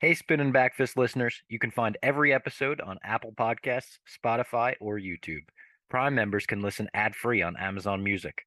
Hey, 0.00 0.14
Spinnin 0.14 0.50
Backfist 0.50 0.96
listeners, 0.96 1.42
you 1.50 1.58
can 1.58 1.70
find 1.70 1.98
every 2.02 2.32
episode 2.32 2.80
on 2.80 2.98
Apple 3.04 3.34
Podcasts, 3.38 3.98
Spotify, 4.08 4.72
or 4.80 4.98
YouTube. 4.98 5.44
Prime 5.90 6.14
members 6.14 6.46
can 6.46 6.62
listen 6.62 6.88
ad 6.94 7.14
free 7.14 7.42
on 7.42 7.54
Amazon 7.58 8.02
Music. 8.02 8.46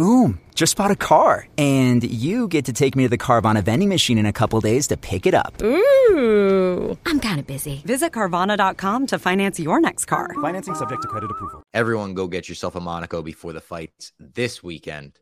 Boom. 0.00 0.40
Just 0.54 0.78
bought 0.78 0.90
a 0.90 0.96
car. 0.96 1.46
And 1.58 2.02
you 2.02 2.48
get 2.48 2.64
to 2.64 2.72
take 2.72 2.96
me 2.96 3.02
to 3.02 3.10
the 3.10 3.18
Carvana 3.18 3.62
vending 3.62 3.90
machine 3.90 4.16
in 4.16 4.24
a 4.24 4.32
couple 4.32 4.58
days 4.62 4.86
to 4.86 4.96
pick 4.96 5.26
it 5.26 5.34
up. 5.34 5.60
Ooh, 5.62 6.96
I'm 7.04 7.20
kind 7.20 7.38
of 7.38 7.46
busy. 7.46 7.82
Visit 7.84 8.10
Carvana.com 8.12 9.08
to 9.08 9.18
finance 9.18 9.60
your 9.60 9.78
next 9.78 10.06
car. 10.06 10.30
Financing 10.40 10.74
subject 10.74 11.02
to 11.02 11.08
credit 11.08 11.30
approval. 11.30 11.62
Everyone 11.74 12.14
go 12.14 12.28
get 12.28 12.48
yourself 12.48 12.76
a 12.76 12.80
Monaco 12.80 13.20
before 13.20 13.52
the 13.52 13.60
fights 13.60 14.12
this 14.18 14.62
weekend. 14.62 15.20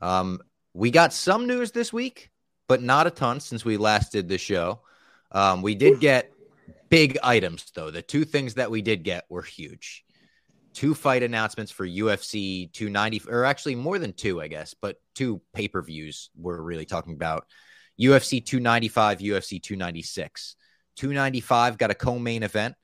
Um, 0.00 0.40
we 0.72 0.90
got 0.90 1.12
some 1.12 1.46
news 1.46 1.72
this 1.72 1.92
week, 1.92 2.30
but 2.66 2.82
not 2.82 3.06
a 3.06 3.10
ton 3.10 3.40
since 3.40 3.62
we 3.62 3.76
last 3.76 4.10
did 4.10 4.30
the 4.30 4.38
show. 4.38 4.80
Um, 5.32 5.60
we 5.60 5.74
did 5.74 6.00
get 6.00 6.32
big 6.88 7.18
items, 7.22 7.70
though. 7.74 7.90
The 7.90 8.00
two 8.00 8.24
things 8.24 8.54
that 8.54 8.70
we 8.70 8.80
did 8.80 9.02
get 9.02 9.26
were 9.28 9.42
huge. 9.42 10.02
Two 10.74 10.94
fight 10.94 11.22
announcements 11.22 11.72
for 11.72 11.86
UFC 11.86 12.70
290, 12.72 13.30
or 13.30 13.44
actually 13.44 13.76
more 13.76 13.98
than 13.98 14.12
two, 14.12 14.40
I 14.40 14.48
guess, 14.48 14.74
but 14.74 15.00
two 15.14 15.40
pay 15.54 15.68
per 15.68 15.80
views 15.80 16.30
we're 16.36 16.60
really 16.60 16.84
talking 16.84 17.14
about. 17.14 17.46
UFC 18.00 18.44
295, 18.44 19.18
UFC 19.18 19.62
296. 19.62 20.56
295 20.96 21.78
got 21.78 21.90
a 21.90 21.94
co 21.94 22.18
main 22.18 22.42
event 22.42 22.74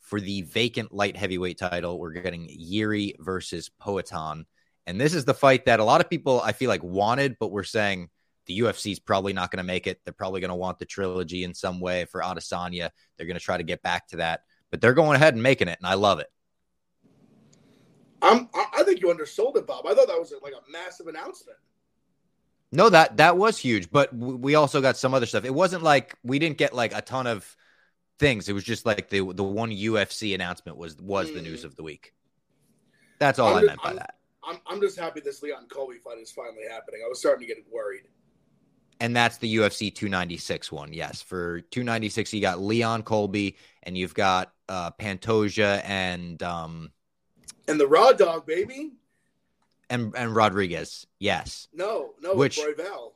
for 0.00 0.20
the 0.20 0.42
vacant 0.42 0.92
light 0.92 1.16
heavyweight 1.16 1.58
title. 1.58 1.98
We're 1.98 2.12
getting 2.12 2.46
Yuri 2.48 3.14
versus 3.18 3.70
Poatan. 3.80 4.44
And 4.86 5.00
this 5.00 5.14
is 5.14 5.24
the 5.24 5.34
fight 5.34 5.66
that 5.66 5.80
a 5.80 5.84
lot 5.84 6.00
of 6.00 6.08
people 6.08 6.40
I 6.40 6.52
feel 6.52 6.68
like 6.68 6.82
wanted, 6.82 7.36
but 7.38 7.50
we're 7.50 7.62
saying 7.62 8.08
the 8.46 8.60
UFC 8.60 8.92
is 8.92 8.98
probably 8.98 9.34
not 9.34 9.50
going 9.50 9.58
to 9.58 9.64
make 9.64 9.86
it. 9.86 10.00
They're 10.04 10.14
probably 10.14 10.40
going 10.40 10.48
to 10.48 10.54
want 10.54 10.78
the 10.78 10.86
trilogy 10.86 11.44
in 11.44 11.52
some 11.52 11.78
way 11.78 12.06
for 12.06 12.22
Adesanya. 12.22 12.90
They're 13.16 13.26
going 13.26 13.38
to 13.38 13.44
try 13.44 13.58
to 13.58 13.62
get 13.62 13.82
back 13.82 14.08
to 14.08 14.16
that, 14.16 14.40
but 14.70 14.80
they're 14.80 14.94
going 14.94 15.16
ahead 15.16 15.34
and 15.34 15.42
making 15.42 15.68
it, 15.68 15.78
and 15.78 15.86
I 15.86 15.94
love 15.94 16.20
it. 16.20 16.28
I'm, 18.20 18.48
I 18.54 18.82
think 18.82 19.00
you 19.00 19.10
undersold 19.10 19.56
it, 19.56 19.66
Bob. 19.66 19.86
I 19.86 19.94
thought 19.94 20.08
that 20.08 20.18
was 20.18 20.32
like 20.42 20.52
a 20.52 20.70
massive 20.70 21.06
announcement. 21.06 21.58
No, 22.70 22.90
that 22.90 23.16
that 23.16 23.36
was 23.36 23.56
huge, 23.56 23.90
but 23.90 24.14
we 24.14 24.54
also 24.54 24.82
got 24.82 24.96
some 24.96 25.14
other 25.14 25.24
stuff. 25.24 25.44
It 25.44 25.54
wasn't 25.54 25.82
like 25.82 26.16
we 26.22 26.38
didn't 26.38 26.58
get 26.58 26.74
like 26.74 26.94
a 26.94 27.00
ton 27.00 27.26
of 27.26 27.56
things. 28.18 28.48
It 28.48 28.52
was 28.52 28.64
just 28.64 28.84
like 28.84 29.08
the 29.08 29.32
the 29.32 29.44
one 29.44 29.70
UFC 29.70 30.34
announcement 30.34 30.76
was 30.76 30.96
was 30.98 31.30
mm. 31.30 31.34
the 31.34 31.42
news 31.42 31.62
mm. 31.62 31.64
of 31.64 31.76
the 31.76 31.82
week. 31.82 32.12
That's 33.18 33.38
all 33.38 33.54
I'm 33.54 33.64
i 33.64 33.66
meant 33.66 33.82
by 33.82 33.90
I'm, 33.90 33.96
that. 33.96 34.14
I'm 34.44 34.58
I'm 34.66 34.80
just 34.80 34.98
happy 34.98 35.20
this 35.20 35.42
Leon 35.42 35.66
Colby 35.70 35.96
fight 35.96 36.18
is 36.18 36.30
finally 36.30 36.64
happening. 36.70 37.00
I 37.04 37.08
was 37.08 37.20
starting 37.20 37.48
to 37.48 37.54
get 37.54 37.64
worried. 37.72 38.02
And 39.00 39.14
that's 39.14 39.38
the 39.38 39.56
UFC 39.56 39.94
296 39.94 40.72
one. 40.72 40.92
Yes, 40.92 41.22
for 41.22 41.60
296 41.60 42.34
you 42.34 42.40
got 42.42 42.60
Leon 42.60 43.02
Colby 43.02 43.56
and 43.84 43.96
you've 43.96 44.14
got 44.14 44.52
uh 44.68 44.90
Pantoja 44.90 45.80
and 45.84 46.42
um 46.42 46.90
and 47.68 47.78
the 47.78 47.86
Raw 47.86 48.12
Dog 48.12 48.46
baby 48.46 48.92
and 49.90 50.14
and 50.16 50.34
Rodriguez. 50.34 51.06
Yes. 51.18 51.68
No, 51.72 52.10
no, 52.20 52.34
which 52.34 52.58
Royval. 52.58 53.12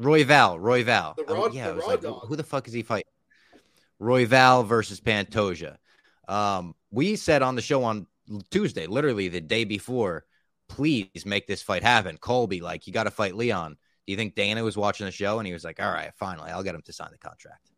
Royval, 0.00 0.60
Royval. 0.60 1.16
The 1.16 1.24
Raw, 1.24 1.42
oh, 1.44 1.50
yeah, 1.52 1.68
the 1.68 1.74
raw 1.74 1.86
like, 1.86 2.00
dog. 2.00 2.26
who 2.26 2.36
the 2.36 2.44
fuck 2.44 2.68
is 2.68 2.72
he 2.72 2.82
fighting? 2.82 3.10
Royval 4.00 4.66
versus 4.66 5.00
Pantoja. 5.00 5.76
Um, 6.28 6.74
we 6.90 7.16
said 7.16 7.42
on 7.42 7.56
the 7.56 7.62
show 7.62 7.82
on 7.84 8.06
Tuesday, 8.50 8.86
literally 8.86 9.28
the 9.28 9.40
day 9.40 9.64
before, 9.64 10.24
please 10.68 11.24
make 11.26 11.46
this 11.46 11.62
fight 11.62 11.82
happen. 11.82 12.16
Colby, 12.18 12.60
like 12.60 12.86
you 12.86 12.92
got 12.92 13.04
to 13.04 13.10
fight 13.10 13.34
Leon. 13.34 13.76
Do 14.06 14.12
you 14.12 14.16
think 14.16 14.34
Dana 14.34 14.62
was 14.62 14.76
watching 14.76 15.06
the 15.06 15.12
show 15.12 15.38
and 15.38 15.46
he 15.46 15.52
was 15.52 15.64
like, 15.64 15.82
"All 15.82 15.90
right, 15.90 16.12
finally, 16.16 16.50
I'll 16.50 16.62
get 16.62 16.74
him 16.74 16.82
to 16.82 16.92
sign 16.92 17.08
the 17.10 17.18
contract." 17.18 17.70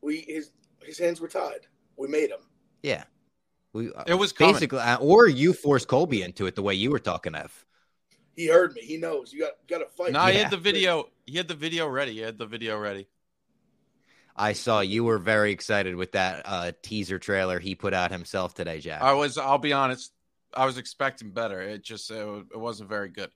We 0.00 0.24
his 0.26 0.52
his 0.82 0.98
hands 0.98 1.20
were 1.20 1.28
tied. 1.28 1.66
We 1.96 2.08
made 2.08 2.30
him. 2.30 2.40
Yeah, 2.82 3.04
we. 3.72 3.90
It 4.06 4.14
was 4.14 4.32
basically, 4.32 4.78
uh, 4.78 4.98
or 4.98 5.26
you 5.26 5.52
forced 5.52 5.88
Colby 5.88 6.22
into 6.22 6.46
it 6.46 6.54
the 6.54 6.62
way 6.62 6.74
you 6.74 6.90
were 6.90 6.98
talking 6.98 7.34
of. 7.34 7.64
He 8.36 8.46
heard 8.46 8.72
me. 8.74 8.82
He 8.82 8.96
knows 8.96 9.32
you 9.32 9.40
got 9.40 9.52
got 9.68 9.78
to 9.78 9.86
fight. 9.86 10.12
No, 10.12 10.26
yeah. 10.26 10.32
he 10.32 10.38
had 10.38 10.50
the 10.50 10.56
video. 10.56 11.08
He 11.26 11.36
had 11.36 11.48
the 11.48 11.54
video 11.54 11.88
ready. 11.88 12.12
He 12.12 12.20
had 12.20 12.38
the 12.38 12.46
video 12.46 12.78
ready. 12.78 13.08
I 14.36 14.52
saw 14.52 14.80
you 14.80 15.02
were 15.02 15.18
very 15.18 15.50
excited 15.50 15.96
with 15.96 16.12
that 16.12 16.42
uh, 16.44 16.72
teaser 16.82 17.18
trailer 17.18 17.58
he 17.58 17.74
put 17.74 17.92
out 17.92 18.12
himself 18.12 18.54
today, 18.54 18.78
Jack. 18.78 19.02
I 19.02 19.12
was. 19.14 19.38
I'll 19.38 19.58
be 19.58 19.72
honest. 19.72 20.12
I 20.54 20.64
was 20.64 20.78
expecting 20.78 21.30
better. 21.30 21.60
It 21.60 21.82
just 21.82 22.10
it, 22.10 22.16
it 22.16 22.58
wasn't 22.58 22.88
very 22.88 23.08
good. 23.08 23.30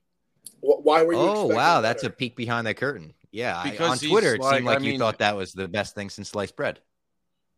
Why 0.61 1.03
were 1.03 1.13
you? 1.13 1.19
Oh 1.19 1.45
wow, 1.47 1.81
that's 1.81 2.03
a 2.03 2.09
peek 2.09 2.35
behind 2.35 2.65
the 2.65 2.73
curtain. 2.73 3.13
Yeah, 3.31 3.57
I, 3.57 3.75
on 3.77 3.97
Twitter 3.97 4.35
it 4.35 4.41
like, 4.41 4.55
seemed 4.55 4.65
like 4.67 4.79
I 4.79 4.81
you 4.81 4.91
mean, 4.91 4.99
thought 4.99 5.19
that 5.19 5.35
was 5.35 5.53
the 5.53 5.67
best 5.67 5.95
thing 5.95 6.09
since 6.09 6.29
sliced 6.29 6.55
bread. 6.55 6.79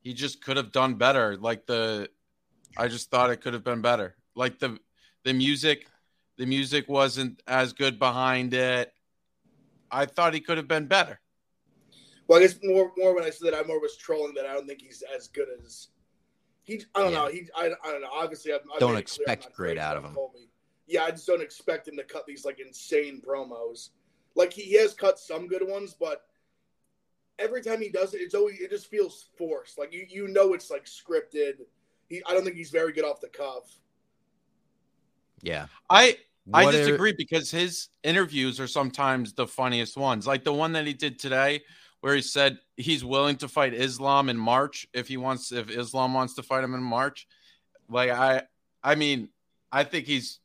He 0.02 0.14
just 0.14 0.42
could 0.42 0.58
have 0.58 0.72
done 0.72 0.96
better. 0.96 1.36
Like 1.36 1.66
the, 1.66 2.10
I 2.78 2.88
just 2.88 3.10
thought 3.10 3.30
it 3.30 3.38
could 3.38 3.54
have 3.54 3.64
been 3.64 3.82
better. 3.82 4.16
Like 4.36 4.60
the, 4.60 4.78
the 5.24 5.34
music, 5.34 5.88
the 6.38 6.46
music 6.46 6.88
wasn't 6.90 7.42
as 7.48 7.74
good 7.74 8.00
behind 8.00 8.54
it. 8.54 8.92
I 9.92 10.06
thought 10.06 10.34
he 10.34 10.42
could 10.42 10.58
have 10.58 10.68
been 10.68 10.88
better. 10.88 11.20
Well, 12.28 12.40
I 12.40 12.42
guess 12.42 12.58
more 12.64 12.92
more 12.98 13.14
when 13.14 13.24
I 13.24 13.30
said 13.30 13.54
that 13.54 13.58
I 13.58 13.68
more 13.68 13.80
was 13.80 13.98
trolling 13.98 14.34
that 14.36 14.46
I 14.46 14.54
don't 14.54 14.68
think 14.68 14.82
he's 14.82 15.04
as 15.16 15.28
good 15.28 15.48
as 15.64 15.90
he. 16.64 16.84
I 16.96 17.02
don't 17.02 17.12
yeah. 17.12 17.18
know. 17.20 17.28
He. 17.28 17.48
I, 17.56 17.72
I 17.84 17.92
don't 17.92 18.02
know. 18.02 18.10
Obviously, 18.12 18.52
I 18.52 18.58
don't 18.80 18.98
expect 18.98 19.54
great 19.54 19.78
out 19.78 19.96
of 19.96 20.04
him. 20.04 20.18
Yeah, 20.88 21.04
I 21.04 21.12
just 21.12 21.28
don't 21.28 21.42
expect 21.42 21.88
him 21.88 21.98
to 21.98 22.04
cut 22.04 22.26
these 22.26 22.46
like 22.46 22.60
insane 22.60 23.22
promos. 23.26 23.90
Like 24.36 24.54
he, 24.54 24.64
he 24.64 24.74
has 24.80 24.94
cut 24.94 25.20
some 25.20 25.48
good 25.48 25.68
ones, 25.68 25.96
but 26.00 26.24
every 27.40 27.62
time 27.62 27.82
he 27.82 27.90
does 27.90 28.14
it, 28.14 28.22
it's 28.22 28.36
always 28.36 28.60
it 28.60 28.70
just 28.70 28.88
feels 28.88 29.28
forced. 29.38 29.78
Like 29.78 29.94
you 29.94 30.06
you 30.10 30.28
know 30.28 30.54
it's 30.54 30.72
like 30.72 30.86
scripted. 30.86 31.60
He. 32.10 32.22
I 32.28 32.34
don't 32.34 32.44
think 32.44 32.56
he's 32.56 32.72
very 32.72 32.92
good 32.92 33.06
off 33.06 33.22
the 33.22 33.28
cuff. 33.28 33.78
Yeah. 35.42 35.68
I 35.90 36.18
I 36.54 36.72
disagree 36.72 37.12
are... 37.12 37.16
because 37.18 37.52
his 37.52 37.90
interviews 38.04 38.60
are 38.60 38.68
sometimes 38.68 39.34
the 39.34 39.48
funniest 39.48 39.98
ones. 39.98 40.28
Like 40.28 40.44
the 40.44 40.54
one 40.54 40.74
that 40.74 40.86
he 40.86 40.94
did 40.94 41.20
today 41.20 41.62
where 42.02 42.16
he 42.16 42.22
said 42.22 42.60
he's 42.78 43.04
willing 43.04 43.36
to 43.38 43.48
fight 43.48 43.74
Islam 43.74 44.30
in 44.30 44.38
March 44.38 44.88
if 44.94 45.08
he 45.08 45.18
wants 45.18 45.52
if 45.52 45.70
Islam 45.70 46.14
wants 46.14 46.36
to 46.36 46.44
fight 46.44 46.64
him 46.64 46.74
in 46.74 46.84
March. 46.84 47.28
Like 47.90 48.12
I 48.12 48.44
I 48.84 48.96
mean, 48.96 49.30
I 49.72 49.84
think 49.84 50.06
he's 50.06 50.40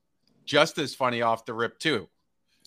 just 0.44 0.78
as 0.78 0.94
funny 0.94 1.22
off 1.22 1.44
the 1.44 1.54
rip 1.54 1.78
too. 1.78 2.08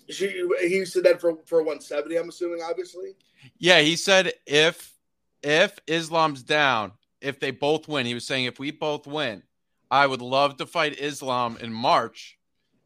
He, 0.08 0.48
he 0.62 0.86
said 0.86 1.04
that 1.06 1.22
for 1.22 1.38
for 1.46 1.60
170, 1.60 2.18
I'm 2.18 2.30
assuming, 2.30 2.62
obviously. 2.62 3.16
Yeah, 3.58 3.82
he 3.82 3.96
said 3.96 4.34
if 4.46 4.94
if 5.42 5.80
Islam's 5.88 6.44
down, 6.44 6.92
if 7.24 7.40
they 7.40 7.52
both 7.52 7.88
win, 7.88 8.06
he 8.06 8.14
was 8.14 8.28
saying 8.28 8.46
if 8.46 8.60
we 8.60 8.72
both 8.72 9.08
win, 9.08 9.44
I 9.90 10.06
would 10.06 10.22
love 10.22 10.58
to 10.58 10.66
fight 10.66 11.00
Islam 11.00 11.58
in 11.60 11.74
March. 11.74 12.38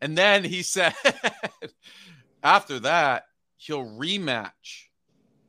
And 0.02 0.18
then 0.18 0.44
he 0.44 0.62
said 0.64 0.94
after 2.44 2.80
that, 2.80 3.24
he'll 3.58 3.86
rematch 3.86 4.88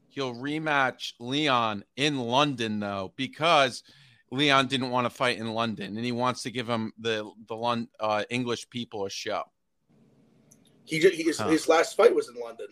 he'll 0.08 0.35
rematch 0.35 1.12
Leon 1.20 1.85
in 1.96 2.19
London 2.19 2.81
though 2.81 3.12
because 3.14 3.85
Leon 4.32 4.67
didn't 4.67 4.90
want 4.90 5.05
to 5.05 5.11
fight 5.11 5.38
in 5.38 5.52
London 5.52 5.96
and 5.96 6.05
he 6.05 6.11
wants 6.11 6.43
to 6.43 6.50
give 6.50 6.69
him 6.69 6.93
the 6.99 7.31
the 7.46 7.87
uh, 8.00 8.25
English 8.29 8.69
people 8.69 9.06
a 9.06 9.11
show. 9.11 9.44
He, 10.85 10.99
his, 10.99 11.38
huh. 11.38 11.49
his 11.49 11.69
last 11.69 11.96
fight 11.96 12.14
was 12.14 12.29
in 12.29 12.40
London. 12.40 12.69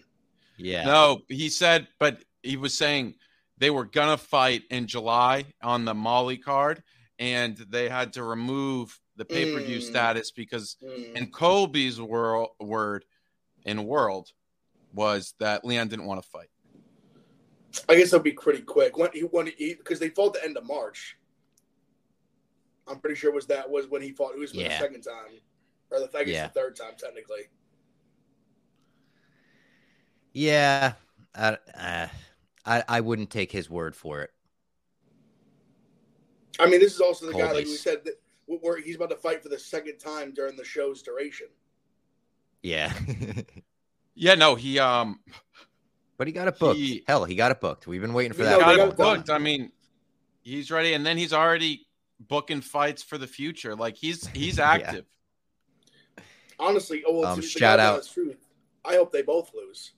Yeah. 0.57 0.87
No, 0.87 1.21
he 1.29 1.51
said, 1.51 1.87
but 1.99 2.25
he 2.43 2.57
was 2.57 2.73
saying 2.73 3.15
they 3.59 3.71
were 3.71 3.85
gonna 3.85 4.17
fight 4.17 4.63
in 4.71 4.87
July 4.87 5.47
on 5.63 5.85
the 5.85 5.95
Molly 5.95 6.37
card, 6.37 6.83
and 7.19 7.57
they 7.57 7.89
had 7.89 8.13
to 8.15 8.23
remove 8.23 8.99
the 9.17 9.25
pay 9.25 9.53
per 9.53 9.61
view 9.61 9.79
mm. 9.79 9.83
status 9.83 10.31
because, 10.31 10.77
mm. 10.83 11.15
in 11.15 11.31
Colby's 11.31 12.01
wor- 12.01 12.51
word, 12.61 13.05
in 13.65 13.85
world 13.85 14.31
was 14.93 15.35
that 15.41 15.65
Leon 15.65 15.89
didn't 15.89 16.07
want 16.07 16.23
to 16.23 16.29
fight. 16.29 16.49
I 17.89 17.97
guess 17.97 18.09
it'll 18.09 18.21
be 18.21 18.33
pretty 18.33 18.63
quick. 18.63 18.97
When 18.97 19.11
he 19.13 19.21
when 19.21 19.47
he 19.47 19.75
because 19.75 19.99
they 19.99 20.09
fought 20.09 20.35
the 20.35 20.45
end 20.45 20.57
of 20.57 20.67
March. 20.67 21.19
I'm 22.89 23.01
pretty 23.01 23.17
sure 23.17 23.33
was 23.33 23.47
that 23.47 23.69
was 23.69 23.89
when 23.89 24.01
he 24.01 24.13
fought. 24.13 24.35
It 24.35 24.39
was 24.39 24.55
Yeah. 24.55 24.69
the 24.69 24.79
second 24.79 25.03
time, 25.03 25.41
or 25.91 25.99
the 26.01 26.11
I 26.17 26.25
guess 26.25 26.35
Yeah. 26.35 26.47
the 26.47 26.53
third 26.53 26.77
time 26.77 26.95
technically. 26.97 27.49
Yeah, 30.33 30.93
I, 31.35 31.57
uh, 31.75 32.09
I 32.67 32.83
I 32.89 33.01
wouldn't 33.01 33.31
take 33.31 33.53
his 33.53 33.71
word 33.71 33.95
for 33.97 34.21
it. 34.23 34.31
I 36.59 36.67
mean, 36.69 36.81
this 36.81 36.95
is 36.95 37.01
also 37.01 37.27
the 37.27 37.33
guy 37.33 37.53
like 37.53 37.67
we 37.67 37.77
said 37.77 38.05
that 38.05 38.21
where 38.47 38.81
he's 38.81 38.97
about 38.97 39.11
to 39.11 39.17
fight 39.17 39.43
for 39.43 39.49
the 39.49 39.59
second 39.59 39.99
time 39.99 40.33
during 40.33 40.57
the 40.57 40.65
show's 40.65 41.03
duration. 41.03 41.49
Yeah, 42.63 42.93
Yeah, 44.15 44.35
no, 44.35 44.55
he 44.55 44.79
um 44.79 45.21
but 46.17 46.27
he 46.27 46.33
got 46.33 46.49
it 46.49 46.59
booked. 46.59 46.79
He- 46.79 47.05
Hell, 47.07 47.25
he 47.25 47.35
got 47.35 47.51
it 47.51 47.61
booked. 47.61 47.87
We've 47.87 48.01
been 48.01 48.15
waiting 48.15 48.33
for 48.33 48.43
that. 48.45 48.59
got 48.59 48.69
they 48.69 48.75
for 48.77 48.81
a 48.81 48.85
it 48.85 48.97
got 48.97 49.05
long 49.05 49.17
it 49.17 49.17
booked. 49.19 49.31
I 49.31 49.39
mean, 49.39 49.71
he's 50.43 50.71
ready, 50.71 50.95
and 50.95 51.05
then 51.05 51.19
he's 51.19 51.33
already 51.35 51.87
booking 52.19 52.63
fights 52.63 53.03
for 53.03 53.19
the 53.19 53.27
future. 53.27 53.75
Like 53.77 53.97
he's 53.97 54.27
he's 54.29 54.57
Yeah. 54.59 54.71
active. 54.71 55.05
Honestly, 56.59 57.05
oh 57.07 57.21
well, 57.21 57.33
Um, 57.33 57.37
to 57.37 57.43
the 57.43 57.47
shout 57.47 57.79
out- 57.79 58.07
truth. 58.09 58.39
I 58.85 58.95
hope 58.95 59.13
they 59.13 59.23
both 59.23 59.51
lose. 59.53 59.93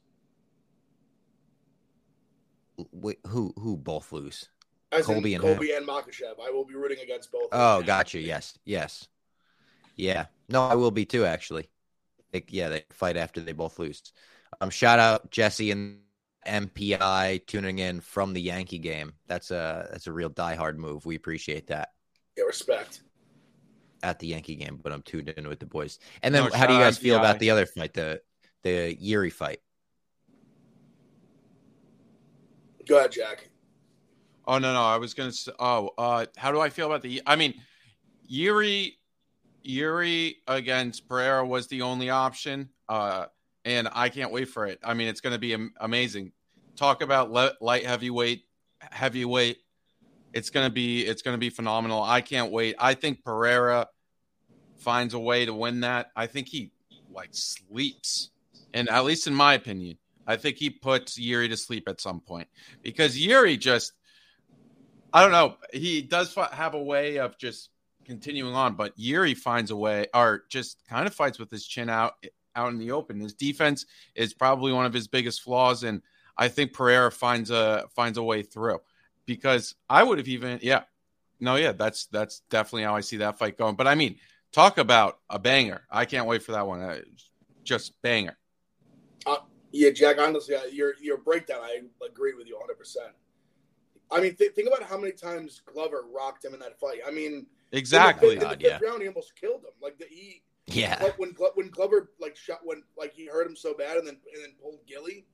Wait, 2.93 3.19
who 3.27 3.53
who 3.59 3.77
both 3.77 4.13
lose? 4.13 4.49
As 4.91 5.05
Colby 5.05 5.35
and 5.35 5.43
Colby 5.43 5.73
and 5.73 5.87
Makhachev. 5.87 6.41
I 6.43 6.51
will 6.51 6.65
be 6.65 6.75
rooting 6.75 6.99
against 7.03 7.31
both. 7.31 7.49
Oh, 7.53 7.79
them. 7.79 7.87
gotcha. 7.87 8.19
Yes, 8.21 8.59
yes, 8.65 9.07
yeah. 9.97 10.27
No, 10.49 10.63
I 10.67 10.75
will 10.77 10.91
be 10.91 11.05
too. 11.05 11.25
Actually, 11.27 11.69
they, 12.33 12.45
yeah, 12.49 12.69
they 12.69 12.85
fight 12.91 13.17
after 13.17 13.41
they 13.41 13.53
both 13.53 13.79
lose. 13.79 14.03
Um, 14.61 14.71
shout 14.71 14.99
out 14.99 15.31
Jesse 15.31 15.71
and 15.71 15.99
MPI 16.47 17.47
tuning 17.47 17.79
in 17.81 18.01
from 18.01 18.33
the 18.33 18.41
Yankee 18.41 18.79
game. 18.79 19.13
That's 19.27 19.51
a 19.51 19.89
that's 19.91 20.07
a 20.07 20.13
real 20.13 20.31
diehard 20.31 20.77
move. 20.77 21.05
We 21.05 21.17
appreciate 21.17 21.67
that 21.67 21.91
Yeah, 22.37 22.45
respect. 22.45 23.03
at 24.03 24.19
the 24.21 24.29
Yankee 24.29 24.55
game, 24.57 24.79
but 24.83 24.93
I'm 24.93 25.03
tuned 25.03 25.29
in 25.31 25.49
with 25.49 25.59
the 25.59 25.67
boys. 25.67 25.99
And 26.23 26.35
then, 26.35 26.45
No, 26.45 26.51
how 26.57 26.67
do 26.67 26.73
you 26.73 26.79
shout 26.79 26.83
out 26.83 26.91
guys 26.93 26.99
feel 26.99 27.17
about 27.17 27.39
the 27.41 27.51
other 27.51 27.67
fight, 27.67 27.93
the 27.93 28.23
the 28.63 28.97
Yuri 28.99 29.31
fight? 29.31 29.61
Go 32.89 32.99
ahead, 32.99 33.13
Jack. 33.13 33.51
Oh 34.47 34.57
no, 34.59 34.73
no, 34.73 34.83
I 34.83 34.97
was 34.97 35.13
gonna 35.13 35.31
say. 35.31 35.53
Oh, 35.59 35.91
uh, 35.99 36.25
how 36.39 36.51
do 36.51 36.59
I 36.59 36.71
feel 36.71 36.87
about 36.87 37.03
the? 37.03 37.21
I 37.27 37.37
mean, 37.37 37.55
Yuri, 38.27 38.97
Yuri 39.63 40.37
against 40.49 41.07
Pereira 41.07 41.47
was 41.47 41.67
the 41.67 41.83
only 41.83 42.09
option, 42.09 42.71
uh, 42.89 43.27
and 43.67 43.89
I 43.93 44.09
can't 44.09 44.33
wait 44.33 44.47
for 44.49 44.67
it. 44.67 44.79
I 44.83 44.95
mean, 44.95 45.07
it's 45.07 45.21
gonna 45.21 45.39
be 45.39 45.53
am- 45.53 45.75
amazing. 45.81 46.33
Talk 46.77 47.03
about 47.03 47.31
le- 47.31 47.53
light 47.61 47.85
heavyweight, 47.85 48.45
heavyweight. 48.81 49.59
It's 50.33 50.49
gonna 50.49 50.71
be 50.71 51.03
it's 51.03 51.21
gonna 51.21 51.37
be 51.37 51.51
phenomenal. 51.51 52.03
I 52.03 52.23
can't 52.23 52.51
wait. 52.51 52.75
I 52.79 52.95
think 52.95 53.23
Pereira 53.23 53.87
finds 54.79 55.13
a 55.13 55.19
way 55.19 55.45
to 55.45 55.53
win 55.53 55.81
that. 55.81 56.11
I 56.17 56.27
think 56.27 56.49
he 56.49 56.73
like 57.11 57.31
sleeps, 57.33 58.31
and 58.73 58.89
at 58.89 59.05
least 59.05 59.27
in 59.27 59.35
my 59.35 59.53
opinion, 59.53 59.99
I 60.29 60.37
think 60.37 60.59
he 60.59 60.71
puts 60.71 61.19
Yuri 61.19 61.49
to 61.49 61.57
sleep 61.57 61.89
at 61.89 62.01
some 62.01 62.21
point 62.21 62.47
because 62.83 63.19
Yuri 63.19 63.57
just 63.57 63.95
I 65.13 65.23
don't 65.23 65.33
know. 65.33 65.57
He 65.73 66.03
does 66.03 66.35
have 66.53 66.75
a 66.75 66.83
way 66.83 67.19
of 67.19 67.39
just 67.39 67.71
continuing 68.05 68.55
on, 68.55 68.75
but 68.75 68.93
Yuri 68.97 69.35
finds 69.35 69.71
a 69.71 69.77
way, 69.77 70.07
or 70.15 70.45
just 70.49 70.85
kind 70.89 71.07
of 71.07 71.15
fights 71.15 71.39
with 71.39 71.51
his 71.51 71.67
chin 71.67 71.89
out, 71.89 72.15
out 72.55 72.73
in 72.73 72.79
the 72.79 72.91
open. 72.91 73.21
His 73.21 73.33
defense 73.33 73.87
is 74.15 74.35
probably 74.35 74.73
one 74.73 74.85
of 74.85 74.93
his 74.93 75.09
biggest 75.09 75.43
flaws, 75.43 75.83
and 75.83 76.03
I 76.37 76.49
think 76.49 76.75
Pereira 76.75 77.11
finds 77.11 77.51
a 77.51 77.87
finds 77.97 78.19
a 78.19 78.23
way 78.23 78.43
through. 78.43 78.81
Because 79.25 79.75
I 79.91 80.03
would 80.03 80.19
have 80.19 80.29
even, 80.29 80.59
yeah, 80.63 80.83
no, 81.41 81.57
yeah, 81.57 81.73
that's 81.73 82.07
that's 82.07 82.41
definitely 82.51 82.85
how 82.85 82.97
I 82.97 83.01
see 83.01 83.19
that 83.19 83.39
fight 83.39 83.57
going. 83.57 83.77
But 83.77 83.87
I 83.87 83.95
mean, 83.95 84.17
talk 84.53 84.77
about 84.77 85.21
a 85.31 85.39
banger! 85.39 85.83
I 85.91 86.05
can't 86.05 86.27
wait 86.27 86.43
for 86.43 86.53
that 86.53 86.67
one. 86.67 86.83
Uh, 86.83 87.01
just 87.65 88.01
banger. 88.03 88.37
Yeah, 89.73 89.91
Jack. 89.91 90.19
Honestly, 90.19 90.57
your 90.73 90.95
your 91.01 91.19
breakdown, 91.19 91.61
I 91.63 91.81
agree 92.05 92.35
with 92.35 92.47
you 92.47 92.55
100. 92.55 92.79
percent 92.79 93.13
I 94.11 94.21
mean, 94.21 94.35
th- 94.35 94.53
think 94.53 94.69
about 94.69 94.83
how 94.83 94.97
many 94.99 95.13
times 95.13 95.61
Glover 95.67 96.05
rocked 96.11 96.45
him 96.45 96.55
in 96.55 96.61
that 96.61 96.81
fight. 96.81 97.01
I 97.07 97.11
mean, 97.11 97.47
Exactly. 97.73 98.35
In 98.35 98.39
the, 98.39 98.53
in 98.53 98.59
the 98.59 98.65
yeah. 98.65 98.79
round, 98.83 99.03
he 99.03 99.09
almost 99.09 99.37
killed 99.37 99.63
him. 99.63 99.73
Like 99.83 99.99
the, 99.99 100.07
he, 100.09 100.43
Yeah, 100.67 100.99
like 101.03 101.19
when 101.19 101.31
when 101.55 101.69
Glover 101.69 102.11
like 102.21 102.37
shot 102.37 102.61
when 102.65 102.83
like 102.97 103.13
he 103.13 103.27
hurt 103.27 103.47
him 103.47 103.57
so 103.57 103.75
bad 103.75 103.97
and 103.99 104.07
then 104.07 104.19
and 104.35 104.43
then 104.43 104.53
pulled 104.61 104.81
Gilly, 104.87 105.27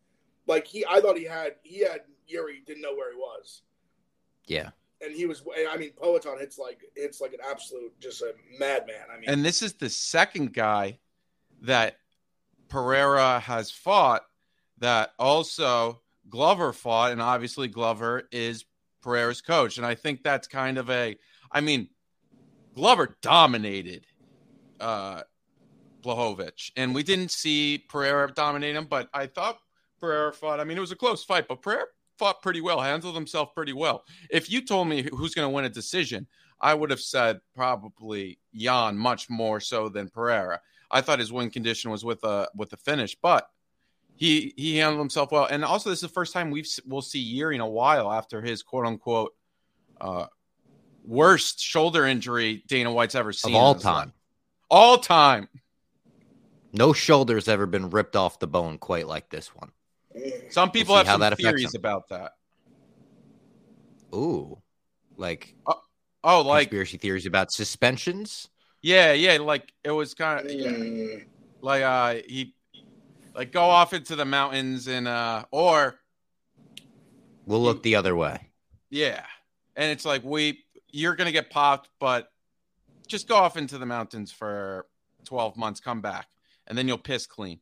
like 0.46 0.66
he, 0.66 0.84
I 0.88 1.00
thought 1.00 1.16
he 1.16 1.24
had 1.24 1.56
he 1.62 1.80
had 1.80 2.00
Yuri 2.26 2.62
didn't 2.66 2.82
know 2.82 2.94
where 2.94 3.12
he 3.12 3.16
was, 3.16 3.62
yeah. 4.46 4.70
and 5.00 5.14
he 5.14 5.26
was. 5.26 5.44
I 5.70 5.76
mean, 5.76 5.90
Poatan 5.92 6.40
hits 6.40 6.58
like 6.58 6.80
it's 6.96 7.20
like 7.20 7.32
an 7.32 7.40
absolute 7.48 7.98
just 8.00 8.22
a 8.22 8.32
madman. 8.58 9.06
I 9.12 9.20
mean, 9.20 9.28
And 9.28 9.44
this 9.44 9.62
is 9.62 9.74
the 9.74 9.90
second 9.90 10.52
guy 10.52 10.98
that 11.62 11.98
Pereira 12.68 13.40
has 13.40 13.70
fought 13.70 14.22
that 14.78 15.10
also 15.18 16.00
Glover 16.28 16.72
fought, 16.72 17.12
and 17.12 17.22
obviously 17.22 17.68
Glover 17.68 18.28
is 18.32 18.64
Pereira's 19.02 19.40
coach. 19.40 19.76
And 19.76 19.86
I 19.86 19.94
think 19.94 20.22
that's 20.22 20.48
kind 20.48 20.78
of 20.78 20.90
a, 20.90 21.16
I 21.52 21.60
mean, 21.60 21.88
Glover 22.74 23.16
dominated 23.22 24.06
uh, 24.80 25.22
Blachowicz, 26.02 26.72
and 26.76 26.94
we 26.94 27.02
didn't 27.02 27.30
see 27.30 27.84
Pereira 27.88 28.32
dominate 28.32 28.74
him, 28.74 28.86
but 28.86 29.08
I 29.14 29.26
thought 29.26 29.58
Pereira 30.00 30.32
fought. 30.32 30.60
I 30.60 30.64
mean, 30.64 30.76
it 30.76 30.80
was 30.80 30.92
a 30.92 30.96
close 30.96 31.22
fight, 31.22 31.46
but 31.48 31.62
Pereira 31.62 31.86
fought 32.18 32.42
pretty 32.42 32.60
well, 32.60 32.80
handled 32.80 33.14
himself 33.14 33.54
pretty 33.54 33.72
well. 33.72 34.04
If 34.30 34.50
you 34.50 34.64
told 34.64 34.88
me 34.88 35.08
who's 35.12 35.34
going 35.34 35.46
to 35.46 35.54
win 35.54 35.64
a 35.64 35.70
decision, 35.70 36.26
I 36.60 36.74
would 36.74 36.90
have 36.90 37.00
said 37.00 37.40
probably 37.54 38.38
Jan 38.54 38.96
much 38.96 39.28
more 39.28 39.60
so 39.60 39.88
than 39.88 40.08
Pereira. 40.08 40.60
I 40.94 41.00
thought 41.02 41.18
his 41.18 41.32
win 41.32 41.50
condition 41.50 41.90
was 41.90 42.04
with 42.04 42.24
a 42.24 42.48
with 42.54 42.70
the 42.70 42.76
finish, 42.78 43.16
but 43.20 43.48
he 44.16 44.54
he 44.56 44.76
handled 44.78 45.00
himself 45.00 45.32
well. 45.32 45.44
And 45.46 45.64
also, 45.64 45.90
this 45.90 45.98
is 45.98 46.02
the 46.08 46.14
first 46.14 46.32
time 46.32 46.50
we've 46.50 46.68
we'll 46.86 47.02
see 47.02 47.18
Yuri 47.18 47.56
in 47.56 47.60
a 47.60 47.68
while 47.68 48.10
after 48.12 48.40
his 48.40 48.62
quote 48.62 48.86
unquote 48.86 49.34
uh, 50.00 50.26
worst 51.04 51.60
shoulder 51.60 52.06
injury 52.06 52.62
Dana 52.68 52.92
White's 52.92 53.14
ever 53.14 53.32
seen 53.32 53.54
Of 53.54 53.60
all 53.60 53.74
his 53.74 53.84
life. 53.84 53.94
time, 54.04 54.12
All 54.70 54.98
time. 54.98 55.48
no 56.72 56.92
shoulder's 56.92 57.48
ever 57.48 57.66
been 57.66 57.90
ripped 57.90 58.16
off 58.16 58.38
the 58.38 58.46
bone 58.46 58.78
quite 58.78 59.06
like 59.08 59.28
this 59.30 59.48
one. 59.54 59.72
Some 60.50 60.70
people 60.70 60.94
see 60.96 61.06
have 61.06 61.20
some 61.20 61.36
theories 61.36 61.74
him. 61.74 61.80
about 61.80 62.08
that. 62.10 62.32
Ooh, 64.14 64.62
like 65.16 65.56
Oh, 66.26 66.40
like 66.40 66.68
conspiracy 66.68 66.96
theories 66.98 67.26
about 67.26 67.52
suspensions. 67.52 68.48
Yeah, 68.84 69.14
yeah, 69.14 69.38
like 69.38 69.72
it 69.82 69.90
was 69.90 70.12
kind 70.12 70.44
of 70.44 70.52
Mm. 70.52 71.24
like 71.62 71.82
uh 71.82 72.16
he 72.28 72.54
like 73.34 73.50
go 73.50 73.62
off 73.62 73.94
into 73.94 74.14
the 74.14 74.26
mountains 74.26 74.86
and 74.88 75.08
uh 75.08 75.44
or 75.50 75.98
We'll 77.46 77.62
look 77.62 77.82
the 77.82 77.96
other 77.96 78.14
way. 78.14 78.50
Yeah. 78.90 79.24
And 79.76 79.90
it's 79.90 80.04
like 80.04 80.22
we 80.22 80.64
you're 80.92 81.16
gonna 81.16 81.32
get 81.32 81.48
popped, 81.50 81.88
but 81.98 82.28
just 83.08 83.26
go 83.26 83.36
off 83.36 83.56
into 83.56 83.78
the 83.78 83.86
mountains 83.86 84.30
for 84.30 84.86
12 85.24 85.56
months, 85.56 85.80
come 85.80 86.00
back, 86.02 86.26
and 86.66 86.76
then 86.76 86.86
you'll 86.86 86.98
piss 86.98 87.26
clean. 87.26 87.60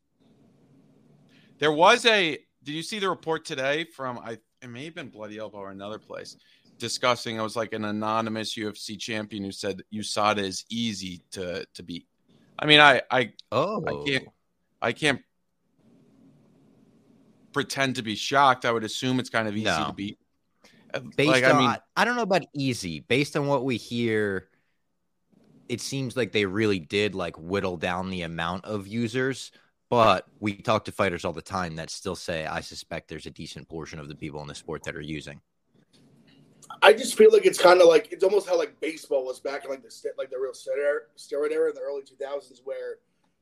There 1.58 1.72
was 1.72 2.04
a 2.04 2.38
did 2.64 2.72
you 2.72 2.82
see 2.82 2.98
the 2.98 3.08
report 3.08 3.44
today 3.44 3.84
from 3.84 4.18
I 4.18 4.38
it 4.60 4.68
may 4.68 4.84
have 4.86 4.94
been 4.96 5.08
Bloody 5.08 5.38
Elbow 5.38 5.58
or 5.58 5.70
another 5.70 5.98
place 6.00 6.36
discussing 6.82 7.36
it 7.36 7.40
was 7.42 7.56
like 7.56 7.72
an 7.72 7.86
anonymous 7.86 8.54
UFC 8.56 8.98
champion 8.98 9.44
who 9.44 9.52
said 9.52 9.80
USADA 9.94 10.38
is 10.42 10.66
easy 10.68 11.22
to 11.30 11.64
to 11.74 11.82
beat. 11.82 12.06
I 12.58 12.66
mean 12.66 12.80
I 12.80 13.00
I 13.10 13.32
Oh, 13.50 13.82
I 13.86 14.10
can't 14.10 14.28
I 14.82 14.92
can't 14.92 15.22
pretend 17.52 17.96
to 17.96 18.02
be 18.02 18.16
shocked. 18.16 18.64
I 18.64 18.72
would 18.72 18.84
assume 18.84 19.20
it's 19.20 19.30
kind 19.30 19.48
of 19.48 19.56
easy 19.56 19.64
No. 19.64 19.86
to 19.86 19.92
beat. 19.92 20.18
Based 21.16 21.30
like, 21.30 21.44
on, 21.44 21.52
I 21.52 21.58
mean, 21.58 21.68
I, 21.68 21.78
I 21.96 22.04
don't 22.04 22.16
know 22.16 22.22
about 22.22 22.42
easy. 22.54 23.00
Based 23.00 23.34
on 23.36 23.46
what 23.46 23.64
we 23.64 23.78
hear, 23.78 24.48
it 25.68 25.80
seems 25.80 26.18
like 26.18 26.32
they 26.32 26.44
really 26.44 26.80
did 26.80 27.14
like 27.14 27.36
whittle 27.38 27.78
down 27.78 28.10
the 28.10 28.22
amount 28.22 28.66
of 28.66 28.86
users. 28.86 29.52
But 29.88 30.26
we 30.40 30.56
talk 30.56 30.86
to 30.86 30.92
fighters 30.92 31.24
all 31.24 31.32
the 31.32 31.42
time 31.42 31.76
that 31.76 31.90
still 31.90 32.16
say, 32.16 32.46
I 32.46 32.60
suspect 32.60 33.08
there's 33.08 33.26
a 33.26 33.30
decent 33.30 33.68
portion 33.68 33.98
of 33.98 34.08
the 34.08 34.14
people 34.14 34.40
in 34.42 34.48
the 34.48 34.54
sport 34.54 34.82
that 34.84 34.96
are 34.96 35.02
using. 35.02 35.40
I 36.82 36.92
just 36.92 37.16
feel 37.16 37.32
like 37.32 37.46
it's 37.46 37.60
kind 37.60 37.80
of 37.80 37.88
like 37.88 38.12
it's 38.12 38.24
almost 38.24 38.48
how 38.48 38.58
like 38.58 38.78
baseball 38.80 39.24
was 39.24 39.40
back 39.40 39.64
in 39.64 39.70
like 39.70 39.82
the 39.82 39.92
like 40.18 40.30
the 40.30 40.38
real 40.38 40.52
steroid 40.52 40.84
er, 40.84 41.08
steroid 41.16 41.52
era 41.52 41.70
in 41.70 41.74
the 41.74 41.80
early 41.80 42.02
2000s 42.02 42.60
where 42.64 42.96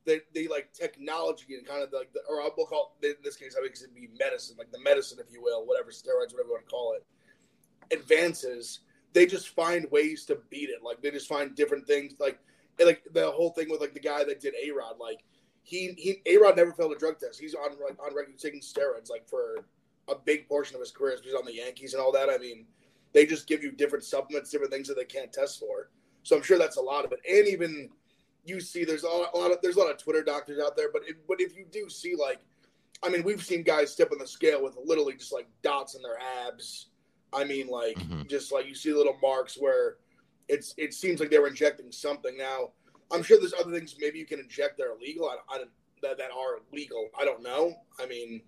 they, 0.04 0.20
they 0.34 0.46
like 0.46 0.72
technology 0.72 1.54
and 1.54 1.66
kind 1.66 1.82
of 1.82 1.92
like 1.92 2.12
the, 2.12 2.20
or 2.28 2.42
we'll 2.56 2.66
call 2.66 2.94
it, 3.02 3.06
in 3.06 3.14
this 3.24 3.36
case 3.36 3.54
I 3.58 3.62
think 3.62 3.76
it'd 3.76 3.94
be 3.94 4.08
medicine 4.18 4.56
like 4.58 4.70
the 4.70 4.80
medicine 4.80 5.18
if 5.20 5.32
you 5.32 5.42
will 5.42 5.66
whatever 5.66 5.90
steroids 5.90 6.32
whatever 6.32 6.48
you 6.48 6.52
want 6.52 6.64
to 6.66 6.70
call 6.70 6.94
it 6.94 7.94
advances 7.94 8.80
they 9.12 9.26
just 9.26 9.48
find 9.48 9.90
ways 9.90 10.24
to 10.26 10.38
beat 10.50 10.68
it 10.68 10.82
like 10.82 11.02
they 11.02 11.10
just 11.10 11.28
find 11.28 11.54
different 11.54 11.86
things 11.86 12.14
like 12.20 12.38
like 12.78 13.02
the 13.12 13.30
whole 13.30 13.50
thing 13.50 13.68
with 13.70 13.80
like 13.80 13.94
the 13.94 14.00
guy 14.00 14.24
that 14.24 14.40
did 14.40 14.54
A 14.62 14.70
Rod 14.70 14.96
like 14.98 15.24
he 15.62 15.94
he 15.96 16.20
A 16.26 16.36
Rod 16.38 16.56
never 16.56 16.72
failed 16.72 16.92
a 16.92 16.98
drug 16.98 17.18
test. 17.18 17.40
He's 17.40 17.54
on 17.54 17.70
like 17.82 17.98
on 18.00 18.14
regular 18.14 18.38
taking 18.38 18.60
steroids 18.60 19.10
like 19.10 19.28
for 19.28 19.64
a 20.08 20.14
big 20.14 20.48
portion 20.48 20.74
of 20.74 20.80
his 20.80 20.90
career. 20.90 21.16
He's 21.22 21.34
on 21.34 21.44
the 21.44 21.54
Yankees 21.54 21.94
and 21.94 22.02
all 22.02 22.12
that. 22.12 22.28
I 22.28 22.38
mean, 22.38 22.66
they 23.12 23.26
just 23.26 23.46
give 23.46 23.62
you 23.62 23.72
different 23.72 24.04
supplements, 24.04 24.50
different 24.50 24.72
things 24.72 24.88
that 24.88 24.96
they 24.96 25.04
can't 25.04 25.32
test 25.32 25.58
for. 25.58 25.90
So 26.22 26.36
I'm 26.36 26.42
sure 26.42 26.58
that's 26.58 26.76
a 26.76 26.82
lot 26.82 27.04
of 27.04 27.12
it. 27.12 27.20
And 27.28 27.48
even 27.48 27.90
you 28.44 28.60
see, 28.60 28.84
there's 28.84 29.02
a 29.02 29.08
lot, 29.08 29.30
a 29.34 29.38
lot 29.38 29.50
of 29.50 29.58
there's 29.62 29.76
a 29.76 29.80
lot 29.80 29.90
of 29.90 29.98
Twitter 29.98 30.22
doctors 30.22 30.60
out 30.62 30.76
there. 30.76 30.90
But 30.92 31.02
if, 31.06 31.16
but 31.26 31.40
if 31.40 31.56
you 31.56 31.66
do 31.70 31.88
see 31.88 32.14
like, 32.14 32.38
I 33.02 33.08
mean, 33.08 33.22
we've 33.22 33.42
seen 33.42 33.62
guys 33.62 33.90
step 33.90 34.12
on 34.12 34.18
the 34.18 34.26
scale 34.26 34.62
with 34.62 34.76
literally 34.84 35.14
just 35.14 35.32
like 35.32 35.48
dots 35.62 35.94
in 35.94 36.02
their 36.02 36.18
abs. 36.46 36.86
I 37.32 37.44
mean, 37.44 37.68
like 37.68 37.96
Mhm. 37.98 38.28
just 38.28 38.52
like 38.52 38.66
you 38.66 38.74
see 38.74 38.92
little 38.92 39.16
marks 39.22 39.56
where 39.58 39.96
it's 40.48 40.74
it 40.76 40.92
seems 40.94 41.20
like 41.20 41.30
they 41.30 41.38
were 41.38 41.48
injecting 41.48 41.92
something. 41.92 42.36
Now 42.36 42.72
I'm 43.12 43.22
sure 43.22 43.38
there's 43.38 43.54
other 43.54 43.72
things 43.72 43.96
maybe 43.98 44.18
you 44.18 44.26
can 44.26 44.40
inject 44.40 44.78
that 44.78 44.84
are 44.84 44.96
legal. 45.00 45.28
I, 45.28 45.36
I 45.48 45.64
that 46.02 46.18
that 46.18 46.30
are 46.30 46.60
legal. 46.72 47.08
I 47.18 47.24
don't 47.24 47.42
know. 47.42 47.74
I 47.98 48.06
mean, 48.06 48.42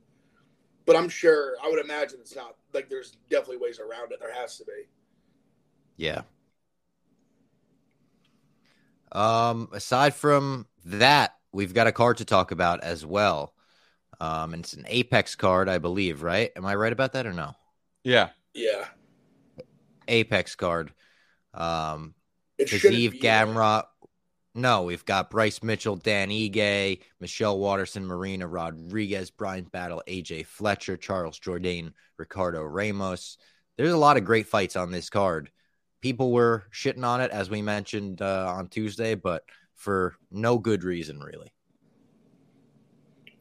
but 0.86 0.96
I'm 0.96 1.08
sure 1.08 1.56
I 1.62 1.68
would 1.70 1.78
imagine 1.84 2.18
it's 2.20 2.36
not 2.36 2.56
like 2.72 2.88
there's 2.88 3.16
definitely 3.30 3.58
ways 3.58 3.78
around 3.80 4.12
it. 4.12 4.20
There 4.20 4.32
has 4.32 4.58
to 4.58 4.64
be. 4.64 4.88
Yeah. 5.96 6.22
Um, 9.12 9.68
aside 9.72 10.14
from 10.14 10.66
that, 10.86 11.36
we've 11.52 11.74
got 11.74 11.86
a 11.86 11.92
card 11.92 12.18
to 12.18 12.24
talk 12.24 12.50
about 12.50 12.82
as 12.82 13.04
well. 13.04 13.54
Um, 14.20 14.54
and 14.54 14.64
it's 14.64 14.72
an 14.72 14.84
Apex 14.88 15.34
card, 15.34 15.68
I 15.68 15.78
believe, 15.78 16.22
right? 16.22 16.50
Am 16.56 16.64
I 16.64 16.74
right 16.74 16.92
about 16.92 17.12
that 17.12 17.26
or 17.26 17.32
no? 17.32 17.54
Yeah. 18.04 18.30
Yeah, 18.54 18.84
Apex 20.08 20.54
card. 20.54 20.92
Um, 21.54 22.14
it 22.58 22.68
shouldn't 22.68 23.14
Kazeev. 23.14 23.20
Gamrot. 23.20 23.84
No, 24.54 24.82
we've 24.82 25.04
got 25.04 25.30
Bryce 25.30 25.62
Mitchell, 25.62 25.97
Dan 25.97 26.28
Ige, 26.28 27.00
Michelle 27.21 27.59
Waterson, 27.59 28.04
Marina 28.04 28.47
Rodriguez, 28.47 29.30
Bryan 29.30 29.64
Battle, 29.64 30.02
AJ 30.06 30.47
Fletcher, 30.47 30.99
Charles 30.99 31.40
Jourdain, 31.40 31.92
Ricardo 32.18 32.62
Ramos. 32.62 33.38
There's 33.78 33.92
a 33.92 33.99
lot 33.99 34.18
of 34.18 34.26
great 34.26 34.47
fights 34.47 34.76
on 34.76 34.90
this 34.90 35.09
card. 35.09 35.50
People 36.02 36.32
were 36.32 36.64
shitting 36.71 37.04
on 37.04 37.23
it, 37.23 37.30
as 37.30 37.49
we 37.49 37.62
mentioned 37.62 38.21
uh, 38.21 38.52
on 38.54 38.68
Tuesday, 38.68 39.14
but 39.14 39.44
for 39.75 40.16
no 40.30 40.59
good 40.59 40.85
reason, 40.85 41.18
really. 41.21 41.52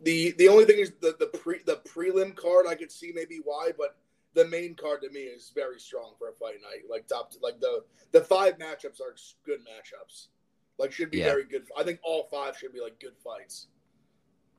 The 0.03 0.31
the 0.37 0.47
only 0.47 0.65
thing 0.65 0.79
is 0.79 0.93
the 1.01 1.15
the 1.19 1.27
pre 1.27 1.61
the 1.65 1.81
prelim 1.87 2.35
card 2.35 2.65
I 2.67 2.75
could 2.75 2.91
see 2.91 3.11
maybe 3.13 3.39
why, 3.43 3.71
but 3.77 3.97
the 4.33 4.47
main 4.47 4.75
card 4.75 5.01
to 5.01 5.09
me 5.09 5.21
is 5.21 5.51
very 5.53 5.79
strong 5.79 6.13
for 6.17 6.29
a 6.29 6.33
fight 6.33 6.55
night. 6.61 6.89
Like 6.89 7.07
top 7.07 7.33
like 7.41 7.59
the 7.59 7.83
the 8.11 8.21
five 8.21 8.57
matchups 8.57 9.01
are 9.01 9.15
good 9.45 9.59
matchups. 9.59 10.27
Like 10.81 10.91
should 10.91 11.11
be 11.11 11.19
Yeah. 11.19 11.25
very 11.25 11.45
good. 11.45 11.67
I 11.77 11.83
think 11.83 11.99
all 12.03 12.27
five 12.31 12.57
should 12.57 12.73
be 12.73 12.81
like 12.81 12.99
good 12.99 13.15
fights. 13.23 13.67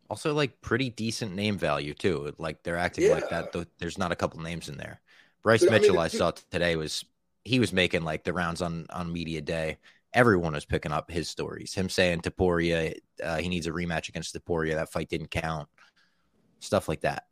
Also, 0.08 0.32
like 0.32 0.60
pretty 0.60 0.90
decent 0.90 1.34
name 1.34 1.58
value 1.58 1.94
too. 1.94 2.32
Like 2.38 2.62
they're 2.62 2.76
acting 2.76 3.10
like 3.10 3.28
that. 3.30 3.52
Though 3.52 3.64
there's 3.78 3.98
not 3.98 4.12
a 4.12 4.16
couple 4.16 4.40
names 4.40 4.68
in 4.68 4.76
there. 4.76 5.00
Bryce 5.42 5.60
Dude, 5.60 5.70
I 5.70 5.72
mean, 5.72 5.82
Mitchell, 5.82 5.98
I 5.98 6.08
saw 6.08 6.30
today 6.50 6.76
was 6.76 7.04
he 7.44 7.58
was 7.58 7.72
making 7.72 8.02
like 8.02 8.22
the 8.24 8.32
rounds 8.32 8.62
on 8.62 8.86
on 8.90 9.12
media 9.12 9.40
day. 9.40 9.78
Everyone 10.14 10.52
was 10.52 10.64
picking 10.66 10.92
up 10.92 11.10
his 11.10 11.28
stories. 11.28 11.74
Him 11.74 11.88
saying 11.88 12.20
Topuria, 12.20 12.94
uh, 13.24 13.38
he 13.38 13.48
needs 13.48 13.66
a 13.66 13.70
rematch 13.72 14.08
against 14.10 14.34
Topuria. 14.34 14.74
That 14.74 14.92
fight 14.92 15.08
didn't 15.08 15.30
count. 15.30 15.68
Stuff 16.60 16.88
like 16.88 17.00
that. 17.00 17.26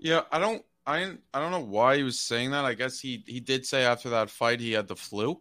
Yeah, 0.00 0.22
I 0.32 0.38
don't 0.38 0.64
I 0.86 1.12
I 1.34 1.40
don't 1.40 1.52
know 1.52 1.60
why 1.60 1.98
he 1.98 2.02
was 2.02 2.18
saying 2.18 2.52
that. 2.52 2.64
I 2.64 2.74
guess 2.74 2.98
he 2.98 3.22
he 3.26 3.38
did 3.38 3.66
say 3.66 3.84
after 3.84 4.08
that 4.10 4.30
fight 4.30 4.60
he 4.60 4.72
had 4.72 4.88
the 4.88 4.96
flu. 4.96 5.40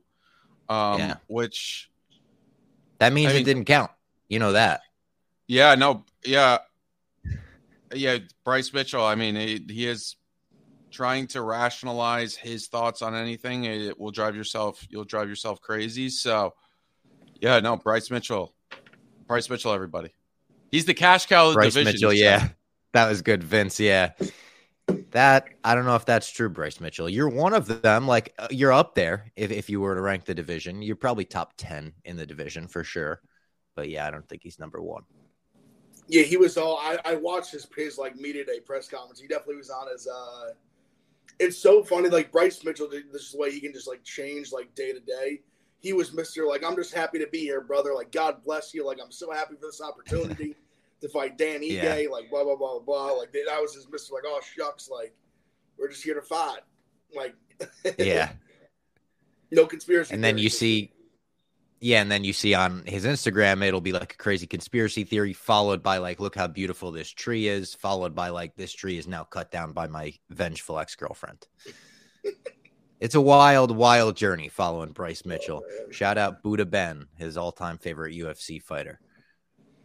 Um 0.67 0.99
Yeah. 0.99 1.15
which 1.27 1.89
That 2.99 3.13
means 3.13 3.33
I 3.33 3.37
it 3.37 3.43
didn't 3.43 3.65
count. 3.65 3.91
You 4.29 4.39
know 4.39 4.53
that. 4.53 4.81
yeah, 5.47 5.75
no, 5.75 6.05
yeah. 6.23 6.59
Yeah, 7.93 8.17
Bryce 8.43 8.73
Mitchell, 8.73 9.05
I 9.05 9.15
mean, 9.15 9.35
he, 9.35 9.63
he 9.69 9.87
is 9.87 10.17
trying 10.91 11.27
to 11.27 11.41
rationalize 11.41 12.35
his 12.35 12.67
thoughts 12.67 13.01
on 13.01 13.13
anything. 13.15 13.65
It 13.65 13.99
will 13.99 14.11
drive 14.11 14.35
yourself 14.35 14.85
you'll 14.89 15.03
drive 15.03 15.29
yourself 15.29 15.61
crazy. 15.61 16.09
So, 16.09 16.53
yeah, 17.39 17.59
no, 17.59 17.77
Bryce 17.77 18.09
Mitchell. 18.09 18.53
Bryce 19.27 19.49
Mitchell 19.49 19.73
everybody. 19.73 20.13
He's 20.71 20.85
the 20.85 20.93
cash 20.93 21.25
cow 21.25 21.47
of 21.47 21.53
the 21.53 21.55
Bryce 21.55 21.73
division. 21.73 21.93
Mitchell, 21.93 22.11
he 22.11 22.21
yeah. 22.21 22.49
That 22.93 23.09
was 23.09 23.21
good, 23.21 23.43
Vince. 23.43 23.77
Yeah. 23.77 24.13
That 25.15 25.48
I 25.63 25.75
don't 25.75 25.86
know 25.86 25.95
if 25.95 26.03
that's 26.03 26.29
true, 26.29 26.50
Bryce 26.50 26.81
Mitchell. 26.81 27.07
You're 27.07 27.29
one 27.29 27.53
of 27.53 27.81
them. 27.81 28.05
Like 28.05 28.34
uh, 28.38 28.50
you're 28.51 28.74
up 28.74 28.95
there. 28.95 29.31
If 29.38 29.50
if 29.50 29.69
you 29.69 29.79
were 29.79 29.95
to 29.95 30.01
rank 30.01 30.25
the 30.25 30.36
division, 30.36 30.81
you're 30.81 30.98
probably 30.98 31.24
top 31.24 31.53
ten 31.55 31.93
in 32.03 32.17
the 32.17 32.25
division 32.25 32.67
for 32.67 32.84
sure. 32.84 33.22
But 33.77 33.88
yeah, 33.88 34.05
I 34.05 34.12
don't 34.12 34.27
think 34.27 34.43
he's 34.43 34.60
number 34.60 34.81
one. 34.81 35.03
Yeah, 36.10 36.24
he 36.24 36.36
was 36.36 36.57
all. 36.57 36.79
I, 36.79 36.98
I 37.05 37.15
watched 37.15 37.53
his 37.53 37.65
his 37.77 37.98
like 37.98 38.17
media 38.17 38.43
day 38.43 38.60
press 38.60 38.89
conference. 38.89 39.22
He 39.22 39.27
definitely 39.29 39.55
was 39.55 39.69
on 39.69 39.89
his. 39.89 40.05
uh 40.05 40.50
It's 41.39 41.57
so 41.57 41.81
funny, 41.81 42.10
like 42.10 42.29
Bryce 42.29 42.62
Mitchell. 42.65 42.89
This 42.89 43.22
is 43.22 43.31
the 43.31 43.38
way 43.38 43.51
he 43.51 43.62
can 43.62 43.72
just 43.72 43.88
like 43.88 44.03
change 44.03 44.51
like 44.51 44.75
day 44.75 44.91
to 44.91 45.00
day. 45.00 45.39
He 45.79 45.93
was 45.93 46.12
Mister 46.12 46.45
like 46.45 46.62
I'm 46.62 46.75
just 46.75 46.93
happy 46.93 47.19
to 47.19 47.27
be 47.27 47.39
here, 47.39 47.62
brother. 47.62 47.93
Like 47.93 48.12
God 48.12 48.43
bless 48.43 48.74
you. 48.74 48.86
Like 48.86 48.98
I'm 49.01 49.13
so 49.13 49.31
happy 49.31 49.55
for 49.55 49.67
this 49.67 49.79
opportunity 49.79 50.57
to 51.05 51.09
fight 51.12 51.38
Dan 51.38 51.62
Ige. 51.62 51.71
Yeah. 52.03 52.07
Like 52.12 52.29
blah 52.29 52.43
blah 52.43 52.55
blah 52.55 52.79
blah. 52.79 53.12
Like 53.12 53.31
that 53.31 53.62
was 53.62 53.75
his 53.75 53.88
Mister. 53.91 54.13
Like 54.13 54.24
oh 54.25 54.39
shucks. 54.55 54.89
Like 54.89 55.13
we're 55.77 55.89
just 55.89 56.03
here 56.03 56.15
to 56.15 56.21
fight. 56.21 56.62
Like 57.15 57.35
Yeah. 57.97 58.31
no 59.51 59.65
conspiracy. 59.65 60.13
and 60.13 60.24
then 60.24 60.38
you 60.38 60.50
see 60.50 60.91
yeah 61.81 62.01
and 62.01 62.09
then 62.09 62.24
you 62.24 62.33
see 62.33 62.53
on 62.53 62.83
his 62.85 63.05
instagram 63.05 63.62
it'll 63.63 63.81
be 63.81 63.91
like 63.91 64.13
a 64.13 64.17
crazy 64.17 64.47
conspiracy 64.47 65.03
theory 65.03 65.33
followed 65.33 65.83
by 65.83 65.97
like 65.97 66.19
look 66.21 66.35
how 66.35 66.47
beautiful 66.47 66.91
this 66.91 67.09
tree 67.09 67.47
is 67.47 67.74
followed 67.75 68.15
by 68.15 68.29
like 68.29 68.55
this 68.55 68.74
tree 68.74 68.97
is 68.97 69.07
now 69.07 69.24
cut 69.25 69.51
down 69.51 69.71
by 69.74 69.85
my 69.88 70.13
vengeful 70.29 70.79
ex-girlfriend 70.79 71.45
it's 73.01 73.15
a 73.15 73.21
wild 73.21 73.75
wild 73.75 74.15
journey 74.15 74.47
following 74.47 74.91
bryce 74.91 75.25
mitchell 75.25 75.63
Oh, 75.65 75.91
shout 75.91 76.17
out 76.17 76.41
buddha 76.43 76.65
ben 76.65 77.05
his 77.17 77.35
all-time 77.38 77.77
favorite 77.77 78.15
ufc 78.15 78.62
fighter 78.63 79.00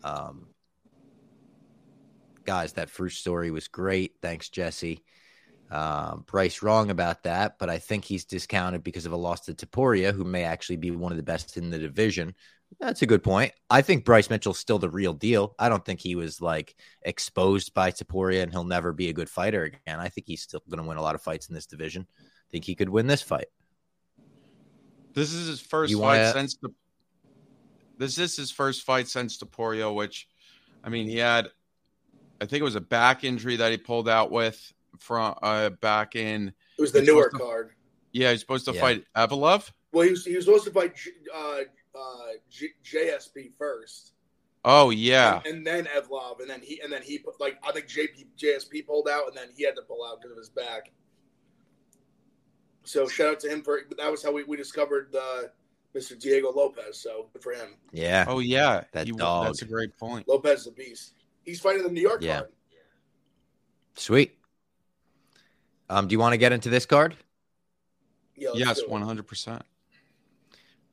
um 0.04 0.46
guys 2.50 2.72
that 2.72 2.90
first 2.90 3.18
story 3.18 3.50
was 3.50 3.68
great 3.68 4.14
thanks 4.20 4.48
jesse 4.48 5.04
um, 5.70 6.24
Bryce 6.26 6.62
wrong 6.62 6.90
about 6.90 7.22
that, 7.22 7.56
but 7.60 7.70
I 7.70 7.78
think 7.78 8.04
he's 8.04 8.24
discounted 8.24 8.82
because 8.82 9.06
of 9.06 9.12
a 9.12 9.16
loss 9.16 9.42
to 9.42 9.54
Topuria, 9.54 10.12
who 10.12 10.24
may 10.24 10.42
actually 10.42 10.78
be 10.78 10.90
one 10.90 11.12
of 11.12 11.16
the 11.16 11.22
best 11.22 11.56
in 11.56 11.70
the 11.70 11.78
division. 11.78 12.34
That's 12.80 13.02
a 13.02 13.06
good 13.06 13.22
point. 13.22 13.52
I 13.68 13.82
think 13.82 14.04
Bryce 14.04 14.30
Mitchell's 14.30 14.58
still 14.58 14.80
the 14.80 14.90
real 14.90 15.12
deal. 15.12 15.54
I 15.60 15.68
don't 15.68 15.84
think 15.84 16.00
he 16.00 16.16
was 16.16 16.40
like 16.40 16.74
exposed 17.02 17.72
by 17.72 17.92
Topuria 17.92 18.42
and 18.42 18.50
he'll 18.50 18.64
never 18.64 18.92
be 18.92 19.10
a 19.10 19.12
good 19.12 19.30
fighter 19.30 19.62
again. 19.62 20.00
I 20.00 20.08
think 20.08 20.26
he's 20.26 20.42
still 20.42 20.60
going 20.68 20.82
to 20.82 20.88
win 20.88 20.96
a 20.98 21.02
lot 21.02 21.14
of 21.14 21.22
fights 21.22 21.48
in 21.48 21.54
this 21.54 21.66
division. 21.66 22.04
think 22.50 22.64
he 22.64 22.74
could 22.74 22.88
win 22.88 23.06
this 23.06 23.22
fight. 23.22 23.46
This 25.14 25.32
is 25.32 25.46
his 25.46 25.60
first 25.60 25.92
You 25.92 26.00
fight 26.00 26.18
wanna- 26.18 26.32
since 26.32 26.56
the. 26.56 26.70
This 27.96 28.18
is 28.18 28.34
his 28.34 28.50
first 28.50 28.82
fight 28.82 29.06
since 29.06 29.38
Topuria, 29.38 29.94
which, 29.94 30.26
I 30.82 30.88
mean, 30.88 31.06
he 31.06 31.18
had, 31.18 31.48
I 32.40 32.46
think 32.46 32.60
it 32.60 32.64
was 32.64 32.76
a 32.76 32.80
back 32.80 33.24
injury 33.24 33.56
that 33.56 33.70
he 33.70 33.76
pulled 33.78 34.08
out 34.08 34.30
with 34.30 34.72
from 34.98 35.34
uh, 35.42 35.70
back 35.70 36.16
in. 36.16 36.48
it 36.78 36.80
was 36.80 36.92
the 36.92 37.00
He's 37.00 37.08
Newark 37.08 37.32
to- 37.32 37.38
card. 37.38 37.70
Yeah, 38.12 38.30
he's 38.32 38.40
supposed 38.40 38.64
to 38.66 38.72
Yeah. 38.72 38.80
fight 38.80 39.04
Evloev. 39.14 39.70
Well, 39.92 40.04
he 40.04 40.10
was 40.12 40.24
he 40.24 40.34
was 40.36 40.44
supposed 40.44 40.64
to 40.64 40.70
fight 40.72 40.96
J- 40.96 41.10
uh, 41.34 41.60
uh, 41.96 42.26
J- 42.50 42.74
JSP 42.84 43.52
first. 43.58 44.12
Oh 44.64 44.90
yeah, 44.90 45.40
and, 45.46 45.58
and 45.58 45.66
then 45.66 45.84
Evloev, 45.86 46.40
and 46.40 46.50
then 46.50 46.60
he 46.60 46.80
and 46.80 46.92
then 46.92 47.02
he 47.02 47.18
put 47.18 47.40
like 47.40 47.58
I 47.66 47.72
think 47.72 47.86
JP 47.86 48.26
JSP 48.38 48.86
pulled 48.86 49.08
out, 49.08 49.28
and 49.28 49.36
then 49.36 49.48
he 49.56 49.64
had 49.64 49.76
to 49.76 49.82
pull 49.82 50.04
out 50.04 50.20
because 50.20 50.32
of 50.32 50.38
his 50.38 50.48
back. 50.50 50.90
So 52.84 53.06
shout 53.08 53.28
out 53.28 53.40
to 53.40 53.48
him 53.48 53.62
for 53.62 53.80
that 53.98 54.10
was 54.10 54.22
how 54.22 54.32
we, 54.32 54.42
we 54.44 54.56
discovered 54.56 55.14
uh, 55.14 55.42
Mr. 55.94 56.18
Diego 56.18 56.50
Lopes. 56.52 56.98
So 57.00 57.28
good 57.32 57.42
for 57.42 57.52
him. 57.52 57.76
Yeah. 57.92 58.24
oh 58.28 58.38
yeah. 58.40 58.84
That 58.92 59.06
You- 59.06 59.14
dog. 59.14 59.46
That's 59.46 59.62
a 59.62 59.66
great 59.66 59.96
point. 59.98 60.26
Lopes 60.28 60.62
is 60.62 60.66
a 60.66 60.72
beast. 60.72 61.14
He's 61.44 61.60
fighting 61.60 61.82
the 61.82 61.90
New 61.90 62.00
York 62.00 62.22
Yeah. 62.22 62.40
card. 62.40 62.52
Sweet. 63.96 64.38
Um, 65.88 66.06
do 66.08 66.12
you 66.12 66.18
want 66.18 66.32
to 66.32 66.38
get 66.38 66.52
into 66.52 66.70
this 66.70 66.86
card? 66.86 67.16
Yeah, 68.36 68.50
Yes, 68.54 68.80
one 68.86 69.02
hundred 69.02 69.26
percent. 69.26 69.62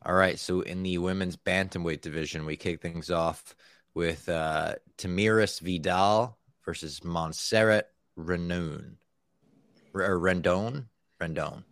All 0.05 0.13
right. 0.13 0.37
So 0.39 0.61
in 0.61 0.83
the 0.83 0.97
women's 0.97 1.37
bantamweight 1.37 2.01
division, 2.01 2.45
we 2.45 2.57
kick 2.57 2.81
things 2.81 3.09
off 3.11 3.55
with 3.93 4.27
uh, 4.27 4.75
Tamires 4.97 5.59
Vidal 5.61 6.37
versus 6.65 7.03
Montserrat 7.03 7.89
Rendon. 8.17 8.95
Or 9.93 10.19
Rendon? 10.19 10.85
Rendon. 11.21 11.63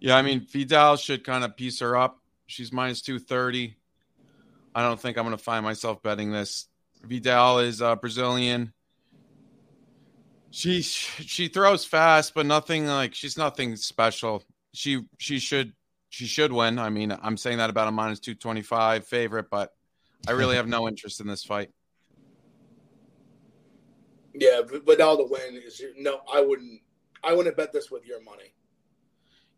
Yeah, 0.00 0.16
I 0.16 0.22
mean 0.22 0.46
Vidal 0.48 0.96
should 0.96 1.24
kind 1.24 1.44
of 1.44 1.56
piece 1.56 1.80
her 1.80 1.96
up. 1.96 2.20
She's 2.46 2.72
minus 2.72 3.02
two 3.02 3.18
thirty. 3.18 3.76
I 4.74 4.82
don't 4.82 5.00
think 5.00 5.18
I'm 5.18 5.24
going 5.24 5.36
to 5.36 5.42
find 5.42 5.64
myself 5.64 6.02
betting 6.02 6.30
this. 6.30 6.67
Vidal 7.04 7.60
is 7.60 7.80
uh, 7.82 7.96
Brazilian. 7.96 8.72
She 10.50 10.82
she 10.82 11.48
throws 11.48 11.84
fast, 11.84 12.34
but 12.34 12.46
nothing 12.46 12.86
like 12.86 13.14
she's 13.14 13.36
nothing 13.36 13.76
special. 13.76 14.42
She 14.72 15.02
she 15.18 15.38
should 15.38 15.72
she 16.08 16.26
should 16.26 16.52
win. 16.52 16.78
I 16.78 16.88
mean, 16.88 17.16
I'm 17.22 17.36
saying 17.36 17.58
that 17.58 17.70
about 17.70 17.88
a 17.88 17.92
minus 17.92 18.18
two 18.18 18.34
twenty 18.34 18.62
five 18.62 19.06
favorite, 19.06 19.46
but 19.50 19.72
I 20.26 20.32
really 20.32 20.56
have 20.56 20.66
no 20.66 20.88
interest 20.88 21.20
in 21.20 21.26
this 21.26 21.44
fight. 21.44 21.70
Yeah, 24.34 24.62
Vidal 24.64 25.18
to 25.18 25.24
win 25.24 25.60
is 25.64 25.82
no. 25.96 26.20
I 26.32 26.40
wouldn't. 26.40 26.80
I 27.22 27.32
wouldn't 27.34 27.56
bet 27.56 27.72
this 27.72 27.90
with 27.90 28.06
your 28.06 28.22
money. 28.22 28.54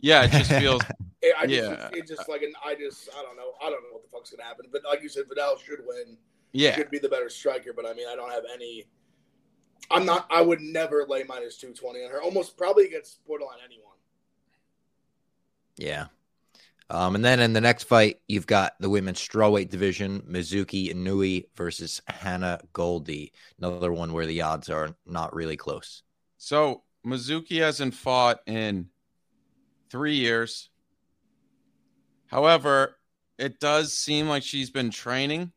Yeah, 0.00 0.25
it 0.25 0.30
just 0.30 0.50
feels 0.50 0.82
It, 1.23 1.35
I 1.38 1.47
just, 1.47 1.70
Yeah. 1.70 1.88
it's 1.92 2.11
just 2.11 2.28
like 2.28 2.42
an. 2.42 2.52
I 2.64 2.75
just. 2.75 3.11
I 3.16 3.23
don't 3.23 3.37
know. 3.37 3.52
I 3.62 3.68
don't 3.68 3.82
know 3.82 3.92
what 3.92 4.02
the 4.02 4.09
fuck's 4.09 4.30
gonna 4.30 4.42
happen. 4.44 4.66
But 4.73 4.82
like 4.88 5.02
you 5.02 5.09
said, 5.09 5.25
Vidal 5.28 5.59
should 5.59 5.80
win. 5.87 6.16
Yeah. 6.52 6.75
could 6.75 6.90
be 6.90 6.99
the 6.99 7.09
better 7.09 7.28
striker. 7.28 7.73
But 7.75 7.87
I 7.87 7.95
mean, 7.95 8.07
I 8.11 8.16
don't 8.16 8.30
have 8.30 8.45
any. 8.52 8.87
I'm 9.90 10.04
not. 10.04 10.26
I 10.30 10.42
would 10.42 10.61
never 10.61 11.04
lay 11.09 11.25
minus 11.25 11.57
two 11.57 11.73
twenty 11.73 12.04
on 12.04 12.11
her. 12.11 12.23
Almost 12.23 12.57
probably 12.57 12.87
against 12.87 13.25
borderline 13.26 13.59
anyone. 13.64 13.97
Yeah. 15.76 16.07
Um, 16.90 17.14
and 17.14 17.25
then 17.25 17.38
in 17.38 17.52
the 17.52 17.61
next 17.61 17.85
fight, 17.85 18.21
you've 18.26 18.49
got 18.49 18.73
the 18.80 18.90
women's 18.90 19.21
strawweight 19.21 19.71
division, 19.71 20.23
Mizuki 20.23 20.92
Inui 20.92 21.45
versus 21.54 22.02
Hannah 22.09 22.61
Goldy. 22.73 23.33
Another 23.59 23.92
one 23.92 24.12
where 24.12 24.26
the 24.26 24.42
odds 24.42 24.69
are 24.69 24.97
not 25.07 25.33
really 25.33 25.57
close. 25.57 26.02
So 26.37 26.83
Mizuki 27.07 27.61
hasn't 27.61 27.95
fought 27.95 28.40
in 28.47 28.88
three 29.88 30.16
years. 30.16 30.69
However, 32.26 32.97
it 33.38 33.61
does 33.61 33.92
seem 33.92 34.28
like 34.28 34.42
she's 34.42 34.71
been 34.71 34.90
training. 34.90 35.52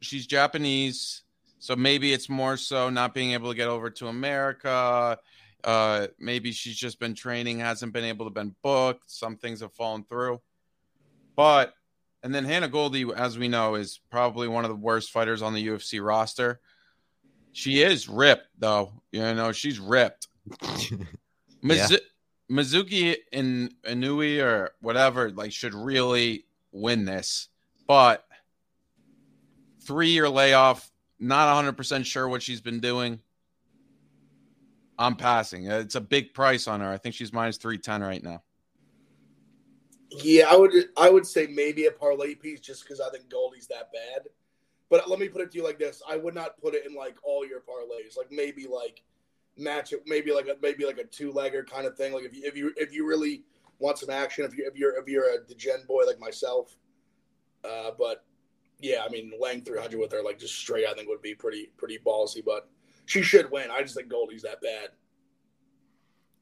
She's 0.00 0.26
Japanese, 0.26 1.22
so 1.58 1.74
maybe 1.76 2.12
it's 2.12 2.28
more 2.28 2.56
so 2.56 2.90
not 2.90 3.14
being 3.14 3.32
able 3.32 3.50
to 3.50 3.56
get 3.56 3.68
over 3.68 3.90
to 3.90 4.08
America. 4.08 5.18
Uh, 5.64 6.06
maybe 6.18 6.52
she's 6.52 6.76
just 6.76 7.00
been 7.00 7.14
training, 7.14 7.58
hasn't 7.58 7.92
been 7.92 8.04
able 8.04 8.26
to 8.26 8.30
been 8.30 8.54
booked. 8.62 9.10
Some 9.10 9.36
things 9.36 9.60
have 9.60 9.72
fallen 9.72 10.04
through. 10.04 10.40
But 11.34 11.74
and 12.22 12.34
then 12.34 12.44
Hannah 12.44 12.68
Goldy, 12.68 13.06
as 13.14 13.38
we 13.38 13.48
know, 13.48 13.74
is 13.74 14.00
probably 14.10 14.48
one 14.48 14.64
of 14.64 14.70
the 14.70 14.76
worst 14.76 15.10
fighters 15.10 15.42
on 15.42 15.54
the 15.54 15.66
UFC 15.66 16.04
roster. 16.04 16.60
She 17.52 17.82
is 17.82 18.08
ripped, 18.08 18.48
though. 18.58 18.92
You 19.12 19.34
know, 19.34 19.52
she's 19.52 19.78
ripped. 19.78 20.28
Mizu- 21.64 22.00
Mizuki 22.50 23.16
and 23.32 23.74
Inui 23.82 24.42
or 24.42 24.72
whatever 24.80 25.30
like 25.30 25.52
should 25.52 25.74
really 25.74 26.46
win 26.72 27.04
this, 27.04 27.48
but 27.86 28.25
three 29.86 30.10
year 30.10 30.28
layoff. 30.28 30.90
Not 31.18 31.46
100 31.46 31.72
percent 31.76 32.06
sure 32.06 32.28
what 32.28 32.42
she's 32.42 32.60
been 32.60 32.80
doing. 32.80 33.20
I'm 34.98 35.16
passing. 35.16 35.66
It's 35.66 35.94
a 35.94 36.00
big 36.00 36.32
price 36.32 36.66
on 36.68 36.80
her. 36.80 36.90
I 36.90 36.96
think 36.96 37.14
she's 37.14 37.32
minus 37.32 37.58
310 37.58 38.02
right 38.02 38.22
now. 38.22 38.42
Yeah, 40.10 40.46
I 40.50 40.56
would. 40.56 40.72
I 40.96 41.10
would 41.10 41.26
say 41.26 41.46
maybe 41.48 41.86
a 41.86 41.90
parlay 41.90 42.34
piece 42.34 42.60
just 42.60 42.84
because 42.84 43.00
I 43.00 43.10
think 43.10 43.28
Goldy's 43.28 43.66
that 43.66 43.92
bad. 43.92 44.28
But 44.88 45.10
let 45.10 45.18
me 45.18 45.28
put 45.28 45.42
it 45.42 45.50
to 45.50 45.58
you 45.58 45.64
like 45.64 45.78
this: 45.78 46.00
I 46.08 46.16
would 46.16 46.34
not 46.34 46.60
put 46.60 46.74
it 46.74 46.86
in 46.86 46.94
like 46.94 47.16
all 47.22 47.46
your 47.46 47.60
parlays. 47.60 48.16
Like 48.16 48.30
maybe 48.30 48.66
like 48.66 49.02
match 49.58 49.92
it, 49.92 50.02
maybe 50.06 50.32
like 50.32 50.46
a 50.46 50.56
maybe 50.62 50.86
like 50.86 50.98
a 50.98 51.04
two 51.04 51.32
legger 51.32 51.68
kind 51.68 51.86
of 51.86 51.96
thing. 51.96 52.12
Like 52.12 52.24
if 52.24 52.34
you 52.34 52.42
if 52.44 52.56
you 52.56 52.72
if 52.76 52.92
you 52.92 53.06
really 53.06 53.42
want 53.78 53.98
some 53.98 54.10
action, 54.10 54.44
if 54.44 54.56
you 54.56 54.66
if 54.66 54.76
you're 54.76 54.98
if 54.98 55.08
you're 55.08 55.34
a 55.34 55.44
degen 55.44 55.84
boy 55.86 56.04
like 56.06 56.20
myself. 56.20 56.76
Uh, 57.64 57.90
but 57.98 58.24
yeah, 58.80 59.02
I 59.04 59.08
mean 59.10 59.32
laying 59.40 59.62
three 59.62 59.80
hundred 59.80 59.98
with 60.00 60.12
her 60.12 60.22
like 60.22 60.38
just 60.38 60.54
straight, 60.54 60.86
I 60.86 60.94
think 60.94 61.08
would 61.08 61.22
be 61.22 61.34
pretty 61.34 61.70
pretty 61.76 61.98
ballsy. 62.04 62.44
But 62.44 62.68
she 63.06 63.22
should 63.22 63.50
win. 63.50 63.70
I 63.70 63.82
just 63.82 63.94
think 63.94 64.08
Goldy's 64.08 64.42
that 64.42 64.60
bad. 64.60 64.90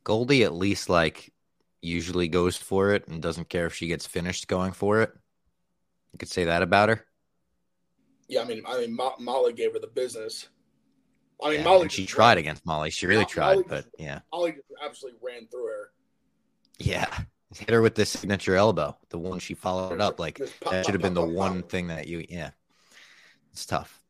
Goldy 0.04 0.44
at 0.44 0.54
least 0.54 0.88
like 0.88 1.32
usually 1.80 2.28
goes 2.28 2.56
for 2.56 2.92
it 2.92 3.06
and 3.08 3.22
doesn't 3.22 3.48
care 3.48 3.66
if 3.66 3.74
she 3.74 3.86
gets 3.86 4.06
finished 4.06 4.48
going 4.48 4.72
for 4.72 5.00
it. 5.02 5.12
You 6.12 6.18
could 6.18 6.28
say 6.28 6.44
that 6.44 6.62
about 6.62 6.88
her. 6.88 7.06
Yeah, 8.28 8.42
I 8.42 8.44
mean 8.44 8.62
I 8.66 8.80
mean 8.80 8.94
Mo- 8.96 9.16
Molly 9.18 9.52
gave 9.52 9.72
her 9.72 9.78
the 9.78 9.86
business. 9.86 10.48
I 11.42 11.50
mean 11.50 11.58
Yeah, 11.58 11.64
Molly 11.64 11.88
she 11.88 12.06
tried 12.06 12.38
against 12.38 12.64
Molly. 12.64 12.90
She 12.90 13.06
really 13.06 13.24
tried, 13.26 13.58
but 13.68 13.86
yeah, 13.98 14.20
Molly 14.32 14.52
just 14.52 14.64
absolutely 14.82 15.20
ran 15.22 15.46
through 15.48 15.66
her. 15.66 15.90
yeah. 16.78 17.08
Hit 17.56 17.70
her 17.70 17.82
with 17.82 17.94
the 17.94 18.04
signature 18.04 18.56
elbow, 18.56 18.96
the 19.10 19.18
one 19.18 19.38
she 19.38 19.54
followed 19.54 20.00
up. 20.00 20.18
Like 20.18 20.40
pop, 20.60 20.72
that 20.72 20.84
should 20.84 20.94
have 20.94 21.02
been 21.02 21.14
the 21.14 21.20
pop, 21.20 21.30
pop, 21.30 21.36
one 21.36 21.62
pop. 21.62 21.70
thing 21.70 21.86
that 21.88 22.08
you, 22.08 22.24
yeah. 22.28 22.50
It's 23.52 23.66
tough. 23.66 24.00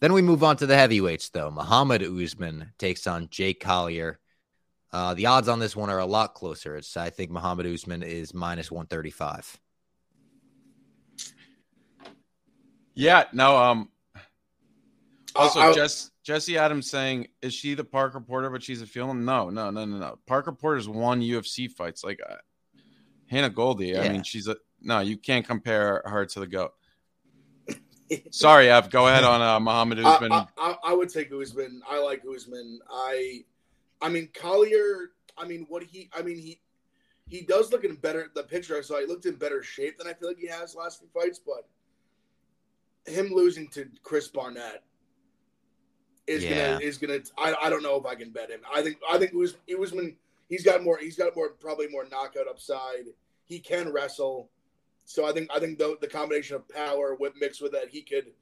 Then 0.00 0.12
we 0.14 0.22
move 0.22 0.42
on 0.42 0.56
to 0.56 0.66
the 0.66 0.76
heavyweights, 0.76 1.28
though. 1.28 1.50
Muhammad 1.50 2.02
Usman 2.02 2.72
takes 2.78 3.06
on 3.06 3.28
Jake 3.30 3.60
Collier. 3.60 4.18
Uh, 4.92 5.14
the 5.14 5.26
odds 5.26 5.48
on 5.48 5.58
this 5.58 5.76
one 5.76 5.90
are 5.90 5.98
a 6.00 6.06
lot 6.06 6.34
closer. 6.34 6.76
It's 6.76 6.96
I 6.96 7.10
think 7.10 7.30
Muhammad 7.30 7.66
Usman 7.66 8.02
is 8.02 8.34
minus 8.34 8.70
one 8.70 8.86
thirty 8.86 9.10
five. 9.10 9.58
Yeah, 12.94 13.24
no. 13.32 13.56
Um. 13.56 13.88
Also, 15.34 15.60
I- 15.60 15.68
I- 15.70 15.72
Jess, 15.72 16.10
Jesse 16.22 16.58
Adams 16.58 16.90
saying, 16.90 17.28
"Is 17.40 17.54
she 17.54 17.74
the 17.74 17.84
Parker 17.84 18.20
Porter, 18.20 18.50
but 18.50 18.62
she's 18.62 18.82
a 18.82 18.86
film?" 18.86 19.24
No, 19.24 19.48
no, 19.48 19.70
no, 19.70 19.84
no, 19.84 19.98
no. 19.98 20.18
Parker 20.26 20.52
Porter's 20.52 20.88
won 20.88 21.22
UFC 21.22 21.70
fights. 21.70 22.04
Like 22.04 22.20
uh, 22.28 22.36
Hannah 23.32 23.48
Goldy. 23.48 23.96
I 23.96 24.10
mean, 24.10 24.22
she's 24.22 24.46
a 24.46 24.56
no. 24.82 25.00
You 25.00 25.16
can't 25.16 25.46
compare 25.46 26.02
her 26.04 26.26
to 26.26 26.40
the 26.40 26.46
goat. 26.46 26.74
Sorry, 28.30 28.68
Ev. 28.68 28.90
Go 28.90 29.08
ahead 29.08 29.24
on 29.24 29.40
uh, 29.40 29.58
Muhammad 29.58 30.00
I, 30.00 30.14
Usman. 30.14 30.32
I, 30.32 30.46
I, 30.58 30.76
I 30.88 30.92
would 30.92 31.08
take 31.08 31.32
Usman. 31.32 31.80
I 31.88 31.98
like 31.98 32.22
Usman. 32.30 32.80
I, 32.90 33.44
I 34.02 34.10
mean 34.10 34.28
Collier. 34.34 35.12
I 35.38 35.46
mean 35.46 35.64
what 35.70 35.82
he. 35.82 36.10
I 36.12 36.20
mean 36.20 36.36
he, 36.36 36.60
he 37.26 37.40
does 37.40 37.72
look 37.72 37.84
in 37.84 37.94
better. 37.94 38.30
The 38.34 38.42
picture 38.42 38.76
I 38.76 38.82
saw, 38.82 39.00
he 39.00 39.06
looked 39.06 39.24
in 39.24 39.36
better 39.36 39.62
shape 39.62 39.96
than 39.96 40.06
I 40.06 40.12
feel 40.12 40.28
like 40.28 40.38
he 40.38 40.48
has 40.48 40.76
last 40.76 40.98
few 40.98 41.08
fights. 41.08 41.40
But 41.40 41.66
him 43.10 43.32
losing 43.32 43.66
to 43.68 43.88
Chris 44.02 44.28
Barnett 44.28 44.84
is 46.26 46.44
Yeah. 46.44 46.74
gonna 46.74 46.84
is 46.84 46.98
gonna. 46.98 47.20
I, 47.38 47.54
I 47.62 47.70
don't 47.70 47.82
know 47.82 47.96
if 47.96 48.04
I 48.04 48.14
can 48.14 48.30
bet 48.30 48.50
him. 48.50 48.60
I 48.70 48.82
think 48.82 48.98
I 49.10 49.16
think 49.16 49.32
Us- 49.32 49.56
Usman. 49.80 50.18
He's 50.50 50.64
got 50.64 50.84
more. 50.84 50.98
He's 50.98 51.16
got 51.16 51.34
more. 51.34 51.48
Probably 51.48 51.88
more 51.88 52.06
knockout 52.10 52.46
upside. 52.46 53.06
He 53.52 53.60
can 53.60 53.92
wrestle. 53.92 54.48
So 55.04 55.26
I 55.26 55.32
think 55.32 55.50
I 55.54 55.60
think 55.60 55.78
the, 55.78 55.98
the 56.00 56.06
combination 56.06 56.56
of 56.56 56.66
power 56.70 57.14
with 57.20 57.34
mixed 57.38 57.60
with 57.60 57.72
that, 57.72 57.90
he 57.90 58.00
could 58.00 58.32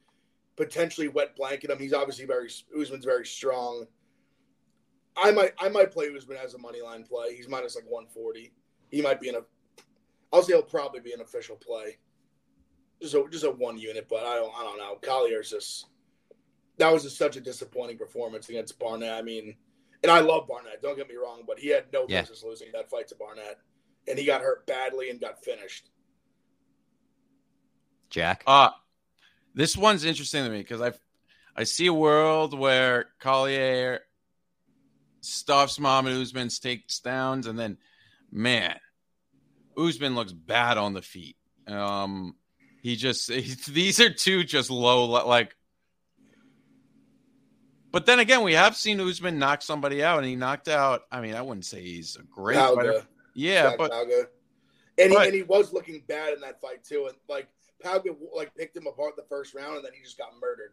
potentially 0.54 1.08
wet 1.08 1.34
blanket 1.34 1.68
him. 1.68 1.80
He's 1.80 1.92
obviously 1.92 2.26
very 2.26 2.48
Usman's 2.80 3.04
very 3.04 3.26
strong. 3.26 3.86
I 5.16 5.32
might 5.32 5.52
I 5.58 5.68
might 5.68 5.90
play 5.90 6.14
Usman 6.16 6.36
as 6.36 6.54
a 6.54 6.58
money 6.58 6.80
line 6.80 7.02
play. 7.02 7.34
He's 7.34 7.48
minus 7.48 7.74
like 7.74 7.86
one 7.88 8.06
forty. 8.06 8.52
He 8.92 9.02
might 9.02 9.20
be 9.20 9.30
in 9.30 9.34
a. 9.34 9.40
I'll 10.32 10.44
say 10.44 10.52
he'll 10.52 10.62
probably 10.62 11.00
be 11.00 11.12
an 11.12 11.22
official 11.22 11.56
play. 11.56 11.98
Just 13.02 13.14
a 13.14 13.24
just 13.32 13.44
a 13.44 13.50
one 13.50 13.78
unit, 13.78 14.06
but 14.08 14.24
I 14.24 14.36
don't 14.36 14.52
I 14.56 14.62
don't 14.62 14.78
know. 14.78 14.94
Collier's 15.02 15.50
just 15.50 15.86
that 16.78 16.92
was 16.92 17.02
just 17.02 17.18
such 17.18 17.34
a 17.36 17.40
disappointing 17.40 17.98
performance 17.98 18.48
against 18.48 18.78
Barnett. 18.78 19.14
I 19.14 19.22
mean, 19.22 19.56
and 20.04 20.12
I 20.12 20.20
love 20.20 20.46
Barnett. 20.46 20.82
Don't 20.82 20.96
get 20.96 21.08
me 21.08 21.16
wrong, 21.16 21.42
but 21.48 21.58
he 21.58 21.66
had 21.68 21.92
no 21.92 22.06
Yeah. 22.08 22.20
business 22.20 22.44
losing 22.44 22.68
that 22.74 22.88
fight 22.88 23.08
to 23.08 23.16
Barnett, 23.16 23.58
and 24.10 24.18
he 24.18 24.26
got 24.26 24.42
hurt 24.42 24.66
badly 24.66 25.10
and 25.10 25.20
got 25.20 25.42
finished. 25.42 25.88
Jack. 28.10 28.42
Uh 28.46 28.70
this 29.54 29.76
one's 29.76 30.04
interesting 30.04 30.44
to 30.44 30.50
me 30.50 30.58
because 30.58 30.80
I 30.80 30.92
I 31.56 31.64
see 31.64 31.86
a 31.86 31.92
world 31.92 32.58
where 32.58 33.06
Collier 33.18 34.00
stuffs 35.20 35.78
Muhammad 35.78 36.14
Usman's 36.14 36.60
takedowns, 36.60 37.46
and 37.46 37.58
then 37.58 37.78
man, 38.30 38.78
Usman 39.76 40.14
looks 40.14 40.32
bad 40.32 40.78
on 40.78 40.94
the 40.94 41.02
feet. 41.02 41.36
Um, 41.66 42.34
he 42.82 42.96
just 42.96 43.30
he, 43.32 43.54
these 43.70 44.00
are 44.00 44.12
two 44.12 44.44
just 44.44 44.70
low 44.70 45.04
like. 45.06 45.56
But 47.92 48.06
then 48.06 48.20
again, 48.20 48.44
we 48.44 48.52
have 48.54 48.76
seen 48.76 49.00
Usman 49.00 49.40
knock 49.40 49.62
somebody 49.62 50.02
out, 50.04 50.18
and 50.18 50.26
he 50.26 50.36
knocked 50.36 50.68
out. 50.68 51.02
I 51.10 51.20
mean, 51.20 51.34
I 51.34 51.42
wouldn't 51.42 51.64
say 51.64 51.82
he's 51.82 52.16
a 52.16 52.22
great 52.22 52.56
Palga. 52.56 52.74
fighter. 52.76 53.06
Yeah, 53.34 53.74
but 53.76 53.90
Palga. 53.90 54.26
and 54.98 55.10
he, 55.10 55.16
but- 55.16 55.26
and 55.26 55.34
he 55.34 55.42
was 55.42 55.72
looking 55.72 56.02
bad 56.08 56.34
in 56.34 56.40
that 56.40 56.60
fight 56.60 56.84
too. 56.84 57.06
And 57.08 57.16
like 57.28 57.48
Palga 57.84 58.16
like 58.34 58.54
picked 58.54 58.76
him 58.76 58.86
apart 58.86 59.16
the 59.16 59.24
first 59.28 59.54
round, 59.54 59.76
and 59.76 59.84
then 59.84 59.92
he 59.94 60.02
just 60.02 60.18
got 60.18 60.28
murdered. 60.40 60.72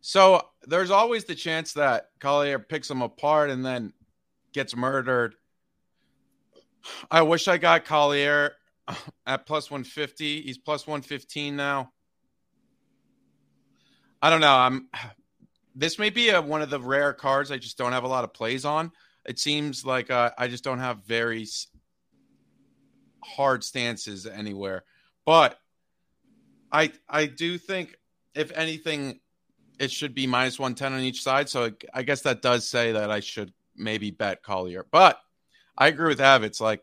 So 0.00 0.42
there's 0.66 0.90
always 0.90 1.24
the 1.24 1.34
chance 1.34 1.72
that 1.74 2.10
Collier 2.20 2.58
picks 2.58 2.90
him 2.90 3.00
apart 3.00 3.48
and 3.48 3.64
then 3.64 3.94
gets 4.52 4.76
murdered. 4.76 5.34
I 7.10 7.22
wish 7.22 7.48
I 7.48 7.56
got 7.56 7.86
Collier 7.86 8.52
at 9.26 9.46
plus 9.46 9.70
150. 9.70 10.42
He's 10.42 10.58
plus 10.58 10.86
115 10.86 11.56
now. 11.56 11.90
I 14.20 14.30
don't 14.30 14.40
know. 14.40 14.54
I'm 14.54 14.88
this 15.74 15.98
may 15.98 16.10
be 16.10 16.28
a, 16.30 16.40
one 16.40 16.62
of 16.62 16.70
the 16.70 16.80
rare 16.80 17.12
cards 17.12 17.50
I 17.50 17.56
just 17.56 17.76
don't 17.78 17.92
have 17.92 18.04
a 18.04 18.08
lot 18.08 18.24
of 18.24 18.32
plays 18.32 18.64
on. 18.64 18.92
It 19.26 19.38
seems 19.38 19.84
like 19.84 20.10
uh, 20.10 20.30
I 20.38 20.48
just 20.48 20.64
don't 20.64 20.78
have 20.78 21.04
very 21.04 21.46
hard 23.24 23.64
stances 23.64 24.26
anywhere. 24.26 24.84
But 25.24 25.58
I 26.70 26.92
I 27.08 27.26
do 27.26 27.58
think 27.58 27.96
if 28.34 28.52
anything 28.52 29.20
it 29.78 29.90
should 29.90 30.14
be 30.14 30.26
minus 30.26 30.58
110 30.58 30.92
on 30.92 31.00
each 31.00 31.22
side. 31.22 31.48
So 31.48 31.70
I 31.92 32.02
guess 32.02 32.22
that 32.22 32.42
does 32.42 32.68
say 32.68 32.92
that 32.92 33.10
I 33.10 33.20
should 33.20 33.52
maybe 33.76 34.10
bet 34.10 34.42
Collier. 34.42 34.86
But 34.90 35.18
I 35.76 35.88
agree 35.88 36.08
with 36.08 36.20
Av. 36.20 36.44
It's 36.44 36.60
like 36.60 36.82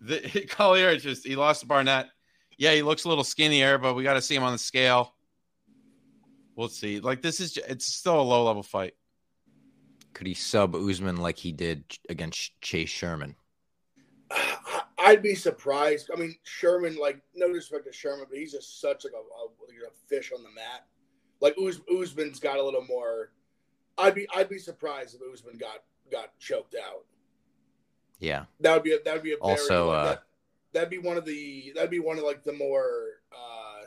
the 0.00 0.46
Collier 0.50 0.96
just 0.96 1.26
he 1.26 1.36
lost 1.36 1.60
to 1.60 1.66
Barnett. 1.66 2.08
Yeah, 2.58 2.72
he 2.72 2.82
looks 2.82 3.04
a 3.04 3.08
little 3.08 3.24
skinnier, 3.24 3.78
but 3.78 3.94
we 3.94 4.02
got 4.02 4.14
to 4.14 4.22
see 4.22 4.34
him 4.34 4.42
on 4.42 4.52
the 4.52 4.58
scale. 4.58 5.14
We'll 6.54 6.68
see. 6.68 7.00
Like 7.00 7.22
this 7.22 7.40
is, 7.40 7.56
it's 7.56 7.86
still 7.86 8.20
a 8.20 8.22
low 8.22 8.44
level 8.44 8.62
fight. 8.62 8.94
Could 10.12 10.26
he 10.26 10.34
sub 10.34 10.74
Usman 10.74 11.16
like 11.16 11.38
he 11.38 11.52
did 11.52 11.84
against 12.08 12.52
Chase 12.60 12.90
Sherman? 12.90 13.34
I'd 14.98 15.22
be 15.22 15.34
surprised. 15.34 16.10
I 16.14 16.18
mean, 16.18 16.36
Sherman, 16.44 16.96
like, 16.96 17.20
no 17.34 17.48
disrespect 17.48 17.86
to 17.86 17.92
Sherman, 17.92 18.26
but 18.28 18.38
he's 18.38 18.52
just 18.52 18.80
such 18.80 19.04
like 19.04 19.12
a, 19.12 19.16
a, 19.16 19.86
a 19.86 19.90
fish 20.08 20.32
on 20.36 20.42
the 20.42 20.50
mat. 20.50 20.86
Like 21.40 21.58
Uz, 21.58 21.80
Usman's 21.92 22.38
got 22.38 22.58
a 22.58 22.62
little 22.62 22.84
more. 22.84 23.32
I'd 23.98 24.14
be 24.14 24.26
I'd 24.34 24.48
be 24.48 24.58
surprised 24.58 25.16
if 25.16 25.20
Usman 25.32 25.58
got 25.58 25.82
got 26.10 26.38
choked 26.38 26.76
out. 26.76 27.04
Yeah, 28.20 28.44
that 28.60 28.74
would 28.74 28.84
be 28.84 28.92
a, 28.92 29.02
that 29.04 29.14
would 29.14 29.22
be 29.24 29.32
a 29.32 29.36
very, 29.36 29.50
also 29.50 29.88
like, 29.88 29.96
uh, 29.96 30.04
that, 30.04 30.22
that'd 30.72 30.90
be 30.90 30.98
one 30.98 31.16
of 31.16 31.24
the 31.24 31.72
that'd 31.74 31.90
be 31.90 31.98
one 31.98 32.16
of 32.16 32.24
like 32.24 32.44
the 32.44 32.52
more 32.52 33.06
uh 33.32 33.86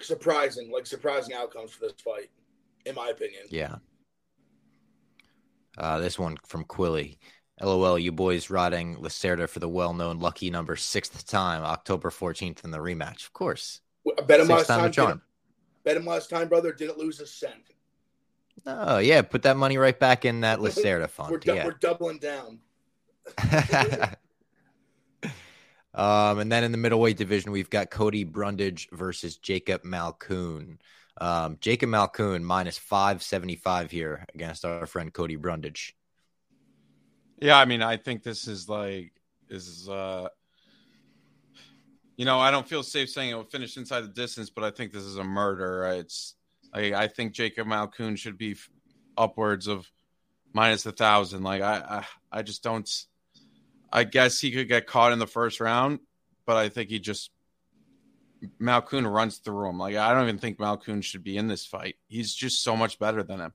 surprising 0.00 0.70
like 0.70 0.86
surprising 0.86 1.34
outcomes 1.34 1.72
for 1.72 1.80
this 1.80 2.00
fight, 2.02 2.30
in 2.86 2.94
my 2.94 3.08
opinion. 3.08 3.42
Yeah. 3.50 3.76
Uh, 5.76 5.98
this 5.98 6.18
one 6.18 6.36
from 6.46 6.64
Quilly. 6.64 7.18
LOL, 7.62 7.98
you 7.98 8.12
boys 8.12 8.50
riding 8.50 8.96
Lacerda 8.96 9.48
for 9.48 9.60
the 9.60 9.68
well-known 9.68 10.18
lucky 10.18 10.50
number 10.50 10.76
sixth 10.76 11.26
time, 11.26 11.62
October 11.62 12.10
14th 12.10 12.64
in 12.64 12.70
the 12.70 12.78
rematch. 12.78 13.24
Of 13.24 13.32
course. 13.32 13.80
Bet 14.26 14.40
him 14.40 14.48
last 14.48 14.66
time 14.66 14.90
charm. 14.90 15.22
Bet 15.84 15.96
him 15.96 16.06
last 16.06 16.28
time, 16.28 16.48
brother. 16.48 16.72
Didn't 16.72 16.98
lose 16.98 17.20
a 17.20 17.26
cent. 17.26 17.54
Oh, 18.66 18.98
yeah. 18.98 19.22
Put 19.22 19.42
that 19.42 19.56
money 19.56 19.78
right 19.78 19.98
back 19.98 20.24
in 20.24 20.40
that 20.40 20.58
Lacerda 20.58 21.00
We're, 21.02 21.08
fund. 21.08 21.40
du- 21.40 21.54
yeah. 21.54 21.64
we're 21.64 21.72
doubling 21.72 22.18
down. 22.18 22.58
um, 25.94 26.38
and 26.38 26.50
then 26.50 26.64
in 26.64 26.72
the 26.72 26.78
middleweight 26.78 27.16
division, 27.16 27.52
we've 27.52 27.70
got 27.70 27.90
Cody 27.90 28.24
Brundage 28.24 28.88
versus 28.90 29.36
Jacob 29.36 29.82
Malkoun. 29.84 30.78
Um, 31.20 31.58
Jacob 31.60 31.90
Malkoun 31.90 32.42
minus 32.42 32.78
575 32.78 33.90
here 33.90 34.24
against 34.34 34.64
our 34.64 34.86
friend 34.86 35.12
Cody 35.12 35.36
Brundage. 35.36 35.94
Yeah, 37.42 37.58
I 37.58 37.64
mean, 37.64 37.82
I 37.82 37.96
think 37.96 38.22
this 38.22 38.46
is 38.46 38.68
like 38.68 39.10
this 39.48 39.66
is 39.66 39.88
uh 39.88 40.28
you 42.16 42.24
know, 42.24 42.38
I 42.38 42.52
don't 42.52 42.68
feel 42.68 42.84
safe 42.84 43.10
saying 43.10 43.30
it 43.30 43.34
will 43.34 43.42
finish 43.42 43.76
inside 43.76 44.02
the 44.02 44.08
distance, 44.08 44.48
but 44.48 44.62
I 44.62 44.70
think 44.70 44.92
this 44.92 45.02
is 45.02 45.16
a 45.16 45.24
murder. 45.24 45.84
It's 45.86 46.36
I 46.72 46.94
I 46.94 47.08
think 47.08 47.32
Jacob 47.32 47.66
Malkoun 47.66 48.16
should 48.16 48.38
be 48.38 48.54
upwards 49.18 49.66
of 49.66 49.90
minus 50.52 50.86
a 50.86 50.92
thousand. 50.92 51.42
Like 51.42 51.62
I, 51.62 52.04
I 52.30 52.38
I 52.38 52.42
just 52.42 52.62
don't 52.62 52.88
I 53.92 54.04
guess 54.04 54.38
he 54.38 54.52
could 54.52 54.68
get 54.68 54.86
caught 54.86 55.12
in 55.12 55.18
the 55.18 55.26
first 55.26 55.58
round, 55.58 55.98
but 56.46 56.56
I 56.56 56.68
think 56.68 56.90
he 56.90 57.00
just 57.00 57.32
Malkoun 58.60 59.12
runs 59.12 59.38
through 59.38 59.68
him. 59.68 59.78
Like 59.78 59.96
I 59.96 60.14
don't 60.14 60.28
even 60.28 60.38
think 60.38 60.58
Malkoun 60.58 61.02
should 61.02 61.24
be 61.24 61.36
in 61.36 61.48
this 61.48 61.66
fight. 61.66 61.96
He's 62.06 62.32
just 62.32 62.62
so 62.62 62.76
much 62.76 63.00
better 63.00 63.24
than 63.24 63.40
him. 63.40 63.52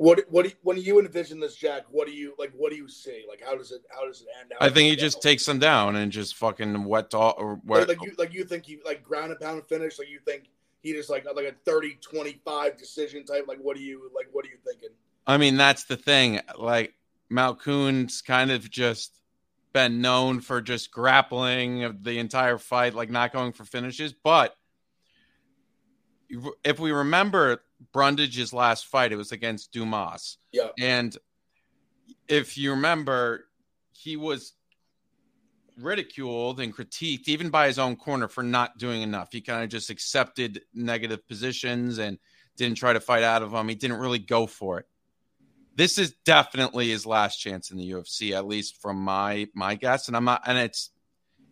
What 0.00 0.24
what 0.30 0.44
do 0.44 0.48
you, 0.48 0.54
when 0.62 0.78
you 0.78 0.98
envision 0.98 1.40
this, 1.40 1.54
Jack? 1.56 1.84
What 1.90 2.06
do 2.06 2.14
you 2.14 2.32
like? 2.38 2.52
What 2.56 2.70
do 2.70 2.76
you 2.78 2.88
see? 2.88 3.26
Like, 3.28 3.42
how 3.44 3.54
does 3.54 3.70
it 3.70 3.82
how 3.94 4.06
does 4.06 4.22
it 4.22 4.28
end? 4.40 4.50
How 4.58 4.66
I 4.66 4.70
think 4.70 4.88
he 4.88 4.96
just 4.96 5.20
takes 5.20 5.46
him 5.46 5.58
down 5.58 5.96
and 5.96 6.10
just 6.10 6.36
fucking 6.36 6.84
wet 6.84 7.12
all 7.12 7.34
or 7.36 7.60
like, 7.66 7.66
wet. 7.66 7.88
like 7.88 8.02
you 8.02 8.14
like 8.16 8.32
you 8.32 8.44
think 8.44 8.64
he 8.64 8.80
like 8.82 9.02
ground 9.02 9.30
and 9.30 9.38
pound 9.38 9.66
finish. 9.66 9.98
Like 9.98 10.08
you 10.08 10.18
think 10.24 10.44
he 10.80 10.94
just 10.94 11.10
like 11.10 11.26
like 11.36 11.44
a 11.44 11.70
30-25 11.70 12.78
decision 12.78 13.26
type. 13.26 13.44
Like 13.46 13.58
what 13.58 13.76
do 13.76 13.82
you 13.82 14.10
like? 14.16 14.28
What 14.32 14.46
are 14.46 14.48
you 14.48 14.56
thinking? 14.66 14.88
I 15.26 15.36
mean, 15.36 15.58
that's 15.58 15.84
the 15.84 15.98
thing. 15.98 16.40
Like 16.56 16.94
Malkoun's 17.30 18.22
kind 18.22 18.50
of 18.50 18.70
just 18.70 19.20
been 19.74 20.00
known 20.00 20.40
for 20.40 20.62
just 20.62 20.90
grappling 20.90 21.98
the 22.00 22.18
entire 22.18 22.56
fight, 22.56 22.94
like 22.94 23.10
not 23.10 23.34
going 23.34 23.52
for 23.52 23.66
finishes. 23.66 24.14
But 24.14 24.56
if 26.64 26.80
we 26.80 26.90
remember 26.90 27.60
Brundage's 27.92 28.52
last 28.52 28.86
fight, 28.86 29.12
it 29.12 29.16
was 29.16 29.32
against 29.32 29.72
Dumas. 29.72 30.38
Yeah. 30.52 30.68
And 30.78 31.16
if 32.28 32.56
you 32.56 32.70
remember, 32.70 33.46
he 33.92 34.16
was 34.16 34.54
ridiculed 35.78 36.60
and 36.60 36.74
critiqued 36.74 37.28
even 37.28 37.50
by 37.50 37.66
his 37.66 37.78
own 37.78 37.96
corner 37.96 38.28
for 38.28 38.42
not 38.42 38.78
doing 38.78 39.02
enough. 39.02 39.32
He 39.32 39.40
kind 39.40 39.64
of 39.64 39.70
just 39.70 39.90
accepted 39.90 40.62
negative 40.74 41.26
positions 41.26 41.98
and 41.98 42.18
didn't 42.56 42.76
try 42.76 42.92
to 42.92 43.00
fight 43.00 43.22
out 43.22 43.42
of 43.42 43.52
them. 43.52 43.68
He 43.68 43.74
didn't 43.74 43.98
really 43.98 44.18
go 44.18 44.46
for 44.46 44.78
it. 44.78 44.86
This 45.76 45.98
is 45.98 46.14
definitely 46.24 46.90
his 46.90 47.06
last 47.06 47.38
chance 47.38 47.70
in 47.70 47.78
the 47.78 47.90
UFC, 47.90 48.32
at 48.32 48.46
least 48.46 48.80
from 48.82 48.98
my 48.98 49.48
my 49.54 49.76
guess. 49.76 50.08
And 50.08 50.16
I'm 50.16 50.24
not, 50.24 50.42
and 50.46 50.58
it's 50.58 50.90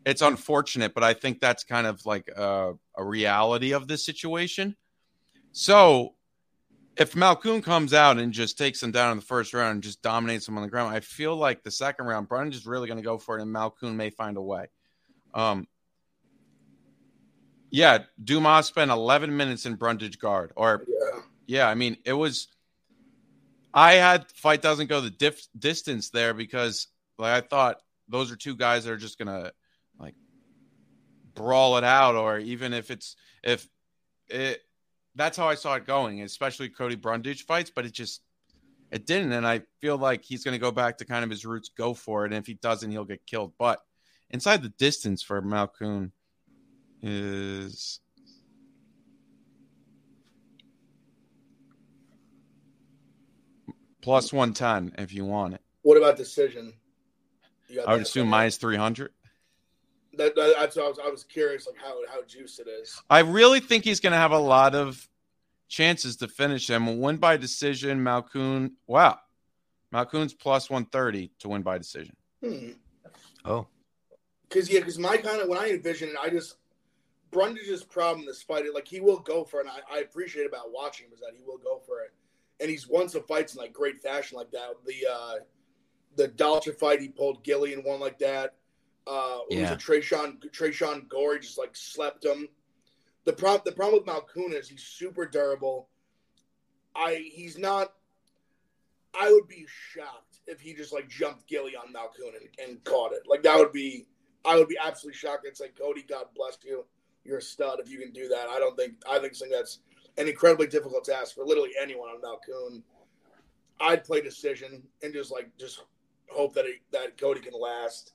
it's 0.05 0.23
unfortunate, 0.23 0.93
but 0.95 1.05
I 1.05 1.15
think 1.15 1.41
that's 1.41 1.65
kind 1.65 1.87
of 1.87 2.05
like 2.05 2.29
a, 2.29 2.75
a 2.97 3.05
reality 3.05 3.73
of 3.73 3.89
this 3.89 4.05
situation. 4.05 4.77
So 5.53 6.15
if 6.99 7.15
Malkoun 7.15 7.63
comes 7.63 7.95
out 7.95 8.19
and 8.19 8.33
just 8.33 8.59
takes 8.59 8.83
him 8.83 8.91
down 8.91 9.13
in 9.13 9.19
the 9.19 9.25
first 9.25 9.55
round 9.55 9.75
and 9.75 9.83
just 9.83 10.03
dominates 10.03 10.49
him 10.49 10.57
on 10.57 10.63
the 10.63 10.69
ground, 10.69 10.95
I 10.95 11.01
feel 11.01 11.37
like 11.37 11.63
the 11.63 11.71
second 11.71 12.07
round, 12.07 12.29
Brundage 12.29 12.57
is 12.57 12.67
really 12.67 12.89
going 12.89 12.99
to 12.99 13.05
go 13.05 13.19
for 13.19 13.39
it, 13.39 13.43
and 13.43 13.55
Malkoun 13.55 13.95
may 13.95 14.11
find 14.11 14.37
a 14.37 14.43
way. 14.43 14.67
Um, 15.33 15.69
yeah, 17.71 18.05
Dumas 18.23 18.67
spent 18.67 18.91
11 18.91 19.37
minutes 19.37 19.65
in 19.65 19.77
Brundage 19.77 20.19
guard, 20.19 20.53
or 20.57 20.85
Yeah. 20.89 21.21
yeah, 21.47 21.69
I 21.69 21.75
mean, 21.75 21.99
it 22.05 22.15
was. 22.15 22.49
I 23.73 23.95
had 23.95 24.29
fight 24.33 24.61
doesn't 24.63 24.89
go 24.89 25.01
the 25.01 25.11
diff, 25.11 25.47
distance 25.57 26.11
there 26.11 26.35
because, 26.35 26.89
like, 27.19 27.33
I 27.45 27.47
thought 27.47 27.81
those 28.09 28.33
are 28.33 28.37
two 28.37 28.57
guys 28.57 28.85
that 28.85 28.93
are 28.93 28.97
just 28.97 29.19
gonna 29.19 29.53
like 30.01 30.15
brawl 31.35 31.77
it 31.77 31.85
out, 31.85 32.17
or 32.17 32.39
even 32.39 32.73
if 32.73 32.91
it's 32.91 33.15
if 33.45 33.69
it. 34.29 34.63
That's 35.19 35.37
how 35.37 35.49
I 35.49 35.57
saw 35.57 35.75
it 35.75 35.85
going, 35.85 36.23
especially 36.23 36.69
Cody 36.69 36.95
Brundage 36.95 37.45
fights, 37.45 37.73
but 37.75 37.85
it 37.85 37.93
just 37.93 38.23
it 38.93 39.05
didn't, 39.05 39.33
and 39.33 39.45
I 39.45 39.63
feel 39.81 39.99
like 39.99 40.25
he's 40.25 40.45
going 40.45 40.53
to 40.53 40.61
go 40.61 40.71
back 40.71 40.99
to 40.99 41.05
kind 41.05 41.25
of 41.25 41.31
his 41.31 41.45
roots, 41.45 41.71
go 41.77 41.93
for 41.93 42.25
it, 42.25 42.33
and 42.33 42.37
if 42.37 42.47
he 42.47 42.55
doesn't, 42.55 42.91
he'll 42.93 43.05
get 43.05 43.27
killed. 43.27 43.53
But 43.59 43.81
inside 44.31 44.63
the 44.63 44.69
distance 44.69 45.21
for 45.21 45.43
Malkoun 45.43 46.13
is 47.03 47.99
plus 54.01 54.33
110 54.33 55.03
if 55.03 55.13
you 55.13 55.25
want 55.25 55.55
it. 55.55 55.61
What 55.83 55.99
about 55.99 56.17
decision? 56.17 56.75
I 57.87 57.95
would 57.95 58.03
assume 58.03 58.29
minus 58.29 58.57
300. 58.57 59.11
That, 60.19 60.35
that, 60.37 60.55
that's 60.59 60.77
what 60.77 60.85
I 60.85 60.89
was. 60.89 60.99
I 61.07 61.09
was 61.09 61.25
curious, 61.25 61.67
like 61.67 61.77
how 61.81 61.97
how 62.13 62.23
juice 62.25 62.59
it 62.59 62.69
is. 62.69 63.01
I 63.09 63.21
really 63.21 63.61
think 63.61 63.85
he's 63.85 64.01
going 64.01 64.13
to 64.13 64.19
have 64.19 64.33
a 64.33 64.39
lot 64.39 64.75
of 64.75 65.09
chances 65.69 66.17
to 66.17 66.29
finish 66.29 66.69
him. 66.69 67.01
Win 67.01 67.17
by 67.17 67.37
decision, 67.37 68.01
Malkoun. 68.01 68.73
Wow. 68.87 69.19
Malkoun's 69.95 70.35
plus 70.35 70.69
130 70.69 71.31
to 71.39 71.49
win 71.49 71.63
by 71.63 71.79
decision. 71.79 72.15
Hmm. 72.45 72.71
Oh, 73.45 73.67
Because 74.49 74.71
yeah, 74.71 74.81
because 74.81 74.99
my 74.99 75.17
kind 75.17 75.41
of 75.41 75.49
when 75.49 75.59
I 75.59 75.71
envision 75.71 76.11
it, 76.11 76.17
I 76.21 76.29
just 76.29 76.57
Brundage's 77.31 77.85
problem 77.85 78.21
in 78.21 78.27
this 78.27 78.43
fight, 78.43 78.65
like 78.75 78.87
he 78.87 79.01
will 79.01 79.19
go 79.21 79.45
for 79.45 79.61
it. 79.61 79.67
And 79.67 79.71
I, 79.71 79.97
I 79.97 80.01
appreciate 80.01 80.47
about 80.47 80.73
watching 80.73 81.07
him 81.07 81.13
is 81.15 81.21
that 81.21 81.33
he 81.37 81.43
will 81.45 81.59
go 81.59 81.81
for 81.87 82.03
it, 82.03 82.13
and 82.61 82.69
he's 82.71 82.87
won 82.89 83.09
some 83.09 83.23
fights 83.23 83.55
in 83.55 83.61
like 83.61 83.73
great 83.73 84.01
fashion 84.01 84.37
like 84.37 84.51
that. 84.51 84.75
The 84.85 85.07
uh 85.11 85.35
the 86.17 86.29
Dalcha 86.29 86.73
fight, 86.75 87.01
he 87.01 87.09
pulled 87.09 87.45
Gilly 87.45 87.73
and 87.75 87.85
one 87.85 88.01
like 88.01 88.19
that. 88.19 88.55
Uh, 89.09 89.41
Yeah. 89.51 89.71
was 89.73 89.83
Tresean 89.83 90.39
Tresean 90.51 91.09
Gore 91.09 91.39
just 91.39 91.57
like 91.59 91.75
slept 91.75 92.25
him. 92.25 92.49
The 93.25 93.33
problem 93.33 93.63
the 93.65 93.73
problem 93.73 94.03
with 94.03 94.07
Malkoun 94.07 94.53
is 94.53 94.69
he's 94.69 94.83
super 94.85 95.27
durable. 95.27 95.89
I 96.95 97.15
he's 97.33 97.57
not. 97.59 97.95
I 99.19 99.33
would 99.33 99.49
be 99.49 99.67
shocked 99.93 100.41
if 100.47 100.61
he 100.61 100.75
just 100.75 100.93
like 100.93 101.09
jumped 101.09 101.47
Gilly 101.47 101.75
on 101.75 101.93
Malkoun 101.93 102.35
and, 102.39 102.49
and 102.69 102.85
caught 102.85 103.13
it. 103.13 103.23
Like 103.27 103.43
that 103.43 103.57
would 103.57 103.73
be. 103.73 104.07
I 104.45 104.57
would 104.57 104.69
be 104.69 104.79
absolutely 104.83 105.19
shocked. 105.19 105.47
It's 105.47 105.61
like 105.61 105.77
Cody, 105.79 106.03
God 106.09 106.27
bless 106.35 106.59
you. 106.65 106.85
You're 107.25 107.39
a 107.39 107.43
stud 107.43 107.81
if 107.81 107.91
you 107.91 107.99
can 107.99 108.13
do 108.13 108.29
that. 108.29 108.49
I 108.49 108.59
don't 108.59 108.77
think. 108.77 108.95
I 109.11 109.19
think 109.19 109.35
something 109.35 109.57
that's 109.57 109.81
an 110.17 110.29
incredibly 110.29 110.67
difficult 110.67 111.05
task 111.05 111.35
for 111.35 111.45
literally 111.45 111.73
anyone 111.81 112.09
on 112.11 112.21
Malkoun. 112.21 112.83
I'd 113.81 114.05
play 114.05 114.21
decision 114.21 114.83
and 115.03 115.13
just 115.13 115.31
like 115.31 115.51
just 115.59 115.83
hope 116.29 116.55
that 116.55 116.67
it, 116.67 116.77
that 116.93 117.17
Cody 117.19 117.41
can 117.41 117.53
last 117.59 118.13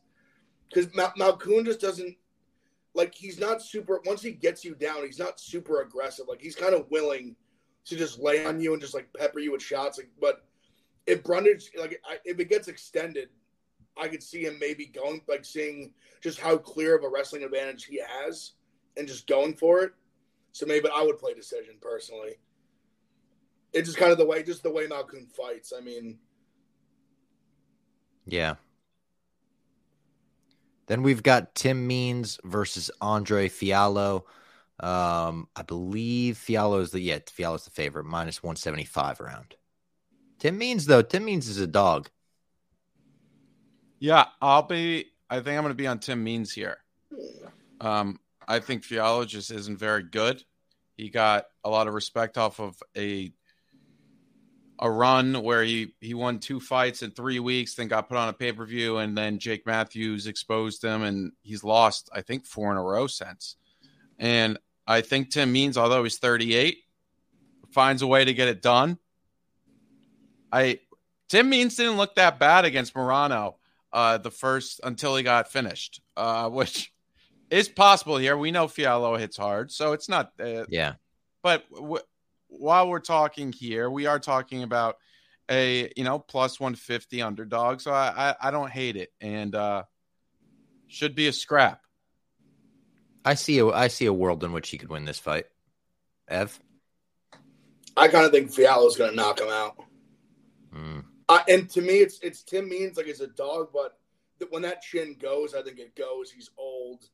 because 0.73 0.93
Mal- 0.95 1.13
Malkoun 1.17 1.65
just 1.65 1.81
doesn't 1.81 2.15
like 2.93 3.13
he's 3.13 3.39
not 3.39 3.61
super. 3.61 4.01
Once 4.05 4.21
he 4.21 4.31
gets 4.31 4.63
you 4.63 4.75
down, 4.75 5.05
he's 5.05 5.19
not 5.19 5.39
super 5.39 5.81
aggressive. 5.81 6.25
Like 6.27 6.41
he's 6.41 6.55
kind 6.55 6.73
of 6.73 6.89
willing 6.89 7.35
to 7.85 7.95
just 7.95 8.19
lay 8.19 8.45
on 8.45 8.59
you 8.59 8.73
and 8.73 8.81
just 8.81 8.93
like 8.93 9.11
pepper 9.17 9.39
you 9.39 9.51
with 9.51 9.61
shots. 9.61 9.97
Like, 9.97 10.09
but 10.19 10.45
if 11.05 11.23
Brundage 11.23 11.71
like 11.77 12.01
I, 12.05 12.17
if 12.25 12.39
it 12.39 12.49
gets 12.49 12.67
extended, 12.67 13.29
I 13.97 14.07
could 14.07 14.23
see 14.23 14.43
him 14.43 14.57
maybe 14.59 14.85
going 14.85 15.21
like 15.27 15.45
seeing 15.45 15.93
just 16.21 16.39
how 16.39 16.57
clear 16.57 16.95
of 16.95 17.03
a 17.03 17.09
wrestling 17.09 17.43
advantage 17.43 17.85
he 17.85 18.01
has 18.07 18.53
and 18.97 19.07
just 19.07 19.27
going 19.27 19.55
for 19.55 19.83
it. 19.83 19.93
So 20.51 20.65
maybe 20.65 20.87
I 20.93 21.01
would 21.01 21.17
play 21.17 21.33
decision 21.33 21.75
personally. 21.81 22.37
It's 23.73 23.87
just 23.87 23.97
kind 23.97 24.11
of 24.11 24.19
the 24.19 24.25
way, 24.25 24.43
just 24.43 24.61
the 24.61 24.69
way 24.69 24.85
Malcolm 24.85 25.25
fights. 25.35 25.73
I 25.75 25.81
mean, 25.81 26.19
yeah. 28.27 28.55
Then 30.87 31.03
we've 31.03 31.23
got 31.23 31.55
Tim 31.55 31.87
Means 31.87 32.39
versus 32.43 32.91
Andre 32.99 33.49
Fialho. 33.49 34.23
Um, 34.79 35.47
I 35.55 35.61
believe 35.61 36.35
Fialho 36.37 36.81
is 36.81 36.91
the 36.91 36.99
yeah, 36.99 37.19
Fialho's 37.19 37.65
the 37.65 37.71
favorite, 37.71 38.05
minus 38.05 38.43
one 38.43 38.55
seventy 38.55 38.83
five 38.83 39.21
around. 39.21 39.55
Tim 40.39 40.57
Means 40.57 40.85
though, 40.85 41.01
Tim 41.01 41.25
Means 41.25 41.47
is 41.47 41.59
a 41.59 41.67
dog. 41.67 42.09
Yeah, 43.99 44.25
I'll 44.41 44.63
be. 44.63 45.05
I 45.29 45.39
think 45.39 45.57
I'm 45.57 45.63
to 45.67 45.73
be 45.73 45.87
on 45.87 45.99
Tim 45.99 46.23
Means 46.23 46.51
here. 46.51 46.77
Um, 47.79 48.19
I 48.47 48.59
think 48.59 48.83
Fialho 48.83 49.25
just 49.25 49.51
isn't 49.51 49.79
very 49.79 50.03
good. 50.03 50.43
He 50.97 51.09
got 51.09 51.45
a 51.63 51.69
lot 51.69 51.87
of 51.87 51.93
respect 51.93 52.37
off 52.37 52.59
of 52.59 52.81
a 52.97 53.31
a 54.79 54.89
run 54.89 55.43
where 55.43 55.63
he 55.63 55.93
he 56.01 56.13
won 56.13 56.39
two 56.39 56.59
fights 56.59 57.03
in 57.03 57.11
three 57.11 57.39
weeks, 57.39 57.75
then 57.75 57.87
got 57.87 58.09
put 58.09 58.17
on 58.17 58.29
a 58.29 58.33
pay 58.33 58.51
per 58.51 58.65
view, 58.65 58.97
and 58.97 59.17
then 59.17 59.39
Jake 59.39 59.65
Matthews 59.65 60.27
exposed 60.27 60.83
him, 60.83 61.03
and 61.03 61.31
he's 61.41 61.63
lost 61.63 62.09
I 62.13 62.21
think 62.21 62.45
four 62.45 62.71
in 62.71 62.77
a 62.77 62.83
row 62.83 63.07
since. 63.07 63.55
And 64.19 64.57
I 64.87 65.01
think 65.01 65.29
Tim 65.31 65.51
Means, 65.51 65.77
although 65.77 66.03
he's 66.03 66.17
38, 66.17 66.77
finds 67.71 68.01
a 68.01 68.07
way 68.07 68.25
to 68.25 68.33
get 68.33 68.47
it 68.47 68.61
done. 68.61 68.97
I 70.51 70.79
Tim 71.29 71.49
Means 71.49 71.75
didn't 71.75 71.97
look 71.97 72.15
that 72.15 72.39
bad 72.39 72.65
against 72.65 72.93
Morono 72.93 73.55
uh, 73.91 74.17
the 74.17 74.31
first 74.31 74.79
until 74.83 75.15
he 75.15 75.23
got 75.23 75.51
finished, 75.51 76.01
uh, 76.17 76.49
which 76.49 76.91
is 77.49 77.69
possible 77.69 78.17
here. 78.17 78.37
We 78.37 78.51
know 78.51 78.65
Fialho 78.67 79.17
hits 79.19 79.37
hard, 79.37 79.71
so 79.71 79.93
it's 79.93 80.09
not. 80.09 80.33
Uh, 80.39 80.65
Yeah. 80.69 80.93
but 81.41 81.69
w- 81.73 82.03
while 82.59 82.89
we're 82.89 82.99
talking 82.99 83.51
here, 83.51 83.89
we 83.89 84.05
are 84.05 84.19
talking 84.19 84.63
about 84.63 84.97
a 85.49 85.91
you 85.95 86.03
know 86.03 86.19
plus 86.19 86.59
150 86.59 87.21
underdog, 87.21 87.81
so 87.81 87.91
I 87.91 88.29
I, 88.29 88.47
I 88.47 88.51
don't 88.51 88.71
hate 88.71 88.95
it, 88.95 89.11
and 89.21 89.53
uh, 89.53 89.83
should 90.87 91.15
be 91.15 91.27
a 91.27 91.33
scrap. 91.33 91.81
I 93.25 93.35
see 93.35 93.59
a 93.59 93.67
I 93.67 93.87
see 93.87 94.05
a 94.05 94.13
world 94.13 94.43
in 94.43 94.51
which 94.51 94.69
he 94.69 94.77
could 94.77 94.89
win 94.89 95.05
this 95.05 95.19
fight. 95.19 95.45
Ev. 96.27 96.59
I 97.95 98.07
kind 98.07 98.25
of 98.25 98.31
think 98.31 98.51
Fialho's 98.51 98.97
going 98.97 99.11
to 99.11 99.15
knock 99.15 99.39
him 99.39 99.49
out. 99.49 99.75
Mm. 100.73 101.03
Uh, 101.29 101.39
and 101.47 101.69
to 101.71 101.81
me, 101.81 101.95
it's 101.95 102.19
it's 102.21 102.43
Tim 102.43 102.67
Means 102.67 102.97
like 102.97 103.07
it's 103.07 103.19
a 103.19 103.27
dog, 103.27 103.69
but 103.73 103.97
th- 104.39 104.51
when 104.51 104.63
that 104.63 104.81
chin 104.81 105.15
goes, 105.19 105.53
I 105.53 105.61
think 105.61 105.79
it 105.79 105.95
goes. 105.95 106.31
He's 106.31 106.49
old. 106.57 107.05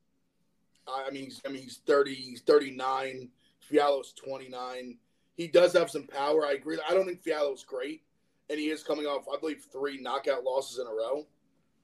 I 0.88 1.06
I 1.08 1.12
mean, 1.12 1.26
he's 1.26 1.42
I 1.46 1.50
mean 1.50 1.64
he's 1.64 1.82
thirty, 1.86 2.16
he's 2.16 2.42
thirty 2.42 2.72
nine. 2.72 3.30
Fialho's 3.72 4.14
twenty 4.14 4.50
nine. 4.50 4.98
He 5.40 5.48
does 5.48 5.72
have 5.72 5.90
some 5.90 6.04
power. 6.04 6.46
I 6.46 6.52
agree. 6.52 6.78
I 6.86 6.94
don't 6.94 7.06
think 7.06 7.24
Fialho's 7.24 7.64
great, 7.64 8.04
and 8.50 8.60
he 8.60 8.72
is 8.72 8.84
coming 8.84 9.06
off, 9.06 9.24
I 9.34 9.40
believe, 9.40 9.66
three 9.72 9.98
knockout 9.98 10.44
losses 10.44 10.80
in 10.80 10.86
a 10.86 10.90
row, 10.90 11.26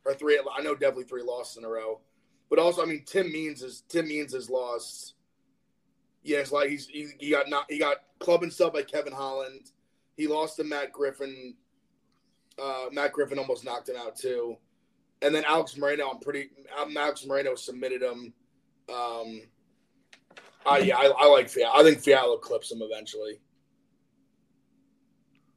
or 0.04 0.14
three. 0.14 0.38
I 0.38 0.62
know 0.62 0.76
definitely 0.76 1.06
three 1.06 1.24
losses 1.24 1.56
in 1.56 1.64
a 1.64 1.70
row. 1.70 2.02
But 2.50 2.60
also, 2.60 2.82
I 2.82 2.86
mean, 2.86 3.04
Tim 3.06 3.32
Means 3.32 3.64
is 3.64 3.84
Tim 3.88 4.10
Means 4.10 4.34
has 4.34 4.50
lost. 4.50 5.14
It's 6.26 6.52
like 6.52 6.68
he's 6.68 6.88
he, 6.88 7.08
he 7.18 7.30
got 7.30 7.50
not 7.50 7.64
he 7.70 7.80
got 7.80 8.00
club 8.20 8.44
and 8.44 8.52
sub 8.52 8.74
by 8.74 8.84
Kevin 8.84 9.14
Holland. 9.14 9.72
He 10.18 10.28
lost 10.28 10.58
to 10.58 10.66
Max 10.66 10.90
Griffin. 10.92 11.54
Uh, 12.62 12.88
Max 12.92 13.14
Griffin 13.14 13.40
almost 13.40 13.64
knocked 13.64 13.88
him 13.88 13.96
out 13.96 14.18
too, 14.18 14.58
and 15.22 15.34
then 15.34 15.46
Alex 15.46 15.76
Morono. 15.76 16.14
I'm 16.14 16.20
pretty. 16.20 16.50
um, 16.78 16.98
Alex 16.98 17.26
Morono 17.26 17.58
submitted 17.58 18.02
him. 18.02 18.34
Um, 18.94 19.44
uh, 20.66 20.82
yeah, 20.84 20.98
I, 20.98 21.14
I 21.18 21.28
like 21.28 21.48
Fialho. 21.48 21.72
I 21.74 21.84
think 21.84 22.00
Fialho 22.00 22.42
clips 22.42 22.70
him 22.70 22.82
eventually. 22.82 23.40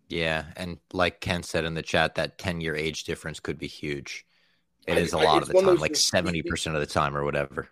Yeah, 0.08 0.46
and 0.56 0.78
like 0.92 1.20
Ken 1.20 1.42
said 1.42 1.64
in 1.64 1.74
the 1.74 1.82
chat, 1.82 2.14
that 2.14 2.38
ten 2.38 2.60
year 2.60 2.74
age 2.74 3.04
difference 3.04 3.40
could 3.40 3.58
be 3.58 3.66
huge. 3.66 4.26
It 4.86 4.94
I- 4.94 5.00
is 5.00 5.12
a 5.12 5.18
I- 5.18 5.24
lot 5.24 5.42
of 5.42 5.48
the 5.48 5.54
one 5.54 5.64
of 5.64 5.70
time, 5.72 5.80
like 5.80 5.96
seventy 5.96 6.42
percent 6.42 6.74
of 6.76 6.80
the 6.80 6.86
time 6.86 7.16
or 7.16 7.24
whatever. 7.24 7.68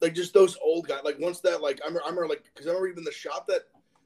Like 0.00 0.14
just 0.14 0.32
those 0.34 0.56
old 0.62 0.86
guys. 0.88 1.00
Like 1.04 1.18
once 1.18 1.40
that, 1.40 1.60
like 1.60 1.80
I 1.82 1.86
remember, 1.86 2.04
I 2.04 2.08
remember 2.10 2.28
like 2.28 2.44
because 2.44 2.66
I 2.66 2.70
remember 2.70 2.88
even 2.88 3.04
the 3.04 3.12
shot 3.12 3.46
that 3.48 3.62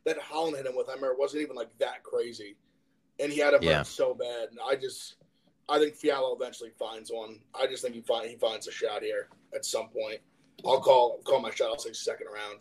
that 0.06 0.18
Holland 0.18 0.56
hit 0.56 0.66
him 0.66 0.74
with. 0.76 0.88
I 0.88 0.92
remember 0.94 1.12
it 1.12 1.18
wasn't 1.18 1.42
even 1.42 1.56
like 1.56 1.76
that 1.78 2.02
crazy, 2.02 2.56
and 3.20 3.30
he 3.30 3.38
had 3.40 3.52
him 3.54 3.62
Yeah. 3.62 3.82
so 3.82 4.14
bad. 4.14 4.48
And 4.50 4.58
I 4.64 4.76
just, 4.76 5.16
I 5.68 5.78
think 5.78 5.98
Fialho 5.98 6.34
eventually 6.40 6.70
finds 6.78 7.10
one. 7.12 7.40
I 7.54 7.66
just 7.66 7.82
think 7.82 7.94
he 7.94 8.00
find 8.00 8.28
he 8.30 8.36
finds 8.36 8.68
a 8.68 8.72
shot 8.72 9.02
here 9.02 9.28
at 9.54 9.64
some 9.66 9.88
point. 9.88 10.20
I'll 10.64 10.80
call 10.80 11.20
call 11.24 11.40
my 11.40 11.50
shot. 11.50 11.68
I'll 11.68 11.78
say 11.78 11.92
second 11.92 12.28
round. 12.32 12.60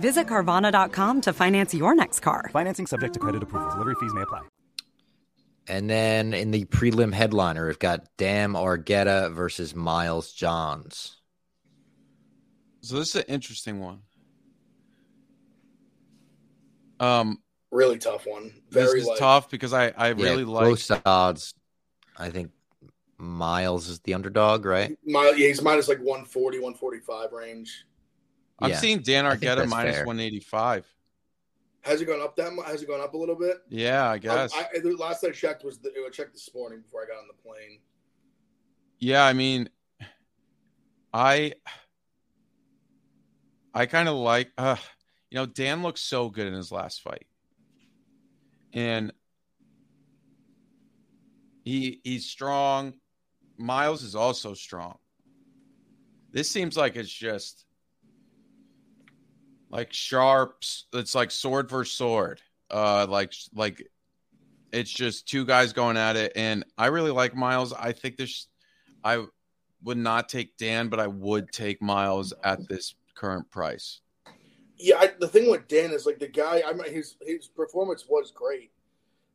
Visit 0.00 0.26
Carvana.com 0.26 1.20
to 1.22 1.32
finance 1.32 1.72
your 1.74 1.94
next 1.94 2.20
car. 2.20 2.50
Financing 2.52 2.86
subject 2.86 3.14
to 3.14 3.20
credit 3.20 3.42
approval. 3.42 3.70
Delivery 3.70 3.94
fees 4.00 4.12
may 4.14 4.22
apply. 4.22 4.42
And 5.66 5.88
then 5.88 6.34
in 6.34 6.50
the 6.50 6.66
prelim 6.66 7.12
headliner, 7.12 7.66
we've 7.66 7.78
got 7.78 8.06
Dan 8.18 8.52
Argueta 8.52 9.32
versus 9.32 9.74
Miles 9.74 10.32
Johns. 10.32 11.16
So 12.82 12.96
this 12.98 13.10
is 13.14 13.22
an 13.22 13.24
interesting 13.28 13.80
one. 13.80 14.00
Um, 17.00 17.38
Really 17.70 17.98
tough 17.98 18.26
one. 18.26 18.52
this 18.70 18.84
Very 18.88 19.00
is 19.00 19.06
like, 19.06 19.18
tough 19.18 19.50
because 19.50 19.72
I 19.72 19.88
I 19.96 20.08
Yeah, 20.08 20.14
really 20.22 20.44
like 20.44 20.64
close 20.64 20.90
odds. 21.06 21.54
I 22.16 22.30
think 22.30 22.50
Miles 23.16 23.88
is 23.88 24.00
the 24.00 24.14
underdog, 24.14 24.64
right? 24.64 24.96
Miles, 25.04 25.38
yeah, 25.38 25.48
he's 25.48 25.62
minus 25.62 25.88
like 25.88 25.98
140, 25.98 26.58
145 26.58 27.32
range. 27.32 27.84
I'm 28.60 28.70
Yeah, 28.70 28.76
seeing 28.78 29.00
Dan 29.00 29.26
I 29.26 29.34
Argueta 29.36 29.68
minus 29.68 29.96
fair. 29.96 30.06
185. 30.06 30.86
Has 31.82 32.00
it 32.00 32.06
gone 32.06 32.20
up 32.20 32.34
that 32.36 32.52
much? 32.52 32.66
Has 32.66 32.82
it 32.82 32.88
gone 32.88 33.00
up 33.00 33.12
a 33.14 33.16
little 33.16 33.34
bit? 33.34 33.58
Yeah, 33.68 34.08
I 34.08 34.18
guess. 34.18 34.54
Um, 34.54 34.64
I, 34.74 34.78
the 34.78 34.96
last 34.96 35.22
I 35.24 35.30
checked 35.30 35.64
was 35.64 35.78
the, 35.78 35.90
I 35.90 36.08
checked 36.10 36.32
this 36.32 36.48
morning 36.54 36.80
before 36.80 37.02
I 37.02 37.06
got 37.06 37.18
on 37.18 37.26
the 37.28 37.34
plane. 37.42 37.80
yeah, 38.98 39.24
I 39.24 39.34
mean, 39.34 39.68
I 41.12 41.52
I 43.74 43.86
kind 43.86 44.08
of 44.08 44.14
like, 44.16 44.50
uh, 44.56 44.76
you 45.30 45.36
know, 45.36 45.46
Dan 45.46 45.82
looks 45.82 46.00
so 46.00 46.30
good 46.30 46.46
in 46.46 46.54
his 46.54 46.72
last 46.72 47.02
fight, 47.02 47.26
and 48.72 49.12
he 51.64 52.00
he's 52.02 52.26
strong. 52.26 52.94
Miles 53.58 54.02
is 54.02 54.14
also 54.14 54.54
strong. 54.54 54.96
This 56.32 56.50
seems 56.50 56.76
like 56.76 56.96
it's 56.96 57.12
just 57.12 57.66
like 59.74 59.92
sharps. 59.92 60.86
It's 60.92 61.14
like 61.14 61.30
sword 61.30 61.68
for 61.68 61.84
sword. 61.84 62.40
Uh, 62.70 63.06
like 63.10 63.32
like 63.54 63.82
it's 64.72 64.90
just 64.90 65.28
two 65.28 65.44
guys 65.44 65.72
going 65.72 65.96
at 65.96 66.16
it, 66.16 66.32
and 66.36 66.64
I 66.78 66.86
really 66.86 67.10
like 67.10 67.34
Miles. 67.34 67.72
I 67.72 67.92
think 67.92 68.16
this. 68.16 68.46
I 69.02 69.26
would 69.82 69.98
not 69.98 70.30
take 70.30 70.56
Dan, 70.56 70.88
but 70.88 70.98
I 70.98 71.08
would 71.08 71.52
take 71.52 71.82
Miles 71.82 72.32
at 72.42 72.66
this 72.68 72.94
current 73.14 73.50
price. 73.50 74.00
Yeah, 74.78 74.96
I, 74.98 75.10
the 75.20 75.28
thing 75.28 75.50
with 75.50 75.68
Dan 75.68 75.90
is 75.90 76.06
like 76.06 76.18
the 76.18 76.28
guy. 76.28 76.62
I 76.66 76.72
mean, 76.72 76.90
his 76.92 77.16
his 77.20 77.48
performance 77.48 78.06
was 78.08 78.30
great, 78.30 78.70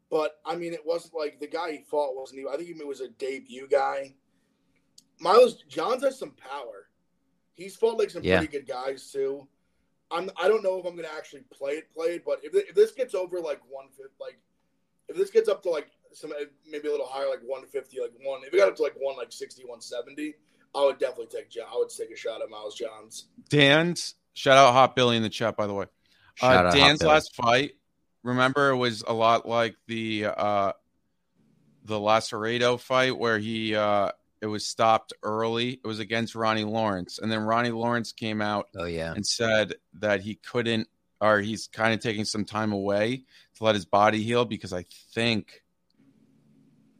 but 0.09 0.39
I 0.45 0.55
mean, 0.55 0.73
it 0.73 0.85
wasn't 0.85 1.13
like 1.15 1.39
the 1.39 1.47
guy 1.47 1.73
he 1.73 1.83
fought 1.89 2.15
wasn't. 2.15 2.39
Even, 2.39 2.53
I 2.53 2.57
think 2.57 2.75
he 2.75 2.83
was 2.83 3.01
a 3.01 3.09
debut 3.09 3.67
guy. 3.69 4.15
Miles 5.19 5.63
Johns 5.67 6.03
has 6.03 6.17
some 6.17 6.31
power. 6.31 6.87
He's 7.55 7.75
fought 7.75 7.97
like 7.99 8.09
some 8.09 8.23
Yeah. 8.23 8.37
pretty 8.37 8.57
good 8.57 8.67
guys 8.67 9.11
too. 9.11 9.47
I'm. 10.11 10.29
I 10.41 10.47
don't 10.47 10.63
know 10.63 10.79
if 10.79 10.85
I'm 10.85 10.95
going 10.95 11.07
to 11.07 11.13
actually 11.13 11.41
play 11.51 11.73
it. 11.73 11.93
Play 11.93 12.15
it, 12.15 12.23
but 12.25 12.39
if, 12.43 12.53
if 12.55 12.75
this 12.75 12.91
gets 12.91 13.13
over 13.15 13.39
like 13.39 13.61
one 13.69 13.87
fifty, 13.89 14.13
like 14.19 14.39
if 15.07 15.15
this 15.17 15.29
gets 15.29 15.47
up 15.49 15.61
to 15.63 15.69
like 15.69 15.87
some 16.13 16.31
maybe 16.69 16.87
a 16.87 16.91
little 16.91 17.07
higher, 17.07 17.29
like 17.29 17.41
one 17.45 17.65
fifty, 17.67 17.99
like 18.01 18.11
one. 18.23 18.41
If 18.45 18.53
it 18.53 18.57
got 18.57 18.69
up 18.69 18.75
to 18.77 18.83
like 18.83 18.95
one 18.97 19.15
like 19.17 19.31
60, 19.31 19.63
170, 19.63 20.33
I 20.75 20.85
would 20.85 20.97
definitely 20.99 21.27
take. 21.27 21.49
John. 21.51 21.65
I 21.71 21.77
would 21.77 21.89
take 21.89 22.11
a 22.11 22.15
shot 22.15 22.41
at 22.41 22.49
Miles 22.49 22.75
Johns. 22.75 23.25
Dan's 23.49 24.15
shout 24.33 24.57
out 24.57 24.73
Hot 24.73 24.95
Billy 24.95 25.17
in 25.17 25.23
the 25.23 25.29
chat, 25.29 25.55
by 25.55 25.67
the 25.67 25.73
way. 25.73 25.85
Shout 26.35 26.53
Uh, 26.53 26.57
out 26.59 26.65
Hot 26.65 26.73
Dan's 26.75 26.99
Billy. 26.99 27.11
last 27.11 27.35
fight, 27.35 27.71
remember, 28.23 28.69
it 28.69 28.77
was 28.77 29.03
a 29.07 29.13
lot 29.13 29.47
like 29.47 29.75
the 29.87 30.25
uh, 30.25 30.71
the 31.85 31.99
Lacerado 31.99 32.79
fight 32.79 33.17
where 33.17 33.37
he 33.39 33.75
uh, 33.75 34.11
it 34.41 34.47
was 34.47 34.65
stopped 34.65 35.13
early. 35.23 35.71
It 35.83 35.85
was 35.87 35.99
against 35.99 36.35
Ronnie 36.35 36.63
Lawrence, 36.63 37.19
and 37.19 37.31
then 37.31 37.41
Ronnie 37.41 37.71
Lawrence 37.71 38.11
came 38.11 38.41
out 38.41 38.67
Oh 38.77 38.85
yeah. 38.85 39.13
and 39.13 39.25
said 39.25 39.75
that 39.95 40.21
he 40.21 40.35
couldn't, 40.35 40.87
or 41.19 41.39
he's 41.41 41.67
kind 41.67 41.93
of 41.93 41.99
taking 41.99 42.25
some 42.25 42.45
time 42.45 42.71
away 42.71 43.23
to 43.55 43.63
let 43.63 43.75
his 43.75 43.85
body 43.85 44.23
heal 44.23 44.45
because 44.45 44.71
I 44.73 44.85
think, 45.13 45.63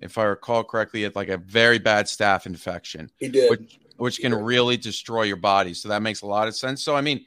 if 0.02 0.18
I 0.18 0.24
recall 0.24 0.64
correctly, 0.64 1.04
it's 1.04 1.16
like 1.16 1.30
a 1.30 1.38
very 1.38 1.80
bad 1.80 2.06
staph 2.06 2.46
infection, 2.46 3.10
He 3.20 3.30
did. 3.30 3.50
which 3.50 3.80
which 3.98 4.20
can 4.22 4.34
really 4.34 4.78
destroy 4.78 5.24
your 5.24 5.36
body. 5.36 5.74
So 5.74 5.90
that 5.90 6.02
makes 6.02 6.22
a 6.22 6.26
lot 6.26 6.48
of 6.48 6.56
sense. 6.56 6.82
So 6.82 6.96
I 6.96 7.02
mean, 7.02 7.26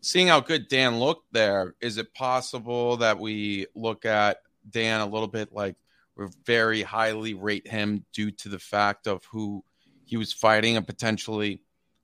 seeing 0.00 0.28
how 0.28 0.38
good 0.40 0.68
Dan 0.68 1.00
looked 1.00 1.32
there, 1.32 1.74
is 1.80 1.98
it 1.98 2.14
possible 2.14 2.98
that 2.98 3.18
we 3.18 3.66
look 3.74 4.04
at 4.04 4.38
Dan 4.68 5.00
a 5.00 5.06
little 5.06 5.26
bit 5.28 5.52
like 5.52 5.74
we 6.16 6.26
very 6.44 6.82
highly 6.82 7.34
rate 7.34 7.66
him 7.66 8.04
due 8.12 8.30
to 8.30 8.48
the 8.48 8.58
fact 8.58 9.06
of 9.06 9.24
who 9.26 9.64
he 10.04 10.16
was 10.16 10.32
fighting 10.32 10.76
and 10.76 10.86
potentially 10.86 11.62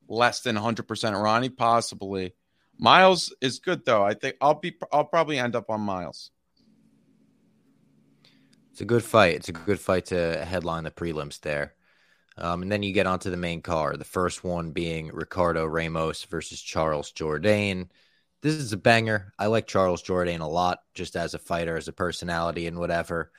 less 0.08 0.40
than 0.40 0.56
100% 0.56 1.22
Ronnie, 1.22 1.48
possibly. 1.48 2.34
Miles 2.78 3.34
is 3.40 3.58
good 3.58 3.84
though. 3.84 4.02
I 4.02 4.14
think 4.14 4.36
I'll 4.40 4.54
be 4.54 4.74
I'll 4.90 5.04
probably 5.04 5.38
end 5.38 5.54
up 5.54 5.68
on 5.68 5.82
Miles. 5.82 6.30
It's 8.72 8.80
a 8.80 8.86
good 8.86 9.04
fight. 9.04 9.34
It's 9.36 9.50
a 9.50 9.52
good 9.52 9.78
fight 9.78 10.06
to 10.06 10.44
headline 10.44 10.84
the 10.84 10.90
prelims 10.90 11.40
there. 11.40 11.74
Um, 12.38 12.62
and 12.62 12.72
then 12.72 12.82
you 12.82 12.94
get 12.94 13.06
onto 13.06 13.28
the 13.28 13.36
main 13.36 13.60
card. 13.60 13.98
The 13.98 14.04
first 14.04 14.42
one 14.42 14.70
being 14.70 15.10
Ricardo 15.12 15.66
Ramos 15.66 16.24
versus 16.24 16.62
Charles 16.62 17.12
Jourdain. 17.12 17.90
This 18.40 18.54
is 18.54 18.72
a 18.72 18.78
banger. 18.78 19.34
I 19.38 19.46
like 19.46 19.66
Charles 19.66 20.02
Jourdain 20.02 20.40
a 20.40 20.46
lot, 20.46 20.78
just 20.94 21.16
as 21.16 21.34
a 21.34 21.38
fighter, 21.38 21.76
as 21.76 21.88
a 21.88 21.92
personality, 21.92 22.66
and 22.66 22.78
whatever. 22.78 23.30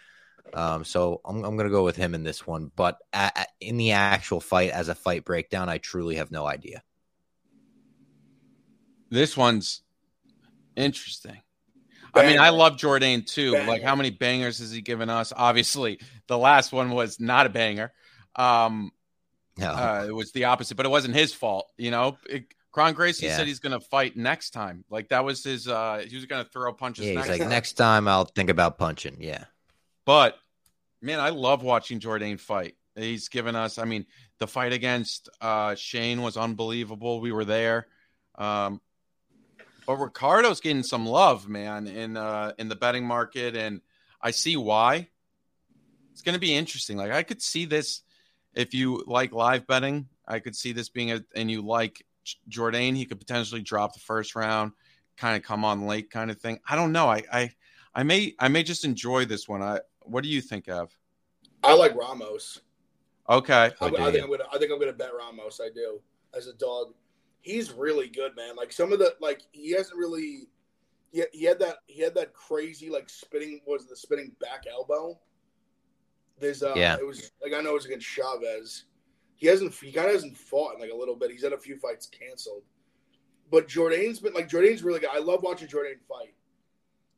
Um, 0.53 0.83
so 0.83 1.21
I'm, 1.25 1.43
I'm 1.43 1.55
going 1.55 1.67
to 1.67 1.71
go 1.71 1.83
with 1.83 1.95
him 1.95 2.13
in 2.13 2.23
this 2.23 2.45
one. 2.45 2.71
But 2.75 2.97
in 3.59 3.77
the 3.77 3.93
actual 3.93 4.39
fight, 4.41 4.71
as 4.71 4.89
a 4.89 4.95
fight 4.95 5.25
breakdown, 5.25 5.69
I 5.69 5.77
truly 5.77 6.15
have 6.15 6.31
no 6.31 6.45
idea. 6.45 6.83
This 9.09 9.35
one's 9.35 9.81
interesting. 10.75 11.41
I 12.13 12.25
mean, 12.25 12.39
I 12.39 12.49
love 12.49 12.75
Jourdain 12.75 13.25
too. 13.25 13.53
Banger. 13.53 13.67
Like, 13.67 13.83
how 13.83 13.95
many 13.95 14.09
bangers 14.09 14.59
has 14.59 14.71
he 14.71 14.81
given 14.81 15.09
us? 15.09 15.31
Obviously, 15.35 15.99
the 16.27 16.37
last 16.37 16.73
one 16.73 16.91
was 16.91 17.19
not 17.19 17.45
a 17.45 17.49
banger. 17.49 17.93
Um, 18.35 18.91
no. 19.57 19.69
Uh, 19.69 20.05
it 20.07 20.11
was 20.11 20.31
the 20.31 20.45
opposite, 20.45 20.75
but 20.75 20.85
it 20.85 20.89
wasn't 20.89 21.15
his 21.15 21.33
fault. 21.33 21.69
You 21.77 21.91
know, 21.91 22.17
it, 22.29 22.45
Kron 22.71 22.93
Gracie 22.93 23.25
yeah. 23.25 23.37
said 23.37 23.47
he's 23.47 23.59
going 23.59 23.77
to 23.77 23.85
fight 23.85 24.15
next 24.15 24.51
time. 24.51 24.83
Like 24.89 25.09
that 25.09 25.23
was 25.23 25.43
his. 25.43 25.67
uh 25.67 26.03
He 26.07 26.15
was 26.15 26.25
going 26.25 26.43
to 26.43 26.49
throw 26.49 26.71
punches. 26.73 27.05
Yeah, 27.05 27.19
he's 27.19 27.29
like 27.29 27.41
time. 27.41 27.49
next 27.49 27.73
time 27.73 28.07
I'll 28.07 28.25
think 28.25 28.49
about 28.49 28.77
punching. 28.77 29.17
Yeah, 29.19 29.45
but 30.05 30.37
man, 31.01 31.19
I 31.19 31.29
love 31.29 31.63
watching 31.63 31.99
Jourdain 31.99 32.39
fight. 32.39 32.75
He's 32.95 33.29
given 33.29 33.55
us. 33.55 33.77
I 33.77 33.85
mean, 33.85 34.05
the 34.39 34.47
fight 34.47 34.73
against 34.73 35.29
uh 35.39 35.75
Shane 35.75 36.21
was 36.21 36.37
unbelievable. 36.37 37.21
We 37.21 37.31
were 37.31 37.45
there. 37.45 37.87
Um, 38.35 38.81
but 39.85 39.95
Ricardo's 39.95 40.61
getting 40.61 40.83
some 40.83 41.05
love, 41.05 41.47
man, 41.47 41.87
in 41.87 42.17
uh 42.17 42.53
in 42.57 42.69
the 42.69 42.75
betting 42.75 43.05
market, 43.05 43.55
and 43.55 43.81
I 44.21 44.31
see 44.31 44.57
why. 44.57 45.07
It's 46.11 46.21
going 46.21 46.33
to 46.33 46.39
be 46.39 46.53
interesting. 46.53 46.97
Like 46.97 47.11
I 47.11 47.23
could 47.23 47.41
see 47.41 47.65
this 47.65 48.01
if 48.53 48.73
you 48.73 49.03
like 49.07 49.31
live 49.31 49.65
betting. 49.65 50.07
I 50.27 50.39
could 50.39 50.55
see 50.55 50.73
this 50.73 50.89
being 50.89 51.11
a 51.11 51.23
and 51.35 51.49
you 51.49 51.61
like 51.61 52.05
Jourdain, 52.49 52.95
he 52.95 53.05
could 53.05 53.19
potentially 53.19 53.61
drop 53.61 53.93
the 53.93 53.99
first 53.99 54.35
round, 54.35 54.73
kind 55.17 55.35
of 55.35 55.43
come 55.43 55.65
on 55.65 55.87
late, 55.87 56.09
kind 56.09 56.29
of 56.29 56.39
thing. 56.39 56.59
I 56.67 56.75
don't 56.75 56.91
know. 56.91 57.09
I 57.09 57.23
I 57.31 57.51
I 57.93 58.03
may 58.03 58.33
I 58.39 58.47
may 58.47 58.63
just 58.63 58.85
enjoy 58.85 59.25
this 59.25 59.47
one. 59.47 59.61
I 59.61 59.79
what 60.03 60.23
do 60.23 60.29
you 60.29 60.41
think 60.41 60.67
of? 60.67 60.95
I 61.63 61.73
like 61.73 61.95
Ramos. 61.95 62.61
Okay. 63.29 63.53
I, 63.53 63.85
I, 63.85 63.89
think 64.11 64.23
I'm 64.23 64.29
gonna 64.29 64.43
I 64.51 64.57
think 64.57 64.71
I'm 64.71 64.79
gonna 64.79 64.93
bet 64.93 65.11
Ramos. 65.17 65.61
I 65.63 65.69
do 65.73 66.01
as 66.35 66.47
a 66.47 66.53
dog. 66.53 66.93
He's 67.41 67.71
really 67.71 68.07
good, 68.07 68.35
man. 68.35 68.55
Like 68.55 68.71
some 68.71 68.91
of 68.91 68.99
the 68.99 69.15
like 69.19 69.41
he 69.51 69.71
hasn't 69.71 69.97
really. 69.97 70.47
He, 71.11 71.23
he 71.33 71.43
had 71.43 71.59
that 71.59 71.77
he 71.87 72.01
had 72.01 72.15
that 72.15 72.33
crazy 72.33 72.89
like 72.89 73.09
spinning 73.09 73.61
was 73.65 73.85
the 73.85 73.95
spinning 73.95 74.31
back 74.39 74.63
elbow. 74.71 75.19
There's 76.39 76.63
uh 76.63 76.73
yeah. 76.75 76.97
it 76.99 77.05
was 77.05 77.31
like 77.43 77.53
I 77.53 77.61
know 77.61 77.71
it 77.71 77.75
was 77.75 77.85
against 77.85 78.07
Chavez. 78.07 78.85
He 79.35 79.47
hasn't 79.47 79.73
he 79.73 79.91
kind 79.91 80.07
of 80.07 80.13
hasn't 80.13 80.37
fought 80.37 80.75
in 80.75 80.81
like 80.81 80.91
a 80.91 80.95
little 80.95 81.15
bit. 81.15 81.31
He's 81.31 81.43
had 81.43 81.53
a 81.53 81.57
few 81.57 81.77
fights 81.77 82.07
canceled. 82.07 82.63
But 83.51 83.67
Jourdain's 83.67 84.19
been 84.19 84.33
like 84.33 84.49
Jourdain's 84.49 84.83
really 84.83 84.99
good. 84.99 85.09
I 85.11 85.19
love 85.19 85.43
watching 85.43 85.67
Jourdain 85.67 85.99
fight. 86.07 86.33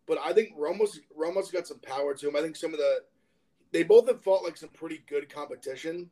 But 0.08 0.18
I 0.24 0.34
think 0.34 0.54
Ramos 0.58 1.00
Ramos 1.16 1.52
got 1.52 1.68
some 1.68 1.80
power 1.80 2.14
to 2.14 2.28
him. 2.28 2.36
I 2.36 2.42
think 2.42 2.56
some 2.56 2.74
of 2.74 2.80
the 2.80 3.00
they 3.72 3.84
both 3.84 4.08
have 4.08 4.22
fought 4.22 4.44
like 4.44 4.58
some 4.58 4.70
pretty 4.70 5.02
good 5.08 5.34
competition. 5.34 6.10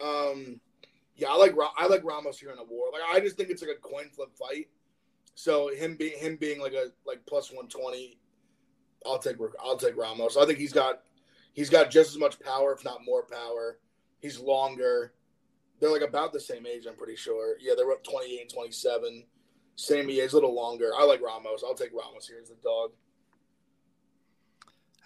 Um, 0.00 0.60
yeah, 1.16 1.28
I 1.28 1.36
like 1.36 1.54
I 1.76 1.86
like 1.86 2.04
Ramos 2.04 2.38
here 2.38 2.52
in 2.52 2.58
a 2.58 2.64
war. 2.64 2.86
Like 2.92 3.02
I 3.10 3.20
just 3.20 3.36
think 3.36 3.50
it's 3.50 3.62
like 3.62 3.76
a 3.76 3.80
coin 3.80 4.08
flip 4.14 4.30
fight. 4.36 4.68
So 5.34 5.68
him 5.68 5.96
being 5.96 6.18
him 6.18 6.36
being 6.36 6.60
like 6.60 6.74
a 6.74 6.88
like 7.06 7.24
plus 7.26 7.52
one 7.52 7.68
twenty, 7.68 8.18
I'll 9.06 9.18
take 9.18 9.36
I'll 9.62 9.76
take 9.76 9.96
Ramos. 9.96 10.36
I 10.36 10.46
think 10.46 10.58
he's 10.58 10.72
got 10.72 11.02
he's 11.52 11.70
got 11.70 11.90
just 11.90 12.10
as 12.10 12.18
much 12.18 12.40
power, 12.40 12.72
if 12.72 12.84
not 12.84 13.04
more 13.04 13.24
power. 13.24 13.78
He's 14.20 14.38
longer. 14.38 15.12
They're 15.80 15.90
like 15.90 16.02
about 16.02 16.32
the 16.32 16.40
same 16.40 16.64
age, 16.64 16.86
I'm 16.86 16.94
pretty 16.94 17.16
sure. 17.16 17.56
Yeah, 17.60 17.72
they're 17.76 17.90
up 17.90 18.04
28 18.04 18.40
and 18.42 18.50
27. 18.50 19.24
Same 19.74 20.10
age, 20.10 20.30
a 20.30 20.34
little 20.34 20.54
longer. 20.54 20.90
I 20.96 21.04
like 21.04 21.20
Ramos. 21.20 21.64
I'll 21.64 21.74
take 21.74 21.90
Ramos 21.92 22.28
here 22.28 22.38
as 22.40 22.50
the 22.50 22.54
dog. 22.62 22.92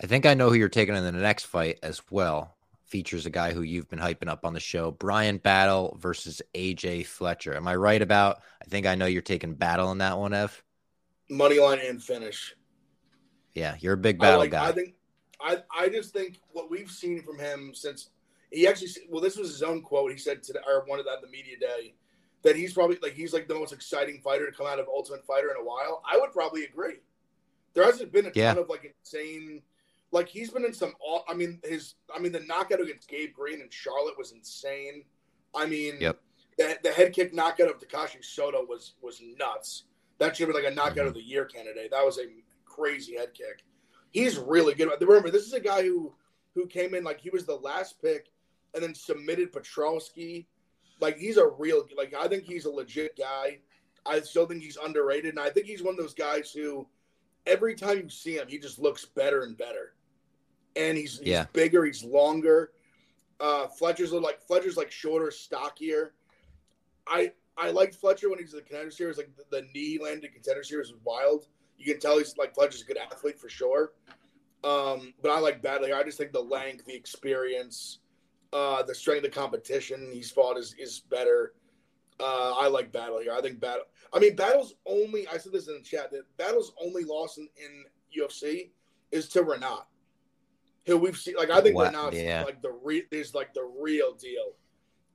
I 0.03 0.07
think 0.07 0.27
I 0.27 0.35
know 0.35 0.49
who 0.49 0.57
you're 0.57 0.69
taking 0.69 0.95
in 0.95 1.05
the 1.05 1.13
next 1.13 1.45
fight 1.45 1.79
as 1.83 2.03
well. 2.11 2.55
Features 2.87 3.27
a 3.27 3.31
guy 3.31 3.53
who 3.53 3.63
you've 3.63 3.89
been 3.89 3.99
hyping 3.99 4.29
up 4.29 4.45
on 4.45 4.53
the 4.53 4.61
show, 4.61 4.91
Bryan 4.91 5.39
Battle 5.39 5.97
versus 6.01 6.41
AJ 6.55 7.07
Fletcher. 7.07 7.57
Am 7.57 7.67
I 7.67 7.75
right 7.75 8.01
about? 8.01 8.43
I 8.63 8.67
think 8.67 8.87
I 8.87 8.95
know 8.95 9.07
you're 9.07 9.23
taking 9.23 9.55
Battle 9.55 9.91
in 9.91 9.99
that 9.99 10.19
one, 10.19 10.33
Ev. 10.33 10.63
Money 11.29 11.59
line 11.59 11.81
and 11.85 12.03
finish. 12.03 12.55
Yeah, 13.55 13.77
you're 13.81 13.95
a 13.95 13.99
big 13.99 14.19
battle 14.19 14.41
I 14.41 14.45
like, 14.45 14.51
guy. 14.51 14.69
I 14.69 14.73
think. 14.73 14.95
I 15.41 15.63
I 15.77 15.89
just 15.89 16.13
think 16.13 16.41
what 16.53 16.71
we've 16.71 16.91
seen 16.91 17.23
from 17.23 17.39
him 17.39 17.73
since 17.75 18.11
he 18.51 18.67
actually 18.67 18.91
well, 19.11 19.21
this 19.21 19.37
was 19.37 19.51
his 19.51 19.63
own 19.63 19.83
quote. 19.83 20.13
He 20.13 20.19
said 20.19 20.43
today 20.43 20.61
or 20.67 20.85
one 20.87 20.99
of 20.99 21.07
that 21.07 21.21
the 21.23 21.29
media 21.29 21.59
day 21.59 21.95
that 22.43 22.55
he's 22.55 22.73
probably 22.73 22.99
like 23.03 23.15
he's 23.15 23.33
like 23.33 23.49
the 23.49 23.55
most 23.55 23.73
exciting 23.73 24.21
fighter 24.23 24.49
to 24.49 24.57
come 24.57 24.67
out 24.67 24.79
of 24.79 24.87
Ultimate 24.89 25.25
Fighter 25.27 25.51
in 25.51 25.57
a 25.61 25.65
while. 25.65 26.03
I 26.11 26.17
would 26.17 26.33
probably 26.33 26.65
agree. 26.65 27.01
There 27.75 27.85
hasn't 27.85 28.13
been 28.13 28.27
a 28.27 28.33
yeah. 28.35 28.55
ton 28.55 28.63
of 28.63 28.69
like 28.69 28.85
insane 28.85 29.63
like 30.13 30.29
he's 30.29 30.51
been 30.51 30.65
in 30.65 30.73
some. 30.73 30.95
I 31.29 31.35
mean, 31.35 31.61
his. 31.65 31.95
I 32.15 32.19
mean, 32.19 32.33
the 32.33 32.41
knockout 32.41 32.81
against 32.81 33.09
Gabe 33.09 33.33
Green 33.33 33.61
and 33.61 33.73
Charlotte 33.73 34.19
was 34.19 34.33
insane. 34.33 35.05
I 35.55 35.67
mean, 35.67 35.97
yep. 36.01 36.21
the, 36.59 36.79
the 36.83 36.93
head 36.93 37.13
kick 37.13 37.35
knockout 37.35 37.69
of 37.69 37.79
Takashi 37.79 38.25
Sato 38.25 38.65
was 38.65 38.95
was 39.03 39.21
nuts. 39.39 39.85
That 40.19 40.37
should 40.37 40.49
be 40.49 40.55
like 40.55 40.65
a 40.65 40.75
knockout 40.75 40.97
mm-hmm. 40.97 41.09
of 41.09 41.15
the 41.15 41.23
year 41.23 41.45
candidate. 41.45 41.91
That 41.91 42.05
was 42.05 42.19
a 42.19 42.27
crazy 42.65 43.17
head 43.17 43.35
kick. 43.35 43.65
He's 44.11 44.39
really 44.39 44.75
good. 44.75 44.91
Remember, 45.01 45.31
this 45.31 45.47
is 45.47 45.53
a 45.53 45.61
guy 45.61 45.83
who 45.83 46.15
who 46.55 46.67
came 46.67 46.95
in 46.95 47.05
like 47.05 47.21
he 47.21 47.31
was 47.31 47.45
the 47.45 47.57
last 47.57 48.01
pick 48.01 48.29
and 48.75 48.83
then 48.83 48.95
submitted 48.95 49.53
Petroski. 49.53 50.47
Like 51.01 51.19
he's 51.19 51.37
a 51.37 51.47
real 51.47 51.87
like 51.97 52.15
I 52.15 52.29
think 52.29 52.45
he's 52.45 52.65
a 52.65 52.71
legit 52.71 53.17
guy. 53.17 53.59
I 54.07 54.21
still 54.21 54.47
think 54.47 54.63
he's 54.63 54.77
underrated, 54.77 55.31
and 55.31 55.41
I 55.41 55.51
think 55.51 55.67
he's 55.67 55.83
one 55.83 55.95
of 55.95 55.99
those 55.99 56.15
guys 56.15 56.53
who 56.53 56.87
every 57.47 57.75
time 57.75 57.99
you 57.99 58.09
see 58.09 58.37
him, 58.37 58.49
he 58.49 58.59
just 58.59 58.79
looks 58.79 59.05
better 59.05 59.43
and 59.43 59.57
better 59.57 59.95
and 60.77 60.97
he's, 60.97 61.19
he's 61.19 61.29
yeah. 61.29 61.47
bigger, 61.53 61.85
he's 61.85 62.05
longer. 62.05 62.73
Uh, 63.41 63.67
Fletcher's 63.67 64.13
like 64.13 64.43
Fletcher's 64.43 64.77
like 64.77 64.91
shorter, 64.91 65.31
stockier. 65.31 66.13
I 67.07 67.33
I 67.59 67.71
liked 67.71 67.95
Fletcher 67.95 68.31
when 68.31 68.39
he's 68.39 68.53
in 68.53 68.59
the 68.59 68.65
contender 68.65 68.91
series. 68.91 69.19
Like 69.19 69.31
the, 69.37 69.45
the 69.51 69.67
knee 69.75 69.99
landed 70.03 70.33
contender 70.33 70.63
series 70.63 70.93
was 70.93 71.01
wild. 71.05 71.47
You 71.79 71.93
can 71.93 72.01
tell 72.01 72.19
he's 72.19 72.37
like 72.39 72.55
Fletcher's 72.55 72.83
a 72.83 72.85
good 72.85 72.99
athlete 72.99 73.39
for 73.39 73.49
sure. 73.49 73.93
Um, 74.65 75.13
but 75.23 75.31
I 75.31 75.39
like 75.39 75.63
Battle. 75.63 75.95
I 75.95 76.03
just 76.03 76.19
think 76.19 76.33
the 76.33 76.41
length, 76.41 76.87
the 76.87 76.95
experience, 76.95 77.99
uh, 78.53 78.83
the 78.83 78.95
strength 78.95 79.25
of 79.25 79.31
the 79.31 79.39
competition 79.39 80.11
he's 80.13 80.31
fought 80.31 80.57
is 80.57 80.75
is 80.79 81.01
better. 81.01 81.53
Uh, 82.19 82.55
I 82.57 82.69
like 82.69 82.91
Battle 82.91 83.21
here. 83.21 83.35
I 83.35 83.43
think 83.43 83.61
Battle. 83.61 83.85
I 84.17 84.21
mean, 84.21 84.35
Battle's 84.35 84.75
only. 84.87 85.29
I 85.29 85.37
said 85.37 85.53
this 85.53 85.69
in 85.69 85.75
the 85.75 85.81
chat 85.81 86.11
that 86.13 86.23
Battle's 86.39 86.73
only 86.83 87.05
loss 87.05 87.39
in, 87.39 87.49
in 87.57 87.85
UFC 88.19 88.71
is 89.13 89.29
to 89.31 89.43
Rinat 89.43 89.85
who 90.87 90.97
we've 90.97 91.17
seen. 91.17 91.35
Like 91.37 91.51
I 91.51 91.61
think 91.61 91.75
what? 91.75 91.93
Rinat's 91.93 92.17
yeah. 92.17 92.45
like 92.45 92.63
the 92.63 92.73
re- 92.83 93.07
is 93.11 93.35
like 93.35 93.53
the 93.53 93.69
real 93.79 94.15
deal. 94.15 94.53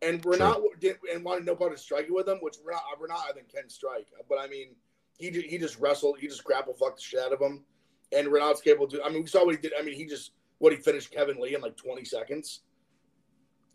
And 0.01 0.21
Rinat 0.21 0.55
sure. 0.55 0.75
did 0.79 0.97
and 1.13 1.23
wanted 1.23 1.45
no 1.45 1.55
part 1.55 1.71
of 1.71 1.79
striking 1.79 2.13
with 2.13 2.27
him, 2.27 2.37
which 2.41 2.55
Rinat, 2.57 2.75
uh, 2.75 2.99
Rinat 3.01 3.29
I 3.29 3.33
think 3.33 3.53
can 3.53 3.69
strike. 3.69 4.07
But 4.29 4.39
I 4.39 4.47
mean, 4.47 4.75
he 5.17 5.29
he 5.29 5.57
just 5.57 5.79
wrestled, 5.79 6.19
he 6.19 6.27
just 6.27 6.43
grapple 6.43 6.73
fucked 6.73 6.97
the 6.97 7.03
shit 7.03 7.21
out 7.21 7.33
of 7.33 7.41
him. 7.41 7.63
And 8.11 8.27
Rinat's 8.27 8.61
capable 8.61 8.87
to. 8.87 9.03
I 9.03 9.09
mean, 9.09 9.21
we 9.21 9.27
saw 9.27 9.45
what 9.45 9.55
he 9.55 9.61
did. 9.61 9.73
I 9.79 9.83
mean, 9.83 9.95
he 9.95 10.05
just 10.05 10.31
what 10.57 10.73
he 10.73 10.79
finished 10.79 11.11
Kevin 11.11 11.39
Lee 11.39 11.55
in 11.55 11.61
like 11.61 11.77
20 11.77 12.03
seconds. 12.05 12.61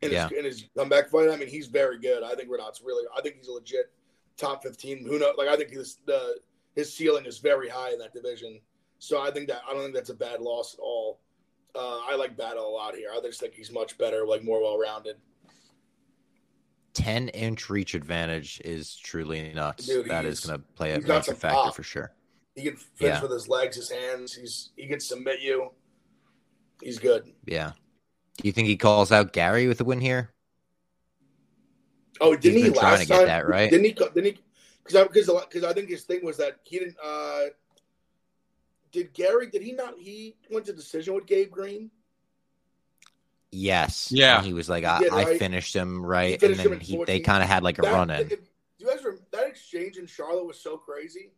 In, 0.02 0.12
yeah. 0.12 0.28
his, 0.28 0.38
in 0.38 0.44
his 0.44 0.64
comeback 0.76 1.08
fight, 1.08 1.30
I 1.30 1.36
mean, 1.36 1.48
he's 1.48 1.68
very 1.68 1.98
good. 1.98 2.22
I 2.22 2.34
think 2.34 2.50
Rinat's 2.50 2.82
really. 2.84 3.04
I 3.16 3.22
think 3.22 3.36
he's 3.36 3.48
a 3.48 3.52
legit 3.52 3.90
top 4.36 4.62
15. 4.62 5.06
Who 5.06 5.18
knows? 5.18 5.34
Like, 5.36 5.48
I 5.48 5.56
think 5.56 5.70
his 5.70 5.98
the 6.06 6.38
his 6.74 6.92
ceiling 6.92 7.24
is 7.24 7.38
very 7.38 7.68
high 7.68 7.92
in 7.92 7.98
that 7.98 8.12
division. 8.12 8.60
So 8.98 9.20
I 9.20 9.30
think 9.30 9.48
that 9.48 9.62
I 9.68 9.72
don't 9.72 9.82
think 9.82 9.94
that's 9.94 10.10
a 10.10 10.14
bad 10.14 10.40
loss 10.40 10.74
at 10.74 10.80
all. 10.80 11.20
Uh, 11.74 12.00
I 12.08 12.16
like 12.16 12.36
Battle 12.36 12.66
a 12.66 12.70
lot 12.70 12.94
here. 12.94 13.10
I 13.14 13.20
just 13.20 13.40
think 13.40 13.54
he's 13.54 13.70
much 13.70 13.98
better, 13.98 14.26
like 14.26 14.42
more 14.42 14.62
well 14.62 14.78
rounded. 14.78 15.16
10 16.94 17.28
inch 17.28 17.68
reach 17.68 17.94
advantage 17.94 18.60
is 18.64 18.96
truly 18.96 19.52
nuts. 19.54 19.86
Dude, 19.86 20.08
that 20.08 20.24
is 20.24 20.40
going 20.40 20.58
to 20.58 20.66
play 20.74 20.94
a 20.94 21.00
major 21.00 21.34
factor 21.34 21.48
pop. 21.48 21.74
for 21.76 21.82
sure. 21.82 22.12
He 22.54 22.62
can 22.62 22.76
finish 22.76 23.16
yeah. 23.16 23.22
with 23.22 23.30
his 23.30 23.48
legs, 23.48 23.76
his 23.76 23.90
hands. 23.90 24.34
He's 24.34 24.70
he 24.76 24.86
can 24.86 24.98
submit 24.98 25.42
you. 25.42 25.72
He's 26.82 26.98
good. 26.98 27.30
Yeah. 27.44 27.72
Do 28.38 28.48
you 28.48 28.52
think 28.52 28.68
he 28.68 28.78
calls 28.78 29.12
out 29.12 29.34
Gary 29.34 29.66
with 29.66 29.76
the 29.76 29.84
win 29.84 30.00
here? 30.00 30.30
Oh, 32.20 32.34
didn't 32.34 32.54
He's 32.58 32.64
he 32.66 32.70
been 32.70 32.78
trying 32.78 32.92
last 32.92 33.00
to 33.02 33.06
get 33.06 33.16
time? 33.18 33.26
that, 33.26 33.48
right? 33.48 33.70
Didn't 33.70 33.86
he? 33.86 33.92
Didn't 33.92 34.24
he? 34.24 34.38
Because 34.84 34.96
I 34.96 35.04
because 35.04 35.44
because 35.48 35.64
I 35.64 35.72
think 35.72 35.88
his 35.88 36.02
thing 36.04 36.24
was 36.24 36.36
that 36.38 36.58
he 36.64 36.78
didn't. 36.78 36.96
uh 37.04 37.42
Did 38.92 39.12
Gary? 39.12 39.48
Did 39.48 39.62
he 39.62 39.72
not? 39.72 39.94
He 39.98 40.36
went 40.50 40.66
to 40.66 40.72
decision 40.72 41.14
with 41.14 41.26
Gabe 41.26 41.50
Green. 41.50 41.90
Yes. 43.50 44.10
Yeah. 44.10 44.38
And 44.38 44.46
he 44.46 44.52
was 44.52 44.68
like, 44.68 44.84
I, 44.84 44.98
did, 44.98 45.12
I 45.12 45.38
finished 45.38 45.74
him 45.74 46.04
right, 46.04 46.32
and 46.32 46.40
finished 46.40 46.60
him 46.60 46.70
then 46.72 46.80
he, 46.80 47.02
they 47.04 47.20
kind 47.20 47.42
of 47.42 47.48
had 47.48 47.62
like 47.62 47.78
a 47.78 47.82
That- 47.82 47.92
run 47.92 48.10
in. 48.10 48.28
Do 48.28 48.36
you 48.78 48.86
guys 48.88 49.02
remember 49.02 49.24
that 49.32 49.46
exchange 49.48 49.96
in 49.96 50.06
Charlotte 50.06 50.46
was 50.46 50.60
so 50.60 50.76
crazy? 50.76 51.30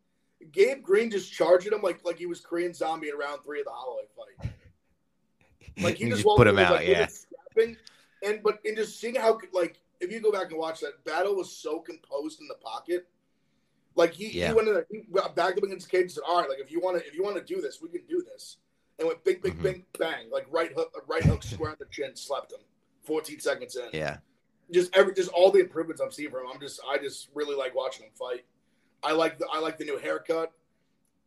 Gabe 0.52 0.82
Green 0.82 1.10
just 1.10 1.32
charging 1.32 1.72
him 1.72 1.82
like 1.82 2.04
like 2.04 2.18
he 2.18 2.26
was 2.26 2.40
Korean 2.40 2.74
Zombie 2.74 3.08
in 3.08 3.16
round 3.16 3.40
three 3.44 3.60
of 3.60 3.66
the 3.66 3.72
Holloway 3.72 4.02
fight. 4.16 4.50
Like 5.78 5.96
he 5.96 6.04
just, 6.10 6.22
just 6.22 6.36
put 6.36 6.46
him 6.46 6.58
out, 6.58 6.72
like, 6.72 6.88
yeah. 6.88 7.06
and 8.24 8.42
but 8.42 8.58
and 8.64 8.76
just 8.76 9.00
seeing 9.00 9.14
how 9.14 9.38
like 9.52 9.80
if 10.00 10.10
you 10.12 10.20
go 10.20 10.30
back 10.32 10.50
and 10.50 10.58
watch 10.58 10.80
that 10.80 11.04
battle 11.04 11.34
was 11.34 11.50
so 11.54 11.80
composed 11.80 12.40
in 12.40 12.48
the 12.48 12.54
pocket. 12.54 13.06
Like 13.94 14.12
he, 14.12 14.28
Yeah. 14.38 14.48
he 14.48 14.54
went 14.54 14.68
in 14.68 14.74
there, 14.74 14.86
he 14.90 15.02
backed 15.34 15.58
up 15.58 15.64
against 15.64 15.90
the 15.90 15.96
cage 15.96 16.02
and 16.02 16.12
said, 16.12 16.22
"All 16.26 16.40
right, 16.40 16.48
like 16.48 16.60
if 16.60 16.70
you 16.70 16.78
want 16.80 16.98
to 17.00 17.06
if 17.06 17.14
you 17.14 17.22
want 17.24 17.36
to 17.36 17.42
do 17.42 17.60
this, 17.60 17.80
we 17.82 17.88
can 17.88 18.06
do 18.06 18.22
this." 18.22 18.58
And 18.98 19.08
went 19.08 19.22
big, 19.24 19.42
big, 19.42 19.54
Mhm. 19.58 19.62
bing, 19.62 19.86
bang, 19.98 20.30
like 20.30 20.46
right 20.50 20.72
hook, 20.72 21.04
right 21.08 21.22
hook, 21.22 21.42
square 21.42 21.70
on 21.70 21.76
the 21.80 21.86
chin, 21.86 22.14
slapped 22.14 22.52
him. 22.52 22.60
Fourteen 23.02 23.40
seconds 23.40 23.74
in 23.76 23.88
Yeah. 23.92 24.18
just 24.70 24.94
every 24.96 25.14
just 25.14 25.30
all 25.30 25.50
the 25.50 25.60
improvements 25.60 26.00
I'm 26.00 26.12
seeing 26.12 26.30
from 26.30 26.44
him. 26.44 26.50
I'm 26.52 26.60
just 26.60 26.80
I 26.86 26.98
just 26.98 27.28
really 27.34 27.56
like 27.56 27.74
watching 27.74 28.06
him 28.06 28.12
fight. 28.14 28.44
I 29.02 29.12
like 29.12 29.38
the 29.38 29.48
I 29.52 29.58
like 29.58 29.78
the 29.78 29.84
new 29.84 29.98
haircut. 29.98 30.52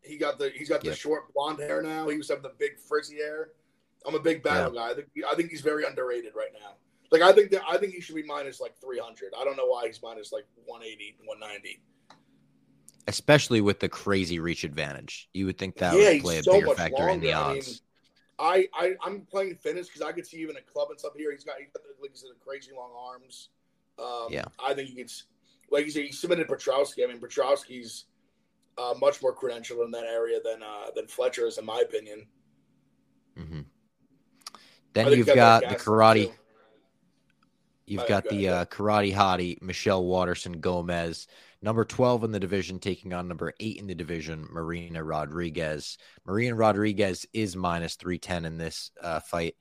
He 0.01 0.17
got 0.17 0.37
the 0.39 0.49
he's 0.49 0.69
got 0.69 0.79
the 0.81 0.87
Yep. 0.87 0.97
short 0.97 1.33
blonde 1.33 1.59
hair 1.59 1.81
now. 1.81 2.07
He 2.07 2.15
used 2.15 2.29
to 2.29 2.35
have 2.35 2.43
the 2.43 2.49
big 2.57 2.79
frizzy 2.79 3.17
hair. 3.17 3.51
I'm 4.05 4.15
a 4.15 4.19
big 4.19 4.43
battle 4.43 4.71
guy. 4.71 4.91
I 4.91 4.93
think 4.95 5.09
I 5.27 5.35
think 5.35 5.49
he's 5.51 5.61
very 5.61 5.83
underrated 5.85 6.35
right 6.35 6.53
now. 6.53 6.77
Like 7.11 7.21
I 7.21 7.33
think 7.33 7.51
that 7.51 7.61
I 7.69 7.77
think 7.77 7.93
he 7.93 8.01
should 8.01 8.15
be 8.15 8.23
minus 8.23 8.61
like 8.61 8.75
300. 8.79 9.33
I 9.37 9.43
don't 9.43 9.57
know 9.57 9.65
why 9.65 9.87
he's 9.87 10.01
minus 10.01 10.31
like 10.31 10.45
180, 10.65 11.17
190. 11.25 11.81
Especially 13.07 13.59
with 13.59 13.79
the 13.79 13.89
crazy 13.89 14.39
reach 14.39 14.63
advantage. 14.63 15.29
You 15.33 15.45
would 15.47 15.57
think 15.57 15.77
that 15.77 15.93
yeah, 15.97 16.11
would 16.11 16.21
play 16.21 16.37
a 16.37 16.43
so 16.43 16.53
bigger 16.53 16.73
factor 16.73 16.97
longer. 16.97 17.13
in 17.13 17.19
the 17.19 17.33
I 17.33 17.49
mean, 17.49 17.57
odds. 17.57 17.81
I, 18.39 18.67
I 18.73 18.93
I'm 19.03 19.21
playing 19.29 19.55
fitness 19.55 19.87
because 19.87 20.01
I 20.01 20.13
could 20.13 20.25
see 20.25 20.37
even 20.37 20.55
a 20.55 20.61
club 20.61 20.89
and 20.89 20.99
stuff 20.99 21.13
here. 21.17 21.31
He's 21.31 21.43
got, 21.43 21.55
he's 21.59 21.69
got 21.71 21.83
like 22.01 22.11
I 22.11 22.15
said, 22.15 22.29
crazy 22.45 22.71
long 22.75 22.91
arms. 22.97 23.49
Um, 23.99 24.27
Yeah. 24.29 24.45
I 24.63 24.73
think 24.73 24.89
he 24.89 24.95
gets 24.95 25.25
like 25.69 25.85
you 25.85 25.91
said. 25.91 26.05
He 26.05 26.11
submitted 26.11 26.47
Petroski. 26.47 27.03
I 27.03 27.07
mean, 27.07 27.19
Petroski's 27.19 28.05
uh, 28.77 28.93
much 28.99 29.21
more 29.21 29.35
credentialed 29.35 29.83
in 29.85 29.91
that 29.91 30.05
area 30.05 30.39
than 30.43 30.63
uh, 30.63 30.91
than 30.95 31.07
Fletcher 31.07 31.45
is, 31.45 31.57
in 31.57 31.65
my 31.65 31.81
opinion. 31.81 32.25
Mm-hmm. 33.37 33.61
Then 34.93 35.11
you've 35.11 35.27
got 35.27 35.63
got 35.63 35.69
the 35.69 35.75
karate. 35.75 36.27
too. 36.27 36.33
You've 37.91 38.07
got 38.07 38.23
go 38.23 38.29
the 38.29 38.47
uh, 38.47 38.65
karate 38.67 39.13
hottie 39.13 39.61
Michelle 39.61 40.05
Waterson 40.05 40.61
Gomez, 40.61 41.27
number 41.61 41.83
twelve 41.83 42.23
in 42.23 42.31
the 42.31 42.39
division, 42.39 42.79
taking 42.79 43.11
on 43.11 43.27
number 43.27 43.53
eight 43.59 43.79
in 43.81 43.85
the 43.85 43.93
division, 43.93 44.47
Marina 44.49 45.03
Rodriguez. 45.03 45.97
Marina 46.25 46.55
Rodriguez 46.55 47.25
is 47.33 47.57
minus 47.57 47.95
three 47.95 48.17
ten 48.17 48.45
in 48.45 48.57
this 48.57 48.91
uh, 49.01 49.19
fight. 49.19 49.57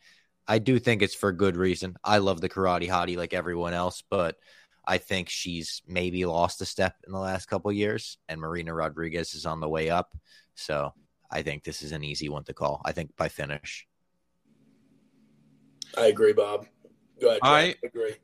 I 0.47 0.61
do 0.61 0.79
think 0.79 1.03
it's 1.03 1.15
for 1.17 1.33
good 1.33 1.57
reason. 1.57 1.97
I 2.05 2.19
love 2.19 2.41
the 2.41 2.49
karate 2.49 2.89
hottie 2.89 3.17
like 3.17 3.35
everyone 3.35 3.75
else, 3.75 4.05
but 4.09 4.37
I 4.87 4.99
think 4.99 5.29
she's 5.29 5.83
maybe 5.89 6.25
lost 6.25 6.61
a 6.61 6.67
step 6.67 6.95
in 7.09 7.13
the 7.13 7.19
last 7.19 7.47
couple 7.47 7.73
years, 7.73 8.17
and 8.29 8.41
Marina 8.41 8.73
Rodriguez 8.73 9.35
is 9.35 9.45
on 9.45 9.59
the 9.59 9.69
way 9.69 9.91
up. 9.91 10.17
So 10.55 10.95
I 11.33 11.43
think 11.43 11.65
this 11.65 11.83
is 11.83 11.91
an 11.91 12.05
easy 12.05 12.29
one 12.29 12.45
to 12.45 12.55
call. 12.55 12.81
I 12.85 12.93
think 12.93 13.11
by 13.17 13.29
finish. 13.29 13.89
I 15.99 16.07
agree, 16.07 16.33
Bob. 16.33 16.69
Ahead. 17.23 17.39
I- 17.43 17.75
agree. 17.85 18.15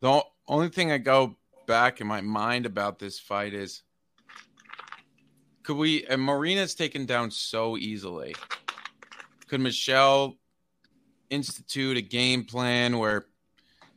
The 0.00 0.22
only 0.46 0.68
thing 0.68 0.92
I 0.92 0.98
go 0.98 1.36
back 1.66 2.00
in 2.00 2.06
my 2.06 2.20
mind 2.20 2.66
about 2.66 2.98
this 2.98 3.18
fight 3.18 3.52
is 3.52 3.82
could 5.64 5.76
we 5.76 6.06
and 6.06 6.22
Marina's 6.22 6.74
taken 6.74 7.04
down 7.04 7.30
so 7.30 7.76
easily. 7.76 8.34
Could 9.48 9.60
Michelle 9.60 10.38
institute 11.30 11.96
a 11.96 12.02
game 12.02 12.44
plan 12.44 12.98
where 12.98 13.26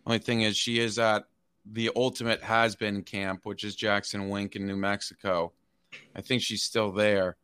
only 0.06 0.20
thing 0.20 0.42
is 0.42 0.58
she 0.58 0.80
is 0.80 0.98
at 1.00 1.26
the 1.66 1.92
ultimate 1.96 2.42
has 2.42 2.76
been 2.76 3.04
camp, 3.04 3.42
which 3.44 3.64
is 3.64 3.76
Jackson 3.76 4.30
Wink 4.30 4.56
in 4.56 4.66
New 4.66 4.76
Mexico. 4.76 5.54
I 6.16 6.22
think 6.22 6.42
she's 6.42 6.64
still 6.64 6.92
there. 6.92 7.38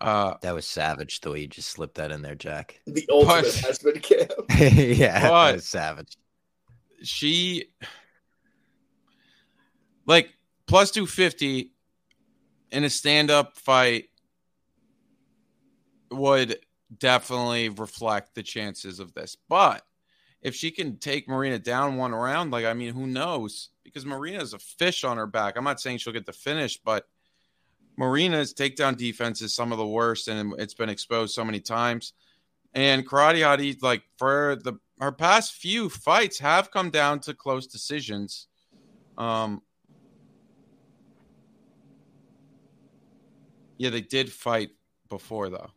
Uh 0.00 0.34
That 0.42 0.54
was 0.54 0.66
savage 0.66 1.20
the 1.20 1.30
way 1.30 1.40
you 1.40 1.46
just 1.48 1.68
slipped 1.70 1.96
that 1.96 2.10
in 2.10 2.22
there, 2.22 2.34
Jack. 2.34 2.80
The 2.86 3.06
ultimate 3.10 3.42
But- 3.44 3.54
has 3.66 3.78
been 3.80 4.00
camp. 4.00 4.30
yeah, 4.58 5.22
But- 5.28 5.46
that 5.46 5.52
was 5.54 5.68
savage. 5.68 6.16
she 7.02 7.70
like 10.06 10.30
plus 10.66 10.90
250 10.90 11.72
in 12.72 12.84
a 12.84 12.90
stand-up 12.90 13.56
fight 13.56 14.06
would 16.10 16.58
definitely 16.98 17.68
reflect 17.68 18.34
the 18.34 18.42
chances 18.42 18.98
of 18.98 19.14
this 19.14 19.36
but 19.48 19.82
if 20.42 20.54
she 20.56 20.70
can 20.72 20.98
take 20.98 21.28
marina 21.28 21.58
down 21.58 21.96
one 21.96 22.12
round 22.12 22.50
like 22.50 22.64
i 22.64 22.72
mean 22.74 22.92
who 22.92 23.06
knows 23.06 23.68
because 23.84 24.04
marina's 24.04 24.52
a 24.52 24.58
fish 24.58 25.04
on 25.04 25.16
her 25.16 25.26
back 25.26 25.56
i'm 25.56 25.62
not 25.64 25.80
saying 25.80 25.96
she'll 25.98 26.12
get 26.12 26.26
the 26.26 26.32
finish 26.32 26.78
but 26.84 27.06
marina's 28.00 28.54
takedown 28.54 28.96
defense 28.96 29.42
is 29.42 29.54
some 29.54 29.70
of 29.70 29.78
the 29.78 29.86
worst 29.86 30.26
and 30.26 30.54
it's 30.58 30.74
been 30.74 30.88
exposed 30.88 31.34
so 31.34 31.44
many 31.44 31.60
times 31.60 32.14
and 32.74 33.06
karate 33.06 33.40
hottie 33.40 33.80
like 33.82 34.02
for 34.16 34.56
the 34.64 34.74
her 35.00 35.12
past 35.12 35.54
few 35.54 35.88
fights 35.88 36.38
have 36.38 36.70
come 36.70 36.90
down 36.90 37.20
to 37.20 37.32
close 37.32 37.66
decisions. 37.66 38.46
Um, 39.16 39.62
yeah, 43.78 43.90
they 43.90 44.02
did 44.02 44.30
fight 44.30 44.70
before 45.08 45.48
though. 45.48 45.70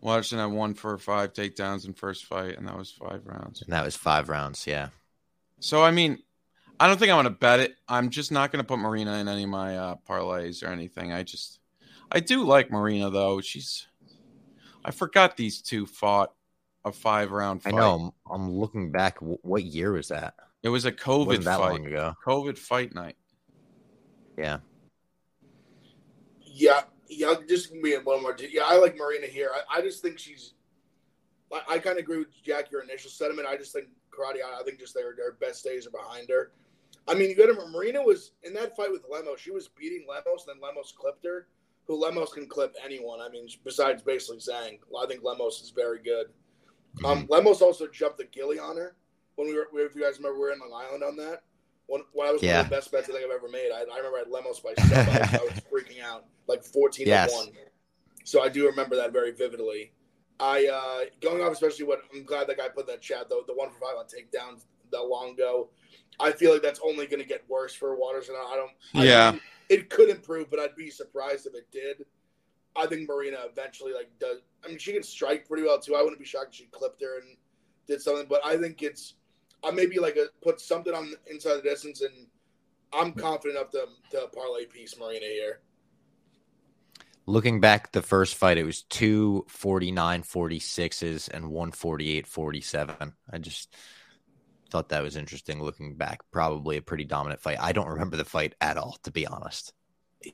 Waterson 0.00 0.38
had 0.38 0.46
one 0.46 0.74
for 0.74 0.98
five 0.98 1.32
takedowns 1.32 1.86
in 1.86 1.92
first 1.92 2.24
fight, 2.24 2.58
and 2.58 2.66
that 2.66 2.76
was 2.76 2.90
five 2.90 3.22
rounds. 3.24 3.62
And 3.62 3.72
that 3.72 3.84
was 3.84 3.94
five 3.94 4.28
rounds. 4.28 4.66
Yeah. 4.66 4.88
So 5.60 5.82
I 5.82 5.90
mean, 5.90 6.22
I 6.82 6.88
don't 6.88 6.98
think 6.98 7.12
I'm 7.12 7.16
going 7.16 7.24
to 7.32 7.38
bet 7.38 7.60
it. 7.60 7.76
I'm 7.88 8.10
just 8.10 8.32
not 8.32 8.50
going 8.50 8.58
to 8.58 8.66
put 8.66 8.80
Marina 8.80 9.14
in 9.18 9.28
any 9.28 9.44
of 9.44 9.48
my 9.50 9.78
uh, 9.78 9.94
parlays 10.08 10.64
or 10.64 10.72
anything. 10.72 11.12
I 11.12 11.22
just, 11.22 11.60
I 12.10 12.18
do 12.18 12.42
like 12.42 12.72
Marina 12.72 13.08
though. 13.08 13.40
She's, 13.40 13.86
I 14.84 14.90
forgot 14.90 15.36
these 15.36 15.62
two 15.62 15.86
fought 15.86 16.32
a 16.84 16.90
five 16.90 17.30
round 17.30 17.60
I 17.64 17.70
fight. 17.70 17.76
know. 17.76 18.12
I'm, 18.28 18.34
I'm 18.34 18.50
looking 18.50 18.90
back. 18.90 19.18
Wh- 19.18 19.44
What 19.44 19.62
year 19.62 19.92
was 19.92 20.08
that? 20.08 20.34
It 20.64 20.70
was 20.70 20.84
a 20.84 20.90
COVID 20.90 21.26
wasn't 21.26 21.44
that 21.44 21.60
fight. 21.60 21.70
long 21.70 21.86
ago. 21.86 22.14
COVID 22.26 22.58
fight 22.58 22.92
night. 22.96 23.14
Yeah. 24.36 24.58
Yeah, 26.44 26.80
yeah. 27.08 27.34
Just 27.48 27.72
me 27.72 27.94
and 27.94 28.04
one 28.04 28.22
more. 28.22 28.36
Yeah, 28.40 28.62
I 28.66 28.76
like 28.78 28.96
Marina 28.96 29.28
here. 29.28 29.52
I, 29.54 29.78
I 29.78 29.82
just 29.82 30.02
think 30.02 30.18
she's. 30.18 30.54
I, 31.52 31.74
I 31.74 31.78
kind 31.78 31.96
of 31.96 32.02
agree 32.02 32.18
with 32.18 32.42
Jack 32.42 32.72
your 32.72 32.82
initial 32.82 33.08
sentiment. 33.08 33.46
I 33.46 33.56
just 33.56 33.72
think 33.72 33.86
karate. 34.10 34.42
I, 34.44 34.60
I 34.60 34.64
think 34.64 34.80
just 34.80 34.94
their 34.94 35.14
their 35.16 35.34
best 35.34 35.62
days 35.62 35.86
are 35.86 35.90
behind 35.90 36.28
her. 36.28 36.50
I 37.08 37.14
mean, 37.14 37.28
you 37.30 37.36
got 37.36 37.46
to 37.46 37.52
remember 37.52 37.70
Marina 37.70 38.02
was 38.02 38.32
in 38.44 38.54
that 38.54 38.76
fight 38.76 38.90
with 38.92 39.02
Lemos. 39.10 39.40
She 39.40 39.50
was 39.50 39.68
beating 39.68 40.06
Lemos, 40.08 40.46
and 40.46 40.56
then 40.56 40.62
Lemos 40.68 40.92
clipped 40.96 41.24
her. 41.24 41.46
Who 41.86 41.96
Lemos 42.00 42.32
can 42.32 42.46
clip 42.46 42.76
anyone. 42.84 43.20
I 43.20 43.28
mean, 43.28 43.48
besides 43.64 44.02
basically 44.02 44.38
saying, 44.38 44.78
I 45.00 45.06
think 45.06 45.24
Lemos 45.24 45.60
is 45.62 45.70
very 45.70 45.98
good. 46.00 46.26
Um, 47.04 47.26
Lemos 47.28 47.60
also 47.60 47.88
jumped 47.88 48.18
the 48.18 48.24
gilly 48.24 48.58
on 48.58 48.76
her 48.76 48.94
when 49.34 49.48
we 49.48 49.54
were. 49.54 49.66
If 49.74 49.96
you 49.96 50.02
guys 50.02 50.18
remember, 50.18 50.34
we 50.38 50.44
were 50.46 50.52
in 50.52 50.60
Long 50.60 50.72
Island 50.88 51.02
on 51.02 51.16
that. 51.16 51.42
When, 51.86 52.02
when 52.12 52.28
I 52.28 52.30
was 52.32 52.40
one 52.40 52.48
Yeah. 52.48 52.60
of 52.60 52.68
the 52.70 52.76
best 52.76 52.92
bets 52.92 53.08
I 53.08 53.12
think 53.12 53.24
I've 53.24 53.34
ever 53.34 53.48
made. 53.48 53.70
I, 53.74 53.80
I 53.92 53.96
remember 53.96 54.18
I 54.18 54.20
had 54.20 54.28
Lemos 54.28 54.60
by 54.60 54.72
seven. 54.78 55.08
I, 55.14 55.18
was, 55.18 55.34
I 55.34 55.44
was 55.44 55.52
freaking 55.72 56.00
out, 56.02 56.24
like 56.46 56.62
fourteen 56.62 57.08
Yes. 57.08 57.30
to 57.32 57.36
one. 57.36 57.48
So 58.24 58.42
I 58.42 58.48
do 58.48 58.66
remember 58.66 58.94
that 58.96 59.12
very 59.12 59.32
vividly. 59.32 59.92
I 60.38 60.66
uh 60.72 61.06
going 61.20 61.42
off 61.42 61.52
especially 61.52 61.84
what 61.84 62.02
I'm 62.14 62.24
glad 62.24 62.46
that 62.46 62.58
guy 62.58 62.68
put 62.68 62.88
in 62.88 62.94
that 62.94 63.02
chat 63.02 63.28
though. 63.28 63.42
The 63.46 63.54
one 63.54 63.70
for 63.70 63.80
five 63.80 63.96
on 63.98 64.04
takedowns 64.06 64.66
that 64.92 65.02
long 65.02 65.30
ago. 65.32 65.70
I 66.20 66.32
feel 66.32 66.52
like 66.52 66.62
that's 66.62 66.80
only 66.84 67.06
going 67.06 67.20
to 67.20 67.28
get 67.28 67.48
worse 67.48 67.74
for 67.74 67.94
Waters, 67.96 68.28
and 68.28 68.36
I 68.36 68.56
don't. 68.56 68.70
I 68.94 69.04
Yeah. 69.04 69.30
think 69.32 69.42
it 69.68 69.90
could 69.90 70.08
improve, 70.08 70.50
but 70.50 70.60
I'd 70.60 70.76
be 70.76 70.90
surprised 70.90 71.46
if 71.46 71.54
it 71.54 71.66
did. 71.72 72.04
I 72.76 72.86
think 72.86 73.08
Marina 73.08 73.38
eventually 73.50 73.92
like 73.92 74.10
does. 74.18 74.38
I 74.64 74.68
mean, 74.68 74.78
she 74.78 74.92
can 74.92 75.02
strike 75.02 75.46
pretty 75.46 75.62
well 75.64 75.78
too. 75.78 75.94
I 75.94 76.02
wouldn't 76.02 76.18
be 76.18 76.24
shocked 76.24 76.50
if 76.50 76.54
she 76.54 76.66
clipped 76.66 77.02
her 77.02 77.18
and 77.20 77.36
did 77.86 78.00
something, 78.00 78.26
but 78.28 78.44
I 78.44 78.56
think 78.56 78.82
it's. 78.82 79.14
I 79.64 79.70
maybe 79.70 79.98
like 79.98 80.16
a, 80.16 80.26
put 80.42 80.60
something 80.60 80.92
on 80.94 81.12
inside 81.30 81.56
the 81.56 81.62
distance, 81.62 82.00
and 82.00 82.26
I'm 82.92 83.12
confident 83.12 83.58
enough 83.58 83.70
to 83.72 83.86
to 84.10 84.28
parlay 84.28 84.66
piece 84.66 84.98
Marina 84.98 85.26
here. 85.26 85.60
Looking 87.26 87.60
back 87.60 87.92
the 87.92 88.02
first 88.02 88.34
fight, 88.34 88.58
it 88.58 88.64
was 88.64 88.82
two 88.82 89.44
49 89.48 90.24
46s 90.24 91.28
and 91.32 91.50
one 91.50 91.70
48 91.70 92.26
47. 92.26 93.14
I 93.30 93.38
just 93.38 93.74
thought 94.72 94.88
that 94.88 95.02
was 95.02 95.16
interesting 95.16 95.62
looking 95.62 95.94
back. 95.94 96.20
Probably 96.32 96.78
a 96.78 96.82
pretty 96.82 97.04
dominant 97.04 97.40
fight. 97.40 97.58
I 97.60 97.72
don't 97.72 97.88
remember 97.88 98.16
the 98.16 98.24
fight 98.24 98.54
at 98.60 98.76
all, 98.78 98.96
to 99.04 99.10
be 99.12 99.26
honest. 99.26 99.74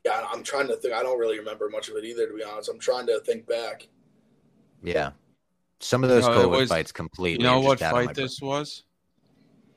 Yeah, 0.04 0.24
I'm 0.32 0.42
trying 0.42 0.68
to 0.68 0.76
think. 0.76 0.94
I 0.94 1.02
don't 1.02 1.18
really 1.18 1.38
remember 1.38 1.68
much 1.68 1.88
of 1.88 1.96
it 1.96 2.04
either, 2.04 2.26
to 2.28 2.34
be 2.34 2.44
honest. 2.44 2.68
I'm 2.70 2.78
trying 2.78 3.06
to 3.08 3.20
think 3.20 3.46
back. 3.46 3.88
Yeah. 4.82 5.10
Some 5.80 6.04
of 6.04 6.10
those 6.10 6.24
You 6.26 6.30
know, 6.34 6.40
it 6.40 6.44
COVID 6.46 6.60
was- 6.60 6.68
fights 6.68 6.92
completely. 6.92 7.44
You 7.44 7.50
know 7.50 7.60
what 7.60 7.78
just 7.80 7.82
out 7.82 7.96
of 7.98 8.02
my 8.02 8.06
fight 8.06 8.14
brain. 8.14 8.24
this 8.26 8.40
was? 8.40 8.84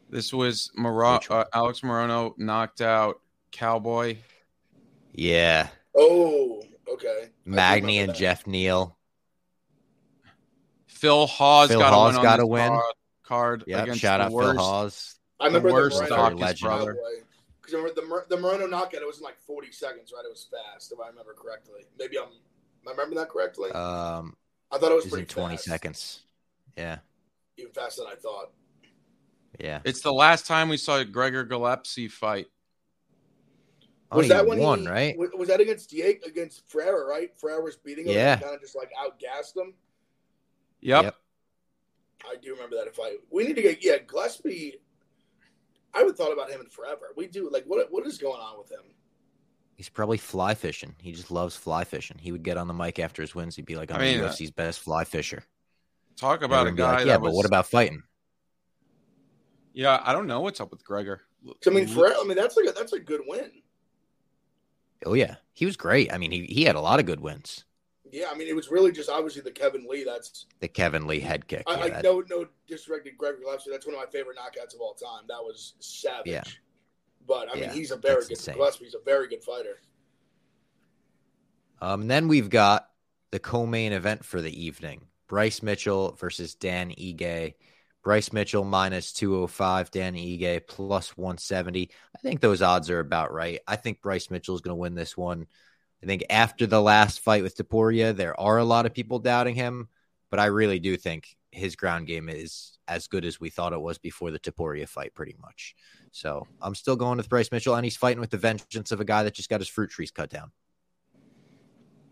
This 0.10 0.34
was 0.34 0.72
Moro- 0.76 1.14
Which 1.16 1.30
one? 1.30 1.40
uh, 1.40 1.46
Alex 1.54 1.80
Morono 1.82 2.38
knocked 2.38 2.82
out 2.82 3.22
Cowboy. 3.52 4.18
Yeah, 5.14 5.68
Oh, 5.96 6.62
okay. 6.88 7.24
I 7.24 7.26
do 7.26 7.32
Magny 7.46 7.98
and 8.00 8.10
that. 8.12 8.18
Jeff 8.18 8.46
Neal. 8.48 8.98
Phil 10.88 11.26
Hawes 11.28 11.70
Phil 11.70 11.80
got 11.80 11.94
a 11.94 12.14
win 12.14 12.24
got 12.24 12.40
a 12.40 12.46
win. 12.46 12.68
card, 12.70 12.94
card 13.32 13.64
Yep, 13.68 13.84
against 13.84 14.02
shout 14.02 14.20
the 14.20 14.26
out 14.26 14.32
worst. 14.32 14.56
Phil 14.58 14.64
Hawes. 14.66 15.16
I 15.40 15.46
remember 15.48 15.70
the 15.70 15.74
worst 15.74 15.96
the 15.98 16.02
Moreno 16.04 16.16
Dawkins 16.18 16.40
Dawkins 16.40 16.62
knockout 16.62 16.78
brother. 16.86 16.98
Because 17.62 17.74
remember 17.74 18.02
the 18.30 18.36
the 18.36 18.42
Moreno 18.42 18.68
knockout, 18.68 19.02
it 19.02 19.08
was 19.08 19.18
in 19.20 19.24
like 19.24 19.40
40 19.40 19.72
seconds, 19.72 20.12
right? 20.16 20.26
It 20.26 20.30
was 20.30 20.48
fast, 20.52 20.92
if 20.92 21.00
I 21.00 21.08
remember 21.08 21.34
correctly. 21.34 21.82
Maybe 21.98 22.18
I'm. 22.18 22.26
Am 22.26 22.88
I 22.88 22.92
remember 22.92 23.16
that 23.16 23.30
correctly? 23.30 23.72
Um, 23.72 24.36
I 24.72 24.78
thought 24.78 24.92
it 24.92 24.96
was 24.96 25.06
is 25.06 25.12
pretty 25.12 25.24
in 25.24 25.28
20 25.28 25.56
fast. 25.56 25.66
seconds. 25.66 26.22
Yeah, 26.78 27.00
even 27.58 27.72
faster 27.72 28.04
than 28.04 28.12
I 28.12 28.16
thought. 28.16 28.52
yeah. 29.60 29.80
It's 29.84 30.02
the 30.02 30.14
last 30.14 30.48
time 30.48 30.70
we 30.70 30.78
saw 30.78 31.04
Gregor 31.04 31.44
Gillespie 31.44 32.08
fight. 32.08 32.48
Was 34.12 34.28
that 34.28 34.46
when 34.46 34.60
one, 34.60 34.82
he, 34.82 34.88
right? 34.88 35.18
Was, 35.18 35.30
was 35.38 35.48
that 35.48 35.62
against 35.62 35.90
Diego 35.90 36.26
against 36.28 36.70
Ferrer? 36.70 37.08
Right, 37.08 37.30
Ferrer 37.40 37.62
was 37.64 37.78
beating 37.78 38.08
him. 38.08 38.14
Yeah. 38.16 38.34
and 38.34 38.42
kind 38.42 38.56
of 38.56 38.62
just 38.62 38.76
like 38.76 38.90
outgassed 39.00 39.56
him. 39.56 39.74
Yep. 40.82 41.04
Yep. 41.04 41.16
I 42.30 42.36
do 42.42 42.54
remember 42.54 42.76
that 42.78 42.96
fight. 42.96 43.18
We 43.30 43.46
need 43.46 43.56
to 43.56 43.62
get 43.62 43.84
yeah 43.84 43.98
Gillespie. 44.00 44.76
I 45.94 46.00
haven't 46.00 46.18
thought 46.18 46.32
about 46.32 46.50
him 46.50 46.62
in 46.62 46.68
forever. 46.68 47.08
We 47.16 47.28
do 47.28 47.50
like 47.50 47.66
what 47.66 47.92
what 47.92 48.06
is 48.06 48.18
going 48.18 48.40
on 48.40 48.58
with 48.58 48.72
him? 48.72 48.84
He's 49.76 49.90
probably 49.90 50.18
fly 50.18 50.54
fishing. 50.54 50.96
He 51.02 51.12
just 51.12 51.32
loves 51.32 51.56
fly 51.56 51.84
fishing. 51.84 52.18
He 52.20 52.32
would 52.32 52.44
get 52.44 52.58
on 52.58 52.68
the 52.68 52.74
mic 52.74 53.00
after 53.00 53.22
his 53.22 53.34
wins. 53.34 53.56
He'd 53.56 53.66
be 53.66 53.76
like, 53.76 53.92
I 53.92 53.96
"I'm 53.96 54.02
mean, 54.02 54.20
the 54.20 54.28
uh, 54.28 54.32
UFC's 54.32 54.52
best 54.52 54.80
fly 54.80 55.04
fisher." 55.04 55.44
Talk 56.18 56.44
about 56.44 56.68
a 56.68 56.72
guy 56.72 56.98
like, 56.98 57.00
yeah, 57.00 57.14
that 57.14 57.22
but 57.22 57.30
was. 57.30 57.38
what 57.38 57.46
about 57.46 57.66
fighting? 57.66 58.04
Yeah, 59.74 60.02
I 60.04 60.14
don't 60.14 60.28
know 60.28 60.42
what's 60.42 60.60
up 60.60 60.70
with 60.70 60.84
Gregor. 60.84 61.22
I 61.66 61.70
mean, 61.70 61.88
Ferrer. 61.88 62.14
I 62.20 62.24
mean, 62.26 62.38
that's 62.38 62.56
like 62.58 62.70
a, 62.70 62.74
that's 62.74 62.94
a 62.94 63.00
good 63.00 63.22
win. 63.26 63.50
Oh 65.06 65.14
yeah, 65.14 65.36
he 65.54 65.66
was 65.66 65.76
great. 65.76 66.14
I 66.14 66.18
mean, 66.18 66.32
he 66.32 66.46
he 66.46 66.64
had 66.64 66.76
a 66.76 66.82
lot 66.82 67.00
of 67.00 67.06
good 67.06 67.20
wins. 67.20 67.66
Yeah, 68.12 68.26
I 68.32 68.36
mean, 68.36 68.48
it 68.48 68.56
was 68.56 68.70
really 68.70 68.92
just 68.92 69.10
obviously 69.10 69.42
the 69.42 69.52
Kevin 69.52 69.86
Lee. 69.90 70.04
That's 70.04 70.46
The 70.60 70.68
Kevin 70.68 71.08
Lee 71.08 71.20
head 71.20 71.48
kick. 71.48 71.64
I, 71.68 71.88
yeah, 71.88 71.98
I 72.00 72.02
no 72.02 72.24
no 72.30 72.46
disrespect 72.68 73.06
to 73.06 73.12
Gregory 73.12 73.44
Gillespie. 73.44 73.72
That's 73.72 73.86
one 73.86 73.96
of 73.96 74.02
my 74.02 74.08
favorite 74.08 74.38
knockouts 74.38 74.76
of 74.76 74.82
all 74.82 74.94
time. 74.94 75.24
That 75.28 75.42
was 75.42 75.76
savage. 75.80 76.28
Yeah. 76.28 76.44
But 77.28 77.50
I 77.50 77.56
mean, 77.56 77.64
Yeah, 77.64 77.74
he's 77.74 77.92
a 77.92 77.98
very 77.98 78.22
good 78.22 78.32
insane. 78.32 78.56
Gillespie's 78.56 78.96
a 78.96 79.04
very 79.06 79.28
good 79.28 79.44
fighter. 79.44 79.80
Um, 81.82 82.08
then 82.08 82.28
we've 82.28 82.50
got 82.50 82.88
the 83.32 83.40
co-main 83.40 83.94
event 83.94 84.26
for 84.26 84.42
the 84.42 84.66
evening: 84.66 85.06
Bryce 85.28 85.64
Mitchell 85.64 86.14
versus 86.20 86.56
Dan 86.56 86.92
Ige. 86.92 87.54
Bryce 88.04 88.34
Mitchell 88.34 88.64
minus 88.64 89.14
two 89.14 89.34
hundred 89.36 89.48
five, 89.50 89.92
Dan 89.92 90.16
Ige 90.16 90.68
plus 90.68 91.16
one 91.16 91.38
seventy. 91.38 91.92
I 92.16 92.20
think 92.20 92.42
those 92.42 92.62
odds 92.62 92.90
are 92.90 93.00
about 93.00 93.32
right. 93.32 93.60
I 93.68 93.76
think 93.76 94.02
Bryce 94.02 94.30
Mitchell 94.30 94.56
is 94.56 94.62
going 94.62 94.76
to 94.76 94.82
win 94.82 94.96
this 94.96 95.16
one. 95.16 95.46
I 96.04 96.08
think 96.08 96.24
after 96.30 96.66
the 96.66 96.82
last 96.82 97.20
fight 97.20 97.44
with 97.44 97.56
Topuria, 97.56 98.16
there 98.16 98.40
are 98.40 98.58
a 98.58 98.66
lot 98.66 98.86
of 98.86 98.94
people 98.94 99.20
doubting 99.20 99.56
him, 99.56 99.88
but 100.30 100.40
I 100.40 100.46
really 100.46 100.80
do 100.80 100.98
think 100.98 101.36
his 101.52 101.76
ground 101.76 102.08
game 102.08 102.30
is 102.30 102.80
as 102.88 103.08
good 103.08 103.24
as 103.24 103.40
we 103.40 103.50
thought 103.50 103.74
it 103.74 103.82
was 103.82 103.98
before 103.98 104.32
the 104.32 104.40
Topuria 104.40 104.88
fight, 104.88 105.14
pretty 105.14 105.36
much. 105.40 105.76
So 106.12 106.48
I'm 106.62 106.76
still 106.76 106.96
going 106.96 107.18
with 107.18 107.30
Bryce 107.30 107.52
Mitchell, 107.52 107.76
and 107.76 107.86
he's 107.86 107.98
fighting 107.98 108.20
with 108.20 108.32
the 108.32 108.38
vengeance 108.38 108.92
of 108.92 109.00
a 109.00 109.06
guy 109.06 109.24
that 109.24 109.34
just 109.34 109.50
got 109.50 109.62
his 109.62 109.70
fruit 109.70 109.92
trees 109.92 110.12
cut 110.12 110.30
down. 110.30 110.52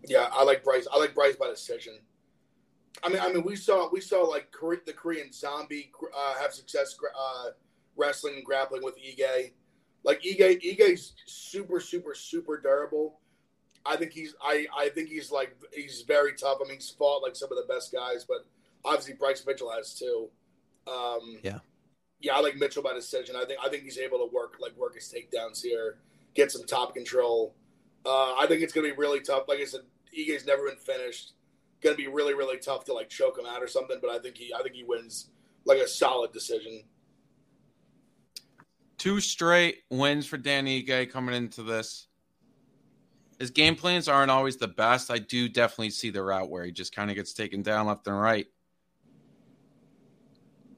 Yeah, 0.08 0.30
I 0.32 0.44
like 0.44 0.64
Bryce. 0.64 0.88
I 0.92 0.98
like 0.98 1.14
Bryce 1.14 1.36
by 1.36 1.50
decision. 1.50 2.00
I 3.04 3.10
mean, 3.10 3.20
I 3.20 3.32
mean, 3.32 3.44
we 3.44 3.56
saw 3.56 3.90
we 3.92 4.02
saw 4.02 4.22
like 4.22 4.52
the 4.52 4.94
Korean 4.94 5.32
Zombie 5.32 5.92
uh, 6.16 6.36
have 6.42 6.54
success 6.54 6.96
uh, 7.18 7.50
wrestling 7.96 8.36
and 8.36 8.46
grappling 8.46 8.84
with 8.84 8.96
Ige. 8.98 9.52
Like 10.04 10.22
Ige, 10.22 10.62
Ige's 10.62 11.14
super, 11.26 11.80
super, 11.80 12.14
super 12.14 12.60
durable. 12.60 13.20
I 13.86 13.96
think 13.96 14.12
he's 14.12 14.36
I 14.42 14.68
I 14.76 14.90
think 14.90 15.10
he's 15.10 15.32
like 15.32 15.56
he's 15.74 16.02
very 16.02 16.34
tough. 16.34 16.60
I 16.64 16.68
mean, 16.68 16.76
he's 16.76 16.90
fought 16.90 17.22
like 17.22 17.36
some 17.36 17.50
of 17.52 17.58
the 17.58 17.72
best 17.74 17.92
guys, 17.92 18.26
but 18.28 18.46
obviously 18.86 19.14
Bryce 19.14 19.46
Mitchell 19.46 19.72
has 19.72 19.94
too. 19.94 20.30
Um, 20.88 21.40
Yeah. 21.44 21.60
yeah, 22.20 22.36
I 22.36 22.42
like 22.42 22.56
Mitchell 22.56 22.84
by 22.84 22.94
decision. 22.94 23.36
I 23.36 23.46
think 23.46 23.60
I 23.64 23.70
think 23.70 23.84
he's 23.84 23.98
able 23.98 24.20
to 24.20 24.34
work 24.34 24.56
like 24.60 24.76
work 24.78 24.96
his 24.96 25.14
takedowns 25.14 25.62
here, 25.62 25.98
get 26.34 26.52
some 26.52 26.66
top 26.66 26.94
control. 26.94 27.56
Uh, 28.06 28.34
I 28.36 28.46
think 28.48 28.62
it's 28.62 28.74
gonna 28.74 28.88
be 28.88 28.94
really 28.96 29.22
tough. 29.22 29.44
Like 29.48 29.60
I 29.60 29.66
said, 29.66 29.82
Ige's 30.18 30.46
never 30.46 30.68
been 30.68 30.78
finished. 30.78 31.34
Gonna 31.82 31.96
be 31.96 32.08
really 32.08 32.34
really 32.34 32.58
tough 32.58 32.86
to 32.86 32.94
like 32.94 33.10
choke 33.10 33.38
him 33.38 33.46
out 33.46 33.62
or 33.64 33.68
something. 33.68 34.00
But 34.02 34.10
I 34.12 34.20
think 34.20 34.38
he 34.38 34.54
I 34.54 34.62
think 34.62 34.76
he 34.76 34.84
wins 34.84 35.30
like 35.66 35.80
a 35.80 35.88
solid 35.88 36.32
decision. 36.34 36.84
Two 38.98 39.22
straight 39.22 39.84
wins 39.90 40.26
for 40.26 40.36
Danny 40.38 40.84
Ige 40.84 41.10
coming 41.10 41.34
into 41.34 41.64
this. 41.64 42.09
His 43.40 43.52
game 43.52 43.76
plans 43.76 44.08
aren't 44.10 44.30
always 44.30 44.58
the 44.58 44.68
best. 44.68 45.10
I 45.10 45.18
do 45.18 45.48
definitely 45.50 45.92
see 45.92 46.10
the 46.10 46.22
route 46.22 46.50
where 46.50 46.66
he 46.66 46.72
just 46.72 46.94
kind 46.94 47.10
of 47.10 47.16
gets 47.16 47.34
taken 47.34 47.62
down 47.62 47.88
left 47.88 48.06
and 48.08 48.20
right. 48.20 48.46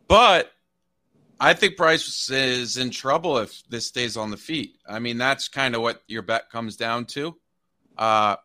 But 0.08 0.52
I 1.40 1.54
think 1.54 1.78
Bryce 1.78 2.30
is 2.30 2.78
in 2.78 2.92
trouble 2.92 3.38
if 3.40 3.64
this 3.70 3.88
stays 3.88 4.18
on 4.18 4.30
the 4.30 4.38
feet. 4.38 4.76
I 4.88 5.00
mean, 5.00 5.18
that's 5.18 5.48
kind 5.48 5.76
of 5.76 5.82
what 5.82 6.02
your 6.08 6.22
bet 6.22 6.50
comes 6.50 6.76
down 6.76 7.06
to. 7.06 7.36
Uh, 7.98 8.36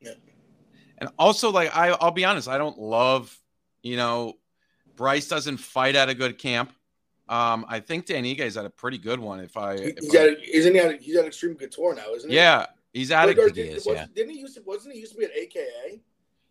Yeah. 0.00 0.12
And 0.98 1.10
also, 1.18 1.50
like 1.50 1.74
I, 1.76 1.88
I'll 2.00 2.10
be 2.12 2.24
honest, 2.24 2.46
I 2.48 2.58
don't 2.58 2.78
love, 2.78 3.36
you 3.82 3.96
know, 3.96 4.34
Bryce 4.94 5.26
doesn't 5.28 5.56
fight 5.56 5.96
at 5.96 6.08
a 6.08 6.14
good 6.14 6.38
camp. 6.38 6.72
Um, 7.28 7.64
I 7.68 7.80
think 7.80 8.06
Dan 8.06 8.24
Ige 8.24 8.56
at 8.56 8.64
a 8.66 8.70
pretty 8.70 8.98
good 8.98 9.18
one. 9.18 9.40
If 9.40 9.56
I, 9.56 9.76
He- 9.78 9.82
if 9.84 9.98
He's 9.98 10.14
I- 10.14 10.28
at 10.28 10.38
he's 10.40 10.66
in 10.66 10.98
he's 11.00 11.16
at 11.16 11.24
Extreme 11.24 11.56
Couture 11.56 11.94
now, 11.94 12.12
isn't 12.14 12.28
he? 12.30 12.36
yeah, 12.36 12.66
he's 12.92 13.10
at 13.10 13.26
Wait, 13.26 13.38
or 13.38 13.46
it. 13.46 13.54
did, 13.54 13.66
he 13.66 13.72
is, 13.72 13.86
was, 13.86 13.96
yeah. 13.96 14.06
Didn't 14.14 14.30
he 14.34 14.40
used 14.40 14.56
to, 14.56 14.62
wasn't 14.64 14.94
he 14.94 15.00
used 15.00 15.12
to 15.12 15.18
be 15.18 15.24
at 15.24 15.36
AKA? 15.36 16.00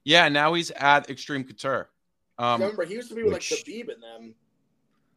Yeah, 0.04 0.30
now 0.30 0.54
he's 0.54 0.72
at 0.72 1.10
Extreme 1.10 1.44
Couture. 1.46 1.90
Um, 2.38 2.60
Remember, 2.62 2.84
he 2.86 2.96
used 2.96 3.10
to 3.10 3.16
be 3.16 3.24
with 3.24 3.34
like 3.34 3.42
which- 3.42 3.64
Khabib 3.66 3.94
and 3.94 4.02
them. 4.02 4.36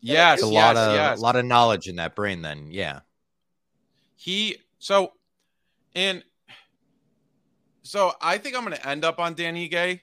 yes, 0.00 0.40
It's 0.40 0.48
a 0.48 0.52
yes, 0.52 0.54
lot 0.54 0.76
of 0.76 0.94
yes. 0.94 1.18
a 1.18 1.22
lot 1.22 1.36
of 1.36 1.44
knowledge 1.46 1.88
in 1.88 1.96
that 1.96 2.14
brain. 2.14 2.42
Then, 2.42 2.68
yeah, 2.70 3.00
He 4.16 4.58
so 4.78 5.12
and 5.94 6.22
so 7.82 8.12
I 8.20 8.38
think 8.38 8.56
I'm 8.56 8.64
going 8.64 8.76
to 8.76 8.88
end 8.88 9.04
up 9.04 9.18
on 9.18 9.34
Dan 9.34 9.54
Ige. 9.54 10.00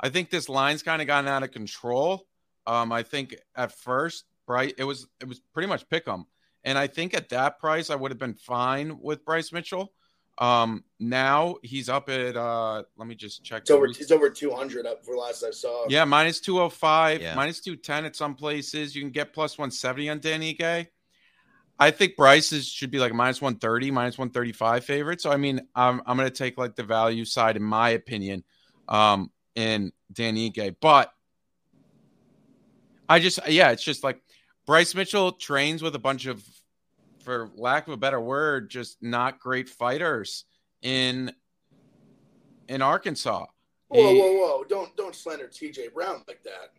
I 0.00 0.08
think 0.08 0.30
this 0.30 0.48
line's 0.48 0.82
kind 0.82 1.02
of 1.02 1.06
gotten 1.08 1.28
out 1.28 1.42
of 1.42 1.50
control. 1.50 2.26
Um, 2.66 2.92
I 2.92 3.02
think 3.02 3.34
at 3.54 3.72
first, 3.72 4.24
Bryce, 4.46 4.72
it 4.78 4.84
was 4.84 5.06
it 5.20 5.28
was 5.28 5.40
pretty 5.52 5.66
much 5.68 5.88
pick 5.90 6.08
'em, 6.08 6.24
and 6.64 6.78
I 6.78 6.86
think 6.86 7.12
at 7.14 7.28
that 7.30 7.58
price 7.58 7.90
I 7.90 7.96
would 7.96 8.10
have 8.10 8.18
been 8.18 8.34
fine 8.34 8.98
with 9.00 9.24
Bryce 9.24 9.52
Mitchell. 9.52 9.92
Um, 10.40 10.84
now 10.98 11.56
he's 11.62 11.90
up 11.90 12.08
at 12.08 12.34
uh, 12.34 12.82
let 12.96 13.06
me 13.06 13.14
just 13.14 13.44
check. 13.44 13.60
It's 13.60 13.70
over 13.70 13.86
the- 13.88 13.96
it's 14.00 14.10
over 14.10 14.30
two 14.30 14.50
hundred 14.50 14.86
up 14.86 15.04
for 15.04 15.14
last 15.14 15.44
I 15.44 15.50
saw. 15.50 15.84
Yeah, 15.88 16.04
minus 16.06 16.40
205, 16.40 17.20
Yeah. 17.20 17.34
minus 17.34 17.60
210 17.60 18.06
at 18.06 18.16
some 18.16 18.34
places. 18.34 18.96
You 18.96 19.02
can 19.02 19.10
get 19.10 19.34
plus 19.34 19.58
170 19.58 20.08
on 20.08 20.18
Dan 20.20 20.40
Ige. 20.40 20.86
I 21.78 21.90
think 21.90 22.16
Bryce 22.16 22.52
is, 22.52 22.66
should 22.68 22.90
be 22.90 22.98
like 22.98 23.12
minus 23.14 23.40
130, 23.40 23.90
minus 23.90 24.16
135 24.18 24.84
favorite. 24.84 25.20
So, 25.20 25.30
I 25.30 25.36
mean, 25.36 25.60
I'm, 25.74 26.02
I'm 26.06 26.16
going 26.16 26.28
to 26.28 26.34
take 26.34 26.58
like 26.58 26.74
the 26.74 26.82
value 26.82 27.24
side, 27.24 27.56
in 27.56 27.62
my 27.62 27.90
opinion, 27.90 28.44
um, 28.88 29.30
in 29.54 29.92
Dan 30.12 30.36
Ige. 30.36 30.76
But 30.80 31.10
I 33.08 33.18
just, 33.18 33.40
yeah, 33.48 33.70
it's 33.70 33.82
just 33.82 34.04
like 34.04 34.20
Bryce 34.66 34.94
Mitchell 34.94 35.32
trains 35.32 35.82
with 35.82 35.94
a 35.94 35.98
bunch 35.98 36.26
of, 36.26 36.42
for 37.30 37.48
lack 37.54 37.86
of 37.86 37.92
a 37.92 37.96
better 37.96 38.20
word, 38.20 38.70
just 38.70 39.00
not 39.00 39.38
great 39.38 39.68
fighters 39.68 40.44
in 40.82 41.32
in 42.68 42.82
Arkansas. 42.82 43.46
Whoa, 43.86 44.12
He- 44.12 44.20
whoa, 44.20 44.32
whoa! 44.32 44.64
Don't 44.64 44.96
don't 44.96 45.14
slander 45.14 45.46
T.J. 45.46 45.88
Brown 45.88 46.24
like 46.26 46.42
that. 46.42 46.72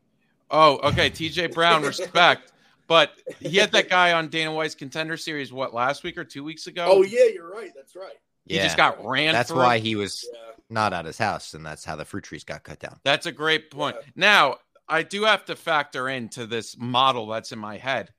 Oh, 0.50 0.80
okay. 0.90 1.10
TJ 1.10 1.54
Brown, 1.54 1.82
respect. 1.84 2.52
But 2.88 3.14
he 3.40 3.56
had 3.56 3.72
that 3.72 3.88
guy 3.88 4.12
on 4.12 4.28
Dana 4.28 4.54
White's 4.54 4.76
contender 4.76 5.16
series, 5.16 5.54
what, 5.54 5.74
last 5.74 6.04
week 6.04 6.18
or 6.18 6.26
two 6.26 6.44
weeks 6.44 6.68
ago? 6.68 6.86
Oh 6.90 7.04
yeah, 7.04 7.28
you're 7.34 7.50
right. 7.50 7.72
That's 7.74 7.96
right. 7.96 8.20
He 8.46 8.56
yeah. 8.58 8.64
just 8.64 8.76
got 8.76 9.06
ran 9.06 9.32
that's 9.32 9.50
through. 9.50 9.60
why 9.60 9.78
he 9.78 9.96
was 9.96 10.28
Yeah. 10.34 10.40
not 10.70 10.92
at 10.92 11.06
his 11.06 11.18
house, 11.18 11.54
and 11.54 11.66
that's 11.66 11.86
how 11.86 11.96
the 11.96 12.04
fruit 12.04 12.26
trees 12.26 12.44
got 12.44 12.64
cut 12.64 12.80
down. 12.80 13.00
That's 13.06 13.26
a 13.26 13.32
great 13.32 13.72
point. 13.72 13.96
Yeah. 14.02 14.08
Now, 14.18 14.58
I 14.90 15.04
do 15.04 15.24
have 15.24 15.46
to 15.46 15.56
factor 15.56 16.10
into 16.10 16.46
this 16.46 16.76
model 16.78 17.28
that's 17.28 17.54
in 17.54 17.60
my 17.60 17.78
head. 17.78 18.12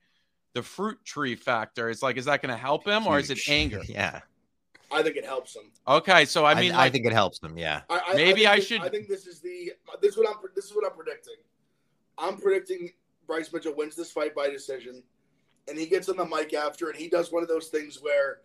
The 0.53 0.61
fruit 0.63 1.03
tree 1.03 1.35
factor 1.35 1.89
is 1.89 2.01
like, 2.03 2.17
is 2.17 2.25
that 2.25 2.41
going 2.41 2.53
to 2.53 2.57
help 2.59 2.87
him 2.87 3.07
or 3.07 3.19
is 3.19 3.29
it 3.31 3.39
anger? 3.49 3.81
yeah, 3.87 4.21
I 4.91 5.01
think 5.01 5.15
it 5.15 5.25
helps 5.25 5.55
him. 5.55 5.63
Okay. 5.87 6.25
So, 6.25 6.45
I 6.45 6.51
I 6.53 6.61
mean, 6.61 6.71
I, 6.73 6.77
like, 6.77 6.91
think 6.93 7.05
it 7.07 7.13
helps 7.13 7.39
them. 7.39 7.57
Yeah, 7.57 7.81
I, 7.89 8.01
I, 8.09 8.13
Maybe 8.13 8.41
think 8.41 8.47
I 8.47 8.55
this- 8.57 8.67
should- 8.67 8.81
I 8.81 8.89
think 8.89 9.07
this 9.07 9.25
is 9.25 9.39
the 9.39 9.73
this 10.01 10.11
is 10.13 10.17
what 10.17 10.29
I'm 10.29 10.35
this 10.55 10.65
is 10.65 10.75
what 10.75 10.85
I'm 10.85 10.95
predicting. 10.95 11.35
I'm 12.17 12.37
predicting 12.37 12.91
Bryce 13.25 13.51
Mitchell 13.51 13.73
wins 13.75 13.95
this 13.95 14.11
fight 14.11 14.35
by 14.35 14.49
decision, 14.49 15.01
and 15.67 15.77
he 15.77 15.87
gets 15.87 16.09
on 16.09 16.17
the 16.17 16.25
mic 16.25 16.53
after, 16.53 16.89
and 16.89 16.97
he 16.97 17.09
does 17.09 17.31
one 17.31 17.41
of 17.41 17.49
those 17.49 17.69
things 17.69 17.99
where 18.01 18.41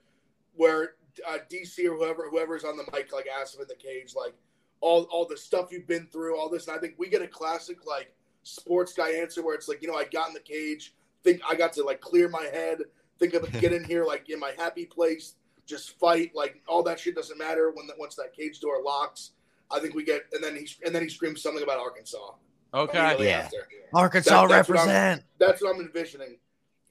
where 0.56 0.94
uh, 1.28 1.38
DC 1.50 1.84
or 1.84 1.94
whoever 1.96 2.28
whoever's 2.30 2.64
on 2.64 2.76
the 2.78 2.84
mic 2.92 3.12
like 3.12 3.26
asks 3.28 3.54
him 3.54 3.60
in 3.60 3.68
the 3.68 3.74
cage 3.74 4.14
like, 4.16 4.32
all 4.80 5.02
all 5.10 5.26
the 5.26 5.36
stuff 5.36 5.70
you've 5.70 5.86
been 5.86 6.06
through, 6.06 6.38
all 6.38 6.48
this. 6.48 6.68
And 6.68 6.76
I 6.76 6.80
think 6.80 6.94
we 6.96 7.08
get 7.08 7.20
a 7.20 7.28
classic 7.28 7.84
like 7.84 8.14
sports 8.44 8.94
guy 8.94 9.10
answer 9.10 9.42
where 9.44 9.54
it's 9.54 9.68
like, 9.68 9.82
you 9.82 9.88
know, 9.88 9.96
I 9.96 10.04
got 10.04 10.28
in 10.28 10.34
the 10.34 10.40
cage, 10.40 10.94
think 11.24 11.40
I 11.48 11.54
got 11.54 11.72
to 11.74 11.84
like 11.84 12.00
clear 12.00 12.28
my 12.28 12.44
head, 12.44 12.78
think 13.18 13.34
of 13.34 13.50
get 13.60 13.72
in 13.72 13.84
here 13.84 14.04
like 14.04 14.28
in 14.30 14.38
my 14.40 14.52
happy 14.56 14.86
place, 14.86 15.34
just 15.66 15.98
fight. 15.98 16.32
Like 16.34 16.62
all 16.66 16.82
that 16.84 16.98
shit 17.00 17.14
doesn't 17.14 17.38
matter 17.38 17.70
when 17.74 17.86
the, 17.86 17.94
once 17.98 18.14
that 18.16 18.32
cage 18.32 18.60
door 18.60 18.82
locks. 18.82 19.32
I 19.70 19.80
think 19.80 19.94
we 19.94 20.02
get, 20.04 20.22
and 20.32 20.42
then 20.42 20.56
he 20.56 20.68
and 20.84 20.94
then 20.94 21.02
he 21.02 21.08
screams 21.08 21.42
something 21.42 21.62
about 21.62 21.78
Arkansas. 21.78 22.32
Okay. 22.74 23.16
Yeah. 23.26 23.38
after. 23.40 23.68
Arkansas 23.94 24.42
That- 24.42 24.48
that's 24.48 24.68
what 24.68 24.74
represent. 24.78 25.22
That's 25.38 25.62
what 25.62 25.74
I'm 25.74 25.80
envisioning. 25.80 26.38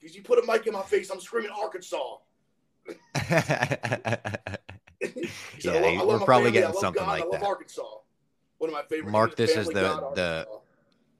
Because 0.00 0.14
you 0.16 0.22
put 0.22 0.38
a 0.38 0.46
mic 0.46 0.66
in 0.66 0.72
my 0.72 0.82
face, 0.82 1.10
I'm 1.10 1.20
screaming 1.20 1.50
Arkansas. 1.50 2.16
He 5.00 5.60
said, 5.60 5.82
I 5.84 5.90
yeah, 5.90 5.98
love- 5.98 6.08
I 6.08 6.12
love 6.12 6.20
we're 6.20 6.24
probably 6.26 6.46
family, 6.46 6.48
I 6.48 6.50
getting 6.62 6.74
love 6.74 6.80
something 6.80 7.02
God, 7.04 7.08
I 7.08 7.12
like 7.20 7.22
love 7.24 7.40
that. 7.40 7.42
Arkansas. 7.46 7.82
One 8.58 8.70
of 8.70 8.74
my 8.74 8.82
favorite. 8.82 9.12
Mark 9.12 9.36
this 9.36 9.56
as 9.56 9.68
the- 9.68 9.72
God, 9.82 10.14
the- 10.16 10.48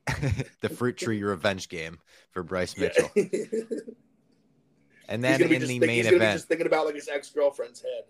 the 0.62 0.68
fruit 0.70 0.96
tree 0.96 1.22
revenge 1.22 1.68
game 1.68 1.98
for 2.32 2.42
Bryce 2.42 2.76
Mitchell. 2.76 3.10
And 5.10 5.24
then 5.24 5.40
in 5.40 5.48
the 5.48 5.58
think- 5.66 5.80
main 5.80 5.90
he's 5.90 6.04
gonna 6.04 6.10
be 6.10 6.16
event, 6.16 6.36
just 6.36 6.48
thinking 6.48 6.66
about 6.66 6.84
like 6.86 6.94
his 6.94 7.08
ex 7.08 7.30
girlfriend's 7.30 7.80
head. 7.80 8.04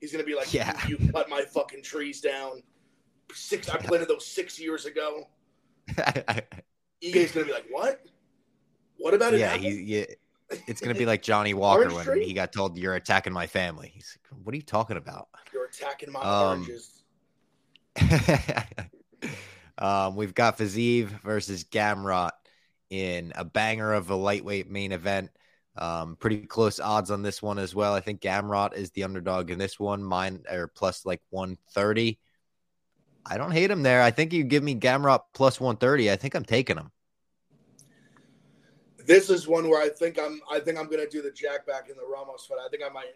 He's 0.00 0.12
gonna 0.12 0.24
be 0.24 0.34
like, 0.34 0.52
Yeah. 0.52 0.78
you, 0.86 0.98
you 1.00 1.10
cut 1.12 1.28
my 1.30 1.42
fucking 1.42 1.82
trees 1.82 2.20
down. 2.20 2.62
Six, 3.32 3.70
I 3.70 3.78
planted 3.78 4.08
those 4.08 4.26
six 4.26 4.60
years 4.60 4.84
ago. 4.84 5.26
EA's 7.02 7.32
gonna 7.32 7.46
be 7.46 7.52
like, 7.52 7.64
what? 7.70 8.04
What 8.98 9.14
about 9.14 9.32
it? 9.34 9.40
yeah, 9.40 9.56
he, 9.56 9.70
yeah, 9.70 10.04
it's 10.66 10.80
gonna 10.82 10.94
be 10.94 11.06
like 11.12 11.22
Johnny 11.22 11.54
Walker 11.54 11.92
when 11.92 12.04
tree? 12.04 12.26
he 12.26 12.34
got 12.34 12.52
told 12.52 12.76
you're 12.76 12.94
attacking 12.94 13.32
my 13.32 13.46
family. 13.46 13.90
He's 13.94 14.18
like, 14.30 14.38
what 14.44 14.52
are 14.52 14.56
you 14.56 14.62
talking 14.62 14.98
about? 14.98 15.28
You're 15.52 15.64
attacking 15.66 16.12
my 16.12 16.20
Um, 16.20 16.60
oranges. 16.60 17.02
um, 19.78 20.16
we've 20.16 20.34
got 20.34 20.58
Fiziev 20.58 21.08
versus 21.22 21.64
Gamrot 21.64 22.30
in 22.94 23.32
a 23.34 23.44
banger 23.44 23.92
of 23.92 24.10
a 24.10 24.14
lightweight 24.14 24.70
main 24.70 24.92
event. 24.92 25.30
Um, 25.76 26.16
pretty 26.16 26.46
close 26.46 26.78
odds 26.78 27.10
on 27.10 27.22
this 27.22 27.42
one 27.42 27.58
as 27.58 27.74
well. 27.74 27.94
I 27.94 28.00
think 28.00 28.20
Gamrot 28.20 28.74
is 28.74 28.92
the 28.92 29.02
underdog 29.02 29.50
in 29.50 29.58
this 29.58 29.80
one. 29.80 30.04
Mine 30.04 30.44
are 30.48 30.68
plus 30.68 31.04
like 31.04 31.20
130. 31.30 32.18
I 33.26 33.36
don't 33.36 33.50
hate 33.50 33.70
him 33.70 33.82
there. 33.82 34.00
I 34.00 34.12
think 34.12 34.32
you 34.32 34.44
give 34.44 34.62
me 34.62 34.76
Gamrot 34.76 35.20
plus 35.32 35.60
130. 35.60 36.12
I 36.12 36.16
think 36.16 36.36
I'm 36.36 36.44
taking 36.44 36.76
him. 36.76 36.92
This 39.04 39.30
is 39.30 39.48
one 39.48 39.68
where 39.68 39.82
I 39.82 39.88
think 39.88 40.18
I'm. 40.18 40.40
I 40.50 40.60
think 40.60 40.78
I'm 40.78 40.88
gonna 40.88 41.08
do 41.08 41.20
the 41.20 41.30
Jack 41.30 41.66
back 41.66 41.90
in 41.90 41.96
the 41.96 42.06
Ramos 42.06 42.46
fight. 42.46 42.58
I 42.64 42.68
think 42.70 42.82
I 42.82 42.88
might 42.88 43.14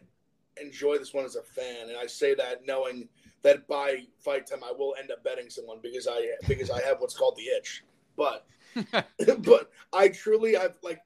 enjoy 0.60 0.98
this 0.98 1.14
one 1.14 1.24
as 1.24 1.36
a 1.36 1.42
fan, 1.42 1.88
and 1.88 1.96
I 1.96 2.06
say 2.06 2.34
that 2.34 2.66
knowing 2.66 3.08
that 3.42 3.66
by 3.68 4.02
fight 4.18 4.46
time 4.46 4.62
I 4.64 4.72
will 4.72 4.94
end 4.98 5.10
up 5.10 5.24
betting 5.24 5.48
someone 5.48 5.78
because 5.82 6.06
I 6.06 6.32
because 6.46 6.70
I 6.70 6.82
have 6.82 7.00
what's 7.00 7.16
called 7.16 7.36
the 7.36 7.44
itch. 7.44 7.84
But 8.16 8.44
but 9.38 9.70
I 9.92 10.08
truly 10.08 10.56
I've 10.56 10.78
like 10.82 11.00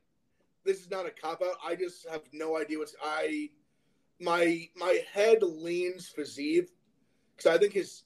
this 0.64 0.80
is 0.80 0.90
not 0.90 1.06
a 1.06 1.10
cop 1.10 1.42
out. 1.42 1.56
I 1.64 1.74
just 1.74 2.08
have 2.08 2.22
no 2.32 2.56
idea 2.58 2.78
what's 2.78 2.94
I 3.02 3.50
my 4.20 4.68
my 4.76 5.00
head 5.12 5.42
leans 5.42 6.12
Fiziev 6.16 6.68
because 7.36 7.54
I 7.54 7.58
think 7.58 7.72
his 7.72 8.04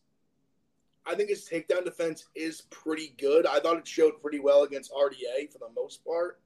I 1.06 1.14
think 1.14 1.28
his 1.30 1.48
takedown 1.48 1.84
defense 1.84 2.26
is 2.34 2.62
pretty 2.62 3.14
good. 3.18 3.46
I 3.46 3.60
thought 3.60 3.78
it 3.78 3.86
showed 3.86 4.20
pretty 4.20 4.40
well 4.40 4.64
against 4.64 4.92
RDA 4.92 5.52
for 5.52 5.58
the 5.58 5.68
most 5.74 6.04
part. 6.04 6.40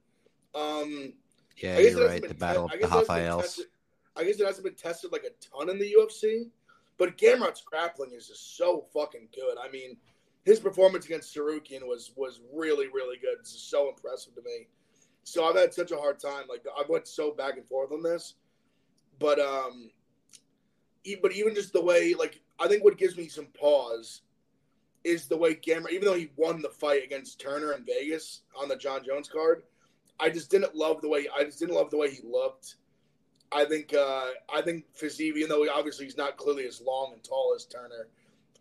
Um, 0.53 1.13
Yeah, 1.57 1.77
I 1.77 1.83
guess 1.83 1.93
you're 1.93 2.07
right. 2.07 2.21
The 2.21 2.27
te- 2.27 2.33
battle 2.35 2.69
I 2.71 2.75
of 2.75 2.81
the 2.81 2.87
it 2.87 3.07
Rafaels. 3.07 3.59
I 4.15 4.23
guess 4.23 4.39
it 4.39 4.45
hasn't 4.45 4.65
been 4.65 4.75
tested 4.75 5.11
like 5.11 5.23
a 5.23 5.31
ton 5.57 5.69
in 5.69 5.79
the 5.79 5.95
UFC, 5.97 6.49
but 6.97 7.17
Gamrot's 7.17 7.61
grappling 7.61 8.11
is 8.11 8.27
just 8.27 8.57
so 8.57 8.85
fucking 8.93 9.29
good. 9.33 9.57
I 9.59 9.71
mean, 9.71 9.97
his 10.43 10.59
performance 10.59 11.05
against 11.05 11.35
Tsarukyan 11.35 11.83
was 11.83 12.11
was 12.15 12.41
really 12.53 12.87
really 12.87 13.17
good. 13.17 13.37
It's 13.39 13.51
so 13.51 13.89
impressive 13.89 14.35
to 14.35 14.41
me. 14.41 14.67
So 15.23 15.45
I've 15.45 15.55
had 15.55 15.73
such 15.73 15.91
a 15.91 15.97
hard 15.97 16.19
time. 16.19 16.45
Like 16.49 16.63
I 16.77 16.83
went 16.89 17.07
so 17.07 17.31
back 17.31 17.57
and 17.57 17.67
forth 17.67 17.91
on 17.91 18.01
this, 18.01 18.35
but 19.19 19.39
um, 19.39 19.91
but 21.21 21.31
even 21.33 21.55
just 21.55 21.73
the 21.73 21.81
way 21.81 22.13
like 22.13 22.41
I 22.59 22.67
think 22.67 22.83
what 22.83 22.97
gives 22.97 23.17
me 23.17 23.27
some 23.27 23.47
pause 23.59 24.21
is 25.03 25.27
the 25.27 25.37
way 25.37 25.55
Gamrot, 25.55 25.91
even 25.91 26.05
though 26.05 26.15
he 26.15 26.31
won 26.35 26.61
the 26.61 26.69
fight 26.69 27.03
against 27.03 27.39
Turner 27.39 27.73
in 27.73 27.83
Vegas 27.85 28.41
on 28.55 28.67
the 28.67 28.75
Jon 28.75 29.03
Jones 29.03 29.27
card, 29.27 29.63
I 30.19 30.29
just 30.29 30.51
didn't 30.51 30.75
love 30.75 31.01
the 31.01 31.09
way 31.09 31.27
I 31.35 31.43
just 31.43 31.59
didn't 31.59 31.75
love 31.75 31.89
the 31.89 31.97
way 31.97 32.11
he 32.11 32.19
looked. 32.23 32.75
I 33.51 33.65
think 33.65 33.93
uh, 33.93 34.27
I 34.53 34.61
think 34.61 34.85
Fiziev, 34.99 35.35
even 35.35 35.49
though 35.49 35.63
he, 35.63 35.69
obviously 35.69 36.05
he's 36.05 36.17
not 36.17 36.37
clearly 36.37 36.65
as 36.65 36.81
long 36.81 37.13
and 37.13 37.23
tall 37.23 37.53
as 37.55 37.65
Turner, 37.65 38.07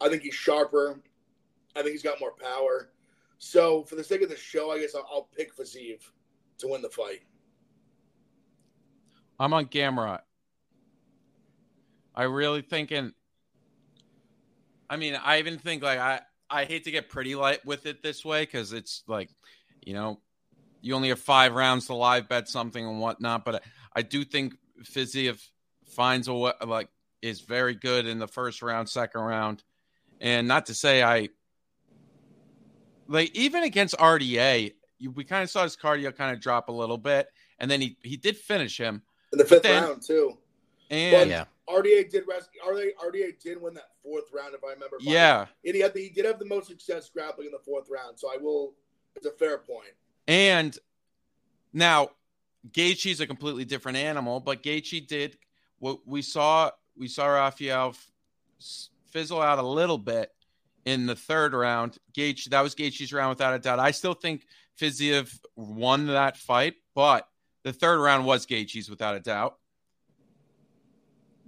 I 0.00 0.08
think 0.08 0.22
he's 0.22 0.34
sharper. 0.34 1.00
I 1.76 1.82
think 1.82 1.92
he's 1.92 2.02
got 2.02 2.20
more 2.20 2.32
power. 2.32 2.90
So 3.38 3.84
for 3.84 3.96
the 3.96 4.04
sake 4.04 4.22
of 4.22 4.28
the 4.28 4.36
show, 4.36 4.70
I 4.70 4.80
guess 4.80 4.94
I'll, 4.94 5.08
I'll 5.10 5.28
pick 5.36 5.56
Fiziev 5.56 6.00
to 6.58 6.68
win 6.68 6.82
the 6.82 6.90
fight. 6.90 7.22
I'm 9.38 9.54
on 9.54 9.66
Gamrot. 9.66 10.20
I 12.14 12.24
really 12.24 12.60
thinking. 12.60 13.14
I 14.90 14.96
mean, 14.96 15.14
I 15.14 15.38
even 15.38 15.58
think 15.58 15.82
like 15.82 15.98
I 15.98 16.20
I 16.50 16.64
hate 16.64 16.84
to 16.84 16.90
get 16.90 17.08
pretty 17.08 17.34
light 17.34 17.64
with 17.64 17.86
it 17.86 18.02
this 18.02 18.24
way 18.24 18.42
because 18.42 18.72
it's 18.72 19.02
like, 19.06 19.30
you 19.82 19.94
know, 19.94 20.20
you 20.82 20.94
only 20.94 21.08
have 21.08 21.20
five 21.20 21.54
rounds 21.54 21.86
to 21.86 21.94
live 21.94 22.28
bet 22.28 22.48
something 22.48 22.84
and 22.84 23.00
whatnot. 23.00 23.44
But 23.44 23.54
I, 23.56 23.60
I 23.96 24.02
do 24.02 24.24
think 24.24 24.54
Fiziev 24.82 25.40
finds 25.86 26.28
a 26.28 26.32
like 26.32 26.88
is 27.22 27.40
very 27.40 27.74
good 27.74 28.06
in 28.06 28.18
the 28.18 28.28
first 28.28 28.60
round, 28.60 28.88
second 28.88 29.20
round, 29.22 29.62
and 30.20 30.46
not 30.48 30.66
to 30.66 30.74
say 30.74 31.02
I 31.02 31.28
like 33.10 33.34
even 33.36 33.64
against 33.64 33.94
RDA, 33.98 34.72
you, 34.98 35.10
we 35.10 35.24
kind 35.24 35.42
of 35.42 35.50
saw 35.50 35.64
his 35.64 35.76
cardio 35.76 36.14
kind 36.16 36.34
of 36.34 36.40
drop 36.40 36.68
a 36.68 36.72
little 36.72 36.96
bit, 36.98 37.28
and 37.58 37.70
then 37.70 37.80
he 37.80 37.96
he 38.02 38.16
did 38.16 38.36
finish 38.36 38.78
him 38.78 39.02
In 39.32 39.38
the 39.38 39.44
fifth 39.44 39.62
then- 39.64 39.82
round 39.82 40.02
too. 40.02 40.38
and 40.90 41.28
Yeah. 41.28 41.44
RDA 41.68 42.10
did 42.10 42.24
rest. 42.26 42.48
RDA, 42.66 42.90
RDA 43.00 43.38
did 43.40 43.60
win 43.62 43.74
that 43.74 43.90
fourth 44.02 44.24
round, 44.32 44.54
if 44.54 44.64
I 44.64 44.72
remember. 44.72 44.98
by- 44.98 45.10
yeah. 45.12 45.46
and 45.64 45.74
he 45.74 45.80
had 45.80 45.94
the, 45.94 46.00
he 46.00 46.08
did 46.08 46.24
have 46.24 46.38
the 46.38 46.44
most 46.46 46.66
success 46.68 47.08
grappling 47.10 47.46
in 47.46 47.52
the 47.52 47.60
fourth 47.60 47.88
round. 47.90 48.18
So 48.18 48.28
I 48.32 48.36
will. 48.38 48.74
It's 49.16 49.26
a 49.26 49.30
fair 49.32 49.58
point. 49.58 49.92
And 50.28 50.76
now 51.72 52.10
Gaethje's 52.72 53.20
a 53.20 53.26
completely 53.26 53.64
different 53.64 53.98
animal, 53.98 54.38
but 54.40 54.62
Gaethje 54.62 55.06
did 55.06 55.36
what 55.78 56.00
we 56.06 56.22
saw. 56.22 56.70
We 56.96 57.08
saw 57.08 57.26
Rafael 57.26 57.94
fizzle 59.10 59.40
out 59.40 59.58
a 59.58 59.66
little 59.66 59.98
bit 59.98 60.30
in 60.84 61.06
the 61.06 61.16
third 61.16 61.52
round. 61.52 61.98
Gage, 62.14 62.46
that 62.46 62.60
was 62.60 62.74
Gaethje's 62.74 63.12
round 63.12 63.30
without 63.30 63.54
a 63.54 63.58
doubt. 63.58 63.78
I 63.78 63.90
still 63.90 64.14
think 64.14 64.46
Fiziev 64.78 65.38
won 65.56 66.06
that 66.06 66.36
fight, 66.36 66.74
but 66.94 67.28
the 67.64 67.72
third 67.72 68.00
round 68.00 68.24
was 68.24 68.46
Gaethje's 68.46 68.88
without 68.88 69.14
a 69.14 69.20
doubt. 69.20 69.56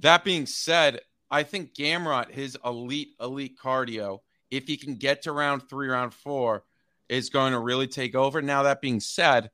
That 0.00 0.24
being 0.24 0.46
said, 0.46 1.00
I 1.30 1.44
think 1.44 1.74
Gamrot, 1.74 2.30
his 2.30 2.58
elite, 2.64 3.14
elite 3.20 3.56
cardio, 3.58 4.18
if 4.50 4.66
he 4.66 4.76
can 4.76 4.96
get 4.96 5.22
to 5.22 5.32
round 5.32 5.68
three, 5.68 5.88
round 5.88 6.12
four, 6.12 6.64
is 7.08 7.30
going 7.30 7.52
to 7.52 7.58
really 7.58 7.86
take 7.86 8.14
over. 8.14 8.42
Now, 8.42 8.64
that 8.64 8.80
being 8.80 9.00
said, 9.00 9.50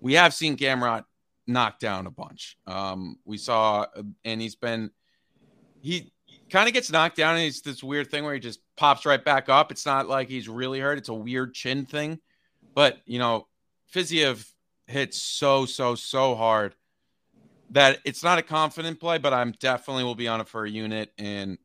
we 0.00 0.14
have 0.14 0.32
seen 0.32 0.56
Gamrot 0.56 1.04
knock 1.46 1.78
down 1.78 2.06
a 2.06 2.10
bunch. 2.10 2.56
Um, 2.66 3.18
we 3.24 3.36
saw, 3.36 3.86
and 4.24 4.40
he's 4.40 4.54
been, 4.54 4.90
he 5.80 6.12
kind 6.50 6.68
of 6.68 6.74
gets 6.74 6.90
knocked 6.90 7.16
down, 7.16 7.36
and 7.36 7.44
it's 7.44 7.60
this 7.60 7.82
weird 7.82 8.10
thing 8.10 8.24
where 8.24 8.34
he 8.34 8.40
just 8.40 8.60
pops 8.76 9.06
right 9.06 9.24
back 9.24 9.48
up. 9.48 9.70
It's 9.70 9.86
not 9.86 10.08
like 10.08 10.28
he's 10.28 10.48
really 10.48 10.80
hurt, 10.80 10.98
it's 10.98 11.08
a 11.08 11.14
weird 11.14 11.54
chin 11.54 11.86
thing. 11.86 12.18
But, 12.74 12.98
you 13.06 13.18
know, 13.18 13.46
Fiziev 13.92 14.48
hits 14.86 15.22
so, 15.22 15.66
so, 15.66 15.94
so 15.94 16.34
hard 16.34 16.74
that 17.70 17.98
it's 18.04 18.22
not 18.22 18.38
a 18.38 18.42
confident 18.42 19.00
play, 19.00 19.18
but 19.18 19.32
I'm 19.32 19.52
definitely 19.52 20.04
will 20.04 20.14
be 20.14 20.28
on 20.28 20.40
it 20.40 20.48
for 20.48 20.64
a 20.64 20.70
unit. 20.70 21.12
And, 21.18 21.58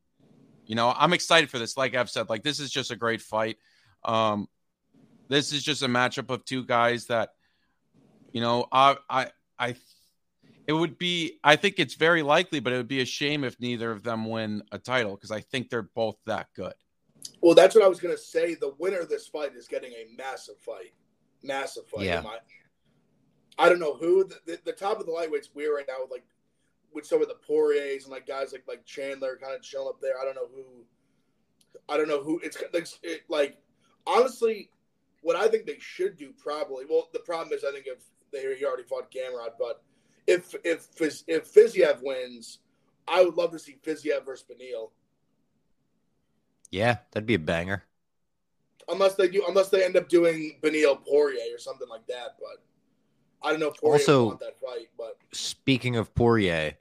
you 0.66 0.76
know, 0.76 0.94
I'm 0.96 1.14
excited 1.14 1.50
for 1.50 1.60
this. 1.60 1.78
Like 1.78 1.96
I've 1.96 2.10
said, 2.10 2.30
like 2.30 2.44
this 2.44 2.60
is 2.60 2.72
just 2.72 2.92
a 2.92 2.96
great 2.96 3.22
fight. 3.22 3.58
Um, 4.04 4.48
this 5.28 5.52
is 5.52 5.64
just 5.64 5.82
a 5.82 5.88
matchup 5.88 6.30
of 6.30 6.46
two 6.46 6.64
guys 6.64 7.08
that, 7.08 7.30
you 8.32 8.42
know, 8.42 8.68
I, 8.72 8.98
I, 9.10 9.28
I, 9.58 9.76
it 10.68 10.74
would 10.74 10.97
be, 10.97 11.39
I 11.43 11.55
think 11.55 11.80
it's 11.80 11.93
very 11.93 12.24
likely, 12.24 12.59
but 12.59 12.74
it 12.74 12.78
would 12.78 12.88
be 12.88 13.01
a 13.01 13.05
shame 13.05 13.43
if 13.43 13.59
neither 13.59 13.91
of 13.91 14.03
them 14.03 14.26
win 14.26 14.63
a 14.72 14.78
title 14.78 15.16
because 15.16 15.32
I 15.32 15.41
think 15.41 15.70
they're 15.70 15.84
both 15.84 16.18
that 16.26 16.47
good. 16.55 16.74
Well, 17.41 17.55
that's 17.55 17.76
what 17.76 17.84
I 17.84 17.88
was 17.88 17.99
gonna 17.99 18.18
say. 18.18 18.55
The 18.55 18.74
winner 18.78 18.99
of 18.99 19.09
this 19.09 19.28
fight 19.28 19.55
is 19.55 19.68
getting 19.68 19.91
a 19.93 20.05
massive 20.18 20.57
fight, 20.59 20.93
massive 21.43 21.88
fight. 21.88 22.05
Yeah. 22.05 22.20
in 22.20 22.28
I 23.57 23.70
don't 23.70 23.80
know 23.80 23.95
who 23.95 24.26
the, 24.26 24.39
the, 24.45 24.59
the 24.66 24.72
top 24.74 24.99
of 24.99 25.05
the 25.05 25.11
lightweight's 25.11 25.49
weird 25.53 25.76
right 25.76 25.86
now 25.88 25.95
with 26.01 26.11
like 26.11 26.26
with 26.93 27.05
some 27.05 27.22
of 27.22 27.28
the 27.28 27.36
Poiriers 27.36 28.03
and 28.03 28.11
like 28.11 28.28
guys 28.28 28.51
like 28.51 28.63
like 28.68 28.86
Chandler 28.86 29.38
kind 29.41 29.55
of 29.55 29.66
showing 29.66 29.88
up 29.88 30.01
there. 30.01 30.20
I 30.20 30.26
don't 30.26 30.36
know 30.36 30.47
who. 30.53 30.63
I 31.88 31.97
don't 31.97 32.07
know 32.07 32.22
who 32.22 32.39
it's 32.43 32.57
like. 32.74 32.88
It, 33.03 33.24
like 33.30 33.57
honestly, 34.07 34.70
what 35.22 35.36
I 35.36 35.47
think 35.47 35.66
they 35.66 35.78
should 35.80 36.18
do 36.18 36.34
probably. 36.38 36.86
Well, 36.89 37.09
the 37.13 37.20
problem 37.20 37.57
is 37.57 37.63
I 37.63 37.72
think 37.72 37.86
if 37.88 37.99
they 38.32 38.55
he 38.55 38.66
already 38.66 38.84
fought 38.84 39.11
Gamrot, 39.11 39.53
but 39.57 39.84
if 40.28 40.56
if 40.64 40.88
if 41.28 41.54
Fiziev 41.54 42.00
wins, 42.02 42.60
I 43.08 43.24
would 43.24 43.36
love 43.36 43.52
to 43.52 43.60
see 43.60 43.78
Fiziev 43.86 44.26
versus 44.26 44.46
Beneil. 44.50 44.90
Yeah, 46.72 46.98
that'd 47.12 47.28
be 47.28 47.36
a 47.36 47.40
banger. 47.40 47.84
Unless 48.88 49.16
they 49.16 49.28
do, 49.28 49.44
unless 49.48 49.70
they 49.70 49.84
end 49.84 49.96
up 49.98 50.10
doing 50.10 50.60
Beneil 50.62 51.04
Poirier 51.06 51.56
or 51.56 51.58
something 51.60 51.88
like 51.88 52.06
that. 52.08 52.38
But 52.40 52.64
I 53.42 53.52
don't 53.52 53.60
know 53.60 53.70
if 53.70 53.78
Poirier 53.80 54.02
Also- 54.02 54.38
that 54.38 54.60
fight. 54.60 54.90
But 54.98 55.18
Speaking 55.32 55.96
of 55.96 56.14
Poirier, 56.14 56.76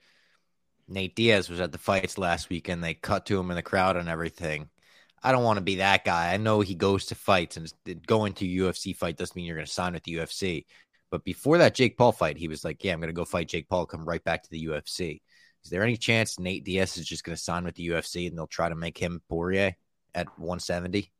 Nate 0.88 1.14
Diaz 1.16 1.48
was 1.48 1.60
at 1.60 1.72
the 1.72 1.78
fights 1.78 2.18
last 2.18 2.50
week 2.50 2.68
and 2.68 2.82
they 2.84 2.94
cut 2.94 3.26
to 3.26 3.38
him 3.38 3.50
in 3.50 3.56
the 3.56 3.62
crowd 3.62 3.96
and 3.96 4.08
everything. 4.08 4.68
I 5.22 5.32
don't 5.32 5.44
want 5.44 5.56
to 5.56 5.62
be 5.64 5.76
that 5.76 6.04
guy. 6.04 6.34
I 6.34 6.36
know 6.36 6.60
he 6.60 6.74
goes 6.74 7.06
to 7.06 7.14
fights 7.14 7.56
and 7.56 7.72
going 8.06 8.34
to 8.34 8.44
UFC 8.46 8.94
fight 8.94 9.16
doesn't 9.16 9.34
mean 9.34 9.46
you're 9.46 9.56
going 9.56 9.66
to 9.66 9.72
sign 9.72 9.94
with 9.94 10.02
the 10.04 10.16
UFC. 10.16 10.66
But 11.14 11.22
before 11.22 11.58
that 11.58 11.76
Jake 11.76 11.96
Paul 11.96 12.10
fight, 12.10 12.36
he 12.36 12.48
was 12.48 12.64
like, 12.64 12.82
"Yeah, 12.82 12.92
I'm 12.92 12.98
going 12.98 13.06
to 13.06 13.12
go 13.12 13.24
fight 13.24 13.46
Jake 13.46 13.68
Paul, 13.68 13.86
come 13.86 14.04
right 14.04 14.24
back 14.24 14.42
to 14.42 14.50
the 14.50 14.66
UFC." 14.66 15.20
Is 15.62 15.70
there 15.70 15.84
any 15.84 15.96
chance 15.96 16.40
Nate 16.40 16.64
Diaz 16.64 16.96
is 16.96 17.06
just 17.06 17.22
going 17.22 17.36
to 17.36 17.40
sign 17.40 17.62
with 17.62 17.76
the 17.76 17.86
UFC 17.90 18.26
and 18.26 18.36
they'll 18.36 18.48
try 18.48 18.68
to 18.68 18.74
make 18.74 18.98
him 18.98 19.22
Poirier 19.28 19.76
at 20.12 20.26
170? 20.40 21.12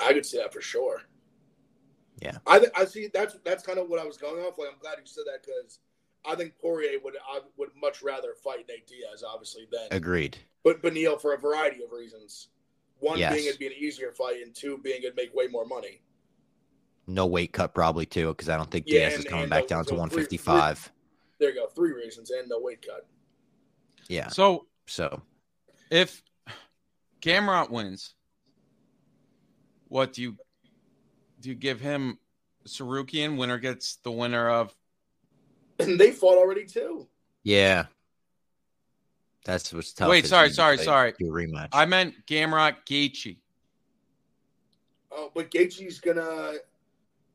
I 0.00 0.12
could 0.14 0.26
see 0.26 0.38
that 0.38 0.52
for 0.52 0.60
sure. 0.60 1.02
Yeah. 2.20 2.38
I 2.44 2.58
th- 2.58 2.72
I 2.76 2.86
see 2.86 3.06
that's 3.14 3.36
that's 3.44 3.62
kind 3.64 3.78
of 3.78 3.88
what 3.88 4.00
I 4.00 4.04
was 4.04 4.16
going 4.16 4.42
off. 4.44 4.58
Like 4.58 4.70
I'm 4.72 4.80
glad 4.80 4.96
you 4.98 5.06
said 5.06 5.22
that 5.26 5.44
because 5.46 5.78
I 6.26 6.34
think 6.34 6.54
Poirier 6.60 6.98
would 7.04 7.14
I 7.16 7.38
would 7.56 7.70
much 7.80 8.02
rather 8.02 8.34
fight 8.42 8.66
Nate 8.68 8.88
Diaz, 8.88 9.22
obviously, 9.24 9.68
than 9.70 9.86
Agreed. 9.92 10.38
but 10.64 10.82
Beneil 10.82 11.20
for 11.20 11.34
a 11.34 11.38
variety 11.38 11.84
of 11.84 11.92
reasons. 11.92 12.48
One 12.98 13.20
Yes. 13.20 13.32
being 13.32 13.46
it'd 13.46 13.60
be 13.60 13.68
an 13.68 13.74
easier 13.78 14.10
fight, 14.10 14.42
and 14.42 14.52
two 14.52 14.78
being 14.78 15.04
it'd 15.04 15.14
make 15.14 15.32
way 15.36 15.46
more 15.46 15.66
money. 15.66 16.00
No 17.06 17.26
weight 17.26 17.52
cut 17.52 17.74
probably 17.74 18.06
too 18.06 18.28
because 18.28 18.48
I 18.48 18.56
don't 18.56 18.70
think 18.70 18.86
Yeah, 18.88 19.08
Diaz 19.10 19.20
is 19.20 19.24
coming 19.26 19.48
back 19.48 19.64
the- 19.64 19.68
down 19.68 19.84
to 19.84 19.88
so 19.88 19.94
three- 19.94 19.98
155. 19.98 20.92
There 21.38 21.50
you 21.50 21.54
go, 21.56 21.66
three 21.66 21.92
reasons 21.92 22.30
and 22.30 22.48
no 22.48 22.58
weight 22.60 22.80
cut. 22.86 23.06
Yeah. 24.08 24.28
So 24.28 24.66
So 24.86 25.22
if 25.90 26.22
Gamrot 27.20 27.70
wins, 27.70 28.14
what 29.88 30.12
do 30.12 30.22
you 30.22 30.36
do? 31.40 31.50
You 31.50 31.54
give 31.54 31.80
him 31.80 32.18
Tsarukyan 32.66 33.36
winner 33.36 33.58
gets 33.58 33.96
the 33.96 34.10
winner 34.10 34.48
of 34.48 34.74
And 35.78 35.98
they 36.00 36.10
fought 36.12 36.38
already 36.38 36.64
too. 36.64 37.06
yeah, 37.42 37.86
that's 39.44 39.72
what's 39.72 39.92
tough. 39.92 40.08
Wait, 40.08 40.26
sorry, 40.26 40.48
you 40.48 40.54
sorry, 40.54 40.78
sorry. 40.78 41.12
do 41.18 41.26
a 41.28 41.30
rematch. 41.30 41.68
I 41.72 41.84
meant 41.84 42.14
Gamrot 42.26 42.76
Gaethje. 42.86 43.36
Oh, 45.10 45.30
but 45.34 45.50
Gaethje's 45.50 46.00
gonna. 46.00 46.54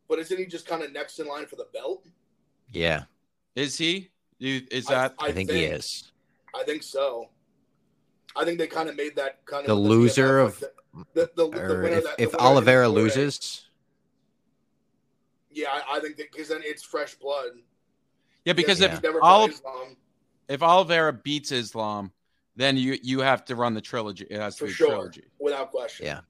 But 0.10 0.18
isn't 0.20 0.38
he 0.38 0.46
just 0.48 0.66
kind 0.66 0.82
of 0.84 0.92
next 0.92 1.20
in 1.20 1.28
line 1.28 1.46
for 1.46 1.56
the 1.56 1.68
belt? 1.74 2.06
yeah, 2.72 3.04
Is 3.56 3.78
he? 3.78 4.10
You, 4.40 4.62
is 4.72 4.90
I- 4.90 4.94
that? 4.96 5.14
I, 5.20 5.32
think, 5.32 5.50
he 5.52 5.64
is. 5.66 6.12
I 6.56 6.64
think 6.64 6.82
so. 6.84 7.30
I 8.36 8.44
think 8.46 8.58
they 8.58 8.68
kind 8.68 8.90
of 8.90 8.96
made 8.96 9.16
that 9.16 9.46
kind 9.46 9.62
of 9.62 9.68
The 9.68 9.76
loser 9.76 10.40
of, 10.40 10.60
the 10.60 10.72
the, 11.14 11.30
the, 11.36 11.50
the 11.50 11.62
or 11.62 11.82
winner 11.84 11.98
if, 11.98 12.04
that 12.04 12.18
the 12.18 12.24
if 12.24 12.32
winner 12.34 12.44
Oliveira 12.44 12.90
loses, 12.90 13.66
Yeah, 15.52 15.70
I, 15.72 15.98
I 15.98 16.00
think 16.00 16.18
because 16.18 16.48
then 16.50 16.62
it's 16.64 16.84
fresh 16.84 17.16
blood. 17.16 17.52
Yeah, 18.46 18.54
because 18.54 18.80
Yeah. 18.80 18.94
if 18.96 19.04
never 19.04 19.24
Oli- 19.24 19.50
Islam 19.52 19.98
if 20.48 20.64
Oliveira 20.64 21.14
beats 21.14 21.52
Islam, 21.52 22.12
then 22.56 22.78
you 22.78 22.98
you 23.04 23.20
have 23.20 23.46
to 23.46 23.56
run 23.56 23.74
the 23.74 23.82
trilogy. 23.82 24.26
It 24.30 24.40
has 24.40 24.56
to 24.56 24.60
for 24.62 24.66
be 24.68 24.72
sure, 24.74 24.88
trilogy. 24.90 25.24
without 25.40 25.72
question. 25.72 26.06
yeah, 26.06 26.22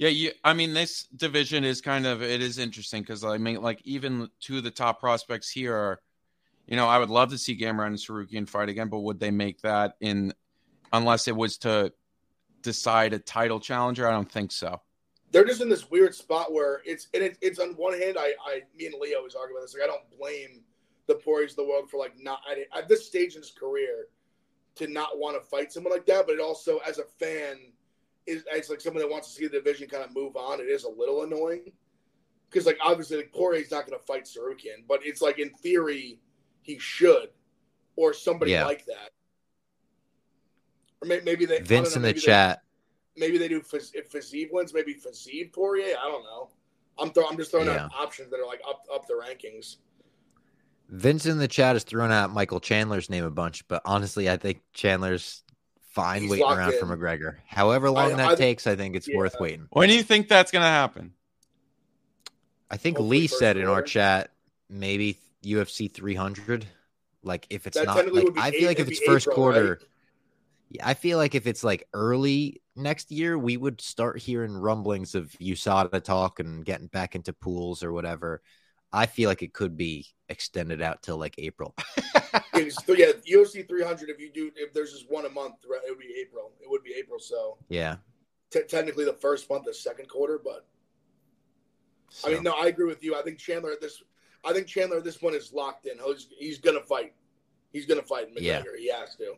Yeah, 0.00 0.08
you. 0.08 0.32
I 0.42 0.54
mean, 0.54 0.72
this 0.72 1.04
division 1.14 1.62
is 1.62 1.82
kind 1.82 2.06
of 2.06 2.22
it 2.22 2.40
is 2.40 2.56
interesting 2.56 3.02
because 3.02 3.22
I 3.22 3.36
mean, 3.36 3.60
like 3.60 3.82
even 3.84 4.30
two 4.40 4.56
of 4.56 4.64
the 4.64 4.70
top 4.70 4.98
prospects 4.98 5.50
here 5.50 5.76
are, 5.76 6.00
you 6.66 6.74
know, 6.74 6.88
I 6.88 6.98
would 6.98 7.10
love 7.10 7.28
to 7.32 7.38
see 7.38 7.54
Gamrot 7.54 7.88
and 7.88 7.96
Tsarukyan 7.96 8.48
fight 8.48 8.70
again, 8.70 8.88
but 8.88 9.00
would 9.00 9.20
they 9.20 9.30
make 9.30 9.60
that 9.60 9.96
in 10.00 10.32
unless 10.90 11.28
it 11.28 11.36
was 11.36 11.58
to 11.58 11.92
decide 12.62 13.12
a 13.12 13.18
title 13.18 13.60
challenger? 13.60 14.08
I 14.08 14.12
don't 14.12 14.32
think 14.32 14.52
so. 14.52 14.80
they're 15.32 15.44
just 15.44 15.60
in 15.60 15.68
this 15.68 15.90
weird 15.90 16.14
spot 16.14 16.50
where 16.50 16.80
it's 16.86 17.08
and 17.12 17.22
it, 17.22 17.36
it's 17.42 17.58
on 17.58 17.74
one 17.74 17.92
hand, 17.92 18.16
I, 18.18 18.32
I 18.46 18.62
me 18.74 18.86
and 18.86 18.94
Leo 18.98 19.18
always 19.18 19.34
argue 19.34 19.54
about 19.54 19.66
this. 19.66 19.74
Like 19.74 19.84
I 19.84 19.86
don't 19.86 20.18
blame 20.18 20.62
the 21.08 21.16
Poiriers 21.16 21.52
of 21.52 21.56
the 21.56 21.64
world 21.64 21.90
for 21.90 21.98
like 21.98 22.14
not 22.18 22.40
at 22.74 22.88
this 22.88 23.06
stage 23.06 23.34
in 23.34 23.42
his 23.42 23.50
career 23.50 24.06
to 24.76 24.86
not 24.86 25.18
want 25.18 25.36
to 25.36 25.46
fight 25.46 25.72
someone 25.72 25.92
like 25.92 26.06
that. 26.06 26.26
But 26.26 26.36
it 26.36 26.40
also, 26.40 26.78
as 26.78 26.98
a 26.98 27.04
fan, 27.04 27.69
is 28.30 28.44
as 28.54 28.70
like 28.70 28.80
someone 28.80 29.02
that 29.02 29.10
wants 29.10 29.28
to 29.28 29.34
see 29.34 29.46
the 29.46 29.52
division 29.58 29.88
kind 29.88 30.04
of 30.04 30.14
move 30.14 30.36
on. 30.36 30.60
It 30.60 30.64
is 30.64 30.84
a 30.84 30.88
little 30.90 31.22
annoying 31.24 31.72
because 32.48 32.66
like 32.66 32.78
obviously 32.82 33.18
like 33.18 33.32
Poirier's 33.32 33.70
not 33.70 33.86
going 33.86 33.98
to 33.98 34.04
fight 34.04 34.24
Tsarukyan, 34.24 34.84
but 34.88 35.00
it's 35.04 35.20
like 35.22 35.38
in 35.38 35.50
theory 35.50 36.18
he 36.62 36.78
should 36.78 37.28
or 37.96 38.12
somebody 38.14 38.52
Yeah. 38.52 38.64
like 38.66 38.84
that. 38.86 39.10
Or 41.02 41.08
may, 41.08 41.20
maybe 41.20 41.46
they 41.46 41.60
Vince 41.60 41.90
know, 41.90 41.96
in 41.96 42.02
the 42.02 42.08
maybe 42.08 42.20
they- 42.20 42.26
chat. 42.26 42.62
maybe 43.16 43.38
they 43.38 43.48
do 43.48 43.60
Faz- 43.60 43.94
if 43.94 44.10
Fiziev 44.10 44.52
wins, 44.52 44.72
maybe 44.74 44.94
Fiziev 44.94 45.52
Poirier. 45.52 45.96
I 45.98 46.08
don't 46.08 46.24
know. 46.24 46.50
I'm 46.98 47.10
throw, 47.12 47.26
I'm 47.26 47.36
just 47.36 47.50
throwing 47.50 47.66
Yeah. 47.66 47.84
out 47.86 47.92
options 47.94 48.30
that 48.30 48.40
are 48.40 48.46
like 48.46 48.60
up 48.68 48.82
up 48.92 49.06
the 49.06 49.14
rankings. 49.14 49.76
Vince 50.88 51.24
in 51.24 51.38
the 51.38 51.48
chat 51.48 51.76
has 51.76 51.84
thrown 51.84 52.10
out 52.10 52.32
Michael 52.32 52.58
Chandler's 52.60 53.08
name 53.08 53.24
a 53.24 53.30
bunch, 53.30 53.66
but 53.68 53.80
honestly, 53.84 54.28
I 54.28 54.36
think 54.36 54.60
Chandler's 54.74 55.44
fine 55.90 56.22
He's 56.22 56.30
waiting 56.30 56.46
locked 56.46 56.58
around 56.58 56.72
for. 56.78 56.86
McGregor. 56.86 57.36
However 57.46 57.90
long 57.90 58.12
I- 58.12 58.16
that 58.16 58.28
I 58.30 58.34
takes, 58.34 58.66
I 58.66 58.76
think 58.76 58.96
it's 58.96 59.08
yeah. 59.08 59.16
worth 59.16 59.36
waiting. 59.40 59.66
When 59.70 59.88
do 59.88 59.94
you 59.94 60.02
think 60.02 60.28
that's 60.28 60.50
going 60.50 60.62
to 60.62 60.68
happen? 60.68 61.12
I 62.70 62.76
think 62.76 62.96
Hopefully 62.98 63.20
Lee 63.22 63.26
said 63.26 63.56
in 63.56 63.66
our 63.66 63.82
chat 63.82 64.30
maybe 64.68 65.18
UFC 65.44 65.92
300. 65.92 66.66
Like 67.22 67.46
if 67.50 67.66
it's 67.66 67.76
That 67.76 67.86
not, 67.86 68.12
like, 68.12 68.28
I 68.38 68.50
feel 68.50 68.60
eight- 68.62 68.66
like 68.66 68.78
if 68.80 68.88
it's 68.88 69.00
be 69.00 69.06
first 69.06 69.24
April, 69.26 69.34
quarter, 69.34 69.68
right? 69.80 69.88
yeah, 70.70 70.88
I 70.88 70.94
feel 70.94 71.18
like 71.18 71.34
if 71.34 71.46
it's 71.46 71.64
like 71.64 71.86
early 71.92 72.62
next 72.76 73.10
year, 73.10 73.36
we 73.36 73.56
would 73.56 73.80
start 73.80 74.18
hearing 74.20 74.54
rumblings 74.56 75.14
of 75.14 75.30
USADA 75.32 76.02
talk 76.04 76.38
and 76.40 76.64
getting 76.64 76.86
back 76.86 77.14
into 77.16 77.32
pools 77.32 77.82
or 77.82 77.92
whatever. 77.92 78.40
I 78.92 79.06
feel 79.06 79.28
like 79.28 79.42
it 79.42 79.52
could 79.52 79.76
be 79.76 80.06
extended 80.28 80.80
out 80.80 81.02
till 81.02 81.18
like 81.18 81.34
April. 81.38 81.74
So 82.86 82.92
yeah, 82.94 83.12
UFC 83.28 83.66
300. 83.66 84.10
If 84.10 84.20
you 84.20 84.30
do, 84.30 84.50
if 84.56 84.72
there's 84.72 84.92
just 84.92 85.10
one 85.10 85.26
a 85.26 85.30
month, 85.30 85.56
right, 85.68 85.80
it 85.86 85.90
would 85.90 85.98
be 85.98 86.14
April. 86.20 86.52
It 86.60 86.68
would 86.70 86.82
be 86.84 86.94
April. 86.98 87.18
So 87.18 87.58
Yeah. 87.68 87.96
te- 88.50 88.62
technically 88.64 89.04
the 89.04 89.12
first 89.14 89.48
month, 89.50 89.64
the 89.64 89.74
second 89.74 90.08
quarter. 90.08 90.38
But 90.42 90.66
So, 92.10 92.28
I 92.30 92.34
mean, 92.34 92.42
no, 92.42 92.52
I 92.52 92.66
agree 92.66 92.86
with 92.86 93.02
you. 93.04 93.14
I 93.16 93.22
think 93.22 93.38
Chandler 93.38 93.70
at 93.72 93.80
this, 93.80 94.02
I 94.44 94.52
think 94.52 94.66
Chandler 94.66 94.98
at 94.98 95.04
this 95.04 95.22
one 95.22 95.34
is 95.34 95.52
locked 95.52 95.86
in. 95.86 95.98
He's, 96.04 96.28
he's 96.38 96.58
gonna 96.58 96.80
fight. 96.80 97.14
He's 97.72 97.86
gonna 97.86 98.02
fight 98.02 98.34
McGregor. 98.34 98.40
Yeah. 98.42 98.62
He 98.78 98.90
has 98.90 99.14
to. 99.16 99.34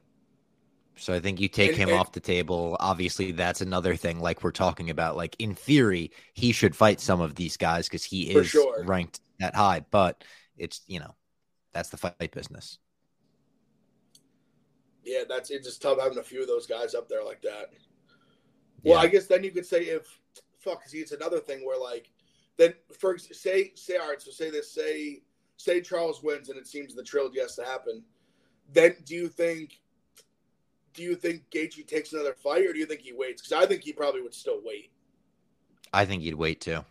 So 0.97 1.14
I 1.14 1.20
think 1.20 1.40
you 1.40 1.49
take 1.49 1.70
And- 1.70 1.78
him 1.78 1.88
and- 1.90 1.99
off 1.99 2.12
the 2.12 2.20
table. 2.20 2.76
Obviously, 2.80 3.32
that's 3.32 3.61
another 3.61 3.95
thing. 3.97 4.20
Like 4.20 4.43
we're 4.43 4.51
talking 4.53 4.90
about, 4.90 5.16
like 5.16 5.36
in 5.38 5.55
theory, 5.55 6.11
he 6.34 6.53
should 6.53 6.74
fight 6.76 7.01
some 7.01 7.20
of 7.20 7.34
these 7.34 7.57
guys 7.57 7.86
because 7.88 8.05
he 8.05 8.30
is 8.34 8.49
sure. 8.49 8.84
ranked 8.84 9.20
that 9.38 9.55
high. 9.55 9.80
But 9.90 10.22
it's 10.57 10.82
you 10.86 11.01
know, 11.01 11.14
that's 11.72 11.88
the 11.90 11.97
fight 11.97 12.30
business. 12.30 12.78
Yeah, 15.05 15.23
that's 15.29 15.51
it's 15.51 15.67
just 15.67 15.83
tough 15.83 16.01
having 16.01 16.19
a 16.19 16.23
few 16.23 16.43
of 16.43 16.49
those 16.49 16.67
guys 16.67 16.95
up 16.95 17.09
there 17.09 17.25
like 17.25 17.43
that. 17.43 17.73
Well, 18.85 18.99
I 18.99 19.07
guess 19.07 19.27
then 19.27 19.45
you 19.45 19.51
could 19.51 19.67
say 19.67 19.83
if 19.83 20.19
fuck, 20.59 20.87
see, 20.87 20.99
it's 20.99 21.13
another 21.13 21.41
thing 21.41 21.65
where 21.65 21.79
like 21.79 22.11
then 22.57 22.75
for 22.99 23.19
say 23.19 23.73
say 23.75 23.97
all 23.97 24.09
right, 24.09 24.21
so 24.21 24.31
say 24.31 24.51
this 24.51 24.73
say 24.73 25.23
say 25.57 25.81
Charles 25.81 26.23
wins 26.23 26.49
and 26.49 26.59
it 26.59 26.67
seems 26.67 26.95
the 26.95 27.03
trilogy 27.03 27.41
has 27.41 27.57
to 27.57 27.65
happen. 27.65 28.03
Then 28.73 28.97
do 29.05 29.15
you 29.15 29.29
think 29.29 29.81
do 30.95 31.03
you 31.03 31.15
think 31.15 31.43
Gaethje 31.51 31.87
takes 31.87 32.13
another 32.13 32.35
fight 32.35 32.67
or 32.67 32.73
do 32.73 32.79
you 32.79 32.87
think 32.87 33.01
he 33.01 33.13
waits? 33.13 33.43
Because 33.43 33.65
I 33.65 33.67
think 33.67 33.83
he 33.83 33.93
probably 33.93 34.23
would 34.23 34.35
still 34.35 34.61
wait. 34.63 34.91
I 35.93 36.05
think 36.05 36.23
he'd 36.23 36.35
wait 36.35 36.61
too. 36.61 36.85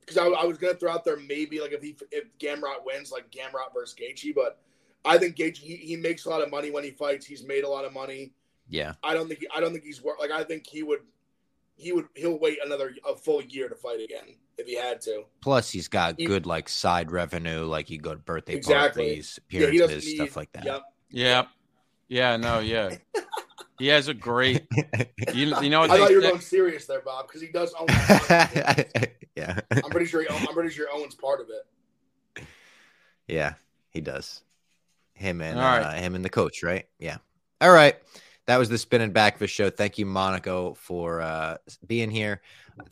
Because 0.00 0.16
I, 0.16 0.26
I 0.26 0.44
was 0.44 0.58
gonna 0.58 0.74
throw 0.74 0.92
out 0.92 1.04
there 1.04 1.18
maybe 1.18 1.60
like 1.60 1.72
if 1.72 1.82
he 1.82 1.96
if 2.10 2.24
Gamrot 2.38 2.84
wins 2.84 3.12
like 3.12 3.30
Gamrot 3.30 3.74
versus 3.74 3.94
Gaethje, 3.94 4.34
but 4.34 4.60
I 5.04 5.18
think 5.18 5.36
Gaethje 5.36 5.58
he, 5.58 5.76
he 5.76 5.96
makes 5.96 6.24
a 6.26 6.30
lot 6.30 6.42
of 6.42 6.50
money 6.50 6.70
when 6.70 6.84
he 6.84 6.90
fights. 6.90 7.24
He's 7.26 7.44
made 7.44 7.64
a 7.64 7.68
lot 7.68 7.84
of 7.84 7.92
money. 7.92 8.32
Yeah, 8.68 8.94
I 9.02 9.14
don't 9.14 9.28
think 9.28 9.44
I 9.54 9.60
don't 9.60 9.72
think 9.72 9.84
he's 9.84 10.02
wor- 10.02 10.16
like 10.20 10.30
I 10.30 10.44
think 10.44 10.66
he 10.66 10.82
would 10.82 11.00
he 11.76 11.92
would 11.92 12.06
he'll 12.14 12.38
wait 12.38 12.58
another 12.64 12.94
a 13.08 13.14
full 13.14 13.40
year 13.42 13.68
to 13.68 13.74
fight 13.74 14.00
again 14.00 14.34
if 14.58 14.66
he 14.66 14.74
had 14.74 15.00
to. 15.02 15.22
Plus, 15.40 15.70
he's 15.70 15.88
got 15.88 16.16
He- 16.18 16.26
good 16.26 16.44
like 16.44 16.68
side 16.68 17.10
revenue. 17.10 17.64
Like 17.64 17.88
you 17.88 17.98
go 17.98 18.12
to 18.12 18.18
birthday 18.20 18.54
Exactly. 18.54 19.06
parties, 19.06 19.38
Yeah, 19.48 19.60
he 19.70 19.78
doesn't 19.78 19.96
appearances, 19.96 20.06
need 20.06 20.16
stuff 20.16 20.36
like 20.36 20.52
that. 20.52 20.64
Yep. 20.64 20.82
Yeah, 21.10 21.44
yeah, 22.08 22.36
no, 22.36 22.58
yeah. 22.58 22.96
He 23.78 23.86
has 23.86 24.08
a 24.08 24.14
great. 24.14 24.66
You, 25.32 25.54
you 25.62 25.70
know 25.70 25.82
I 25.82 25.86
what? 25.88 25.98
thought 26.00 26.10
you 26.10 26.16
were 26.16 26.22
going 26.22 26.40
serious 26.40 26.84
there, 26.86 27.00
Bob, 27.00 27.28
because 27.28 27.40
he 27.40 27.46
does 27.48 27.72
own. 27.78 27.86
yeah, 29.36 29.60
I'm 29.70 29.90
pretty 29.90 30.06
sure. 30.06 30.22
He, 30.22 30.28
I'm 30.28 30.46
pretty 30.52 30.70
sure 30.70 30.88
owns 30.92 31.14
part 31.14 31.40
of 31.40 31.46
it. 32.36 32.44
yeah, 33.28 33.54
he 33.90 34.00
does. 34.00 34.42
Him 35.18 35.40
and 35.40 35.58
right. 35.58 35.80
uh, 35.80 35.92
him 35.92 36.14
and 36.14 36.24
the 36.24 36.30
coach, 36.30 36.62
right? 36.62 36.86
Yeah. 36.98 37.18
All 37.60 37.72
right. 37.72 37.96
That 38.46 38.58
was 38.58 38.68
the 38.68 38.78
Spinnin 38.78 39.12
Backfist 39.12 39.50
show. 39.50 39.68
Thank 39.68 39.98
you, 39.98 40.06
Monaco, 40.06 40.74
for 40.74 41.20
uh, 41.20 41.56
being 41.86 42.10
here. 42.10 42.40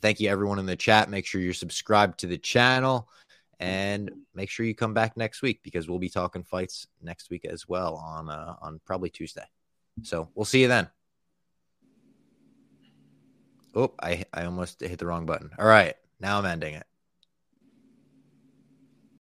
Thank 0.03 0.21
you, 0.21 0.29
everyone 0.29 0.59
in 0.59 0.67
the 0.67 0.77
chat. 0.77 1.09
Make 1.09 1.25
sure 1.25 1.41
you're 1.41 1.55
subscribed 1.55 2.19
to 2.21 2.27
the 2.27 2.37
channel 2.37 3.09
and 3.59 4.11
make 4.35 4.51
sure 4.51 4.67
you 4.67 4.75
come 4.75 4.93
back 4.93 5.17
next 5.17 5.43
week 5.43 5.61
because 5.63 5.89
we'll 5.89 5.99
be 5.99 6.09
talking 6.09 6.43
fights 6.43 6.89
next 7.03 7.31
week 7.31 7.45
as 7.45 7.67
well 7.69 7.97
on 7.97 8.29
uh, 8.29 8.57
on 8.61 8.81
probably 8.85 9.09
Tuesday. 9.09 9.47
So 10.03 10.29
we'll 10.35 10.45
see 10.45 10.61
you 10.61 10.69
then. 10.69 10.89
Oh, 13.75 13.93
I 14.03 14.25
I 14.33 14.45
almost 14.45 14.81
hit 14.81 14.99
the 14.99 15.07
wrong 15.07 15.27
button. 15.27 15.51
All 15.59 15.67
right, 15.67 15.95
now 16.21 16.39
I'm 16.39 16.47
ending 16.47 16.75
it. 16.75 16.87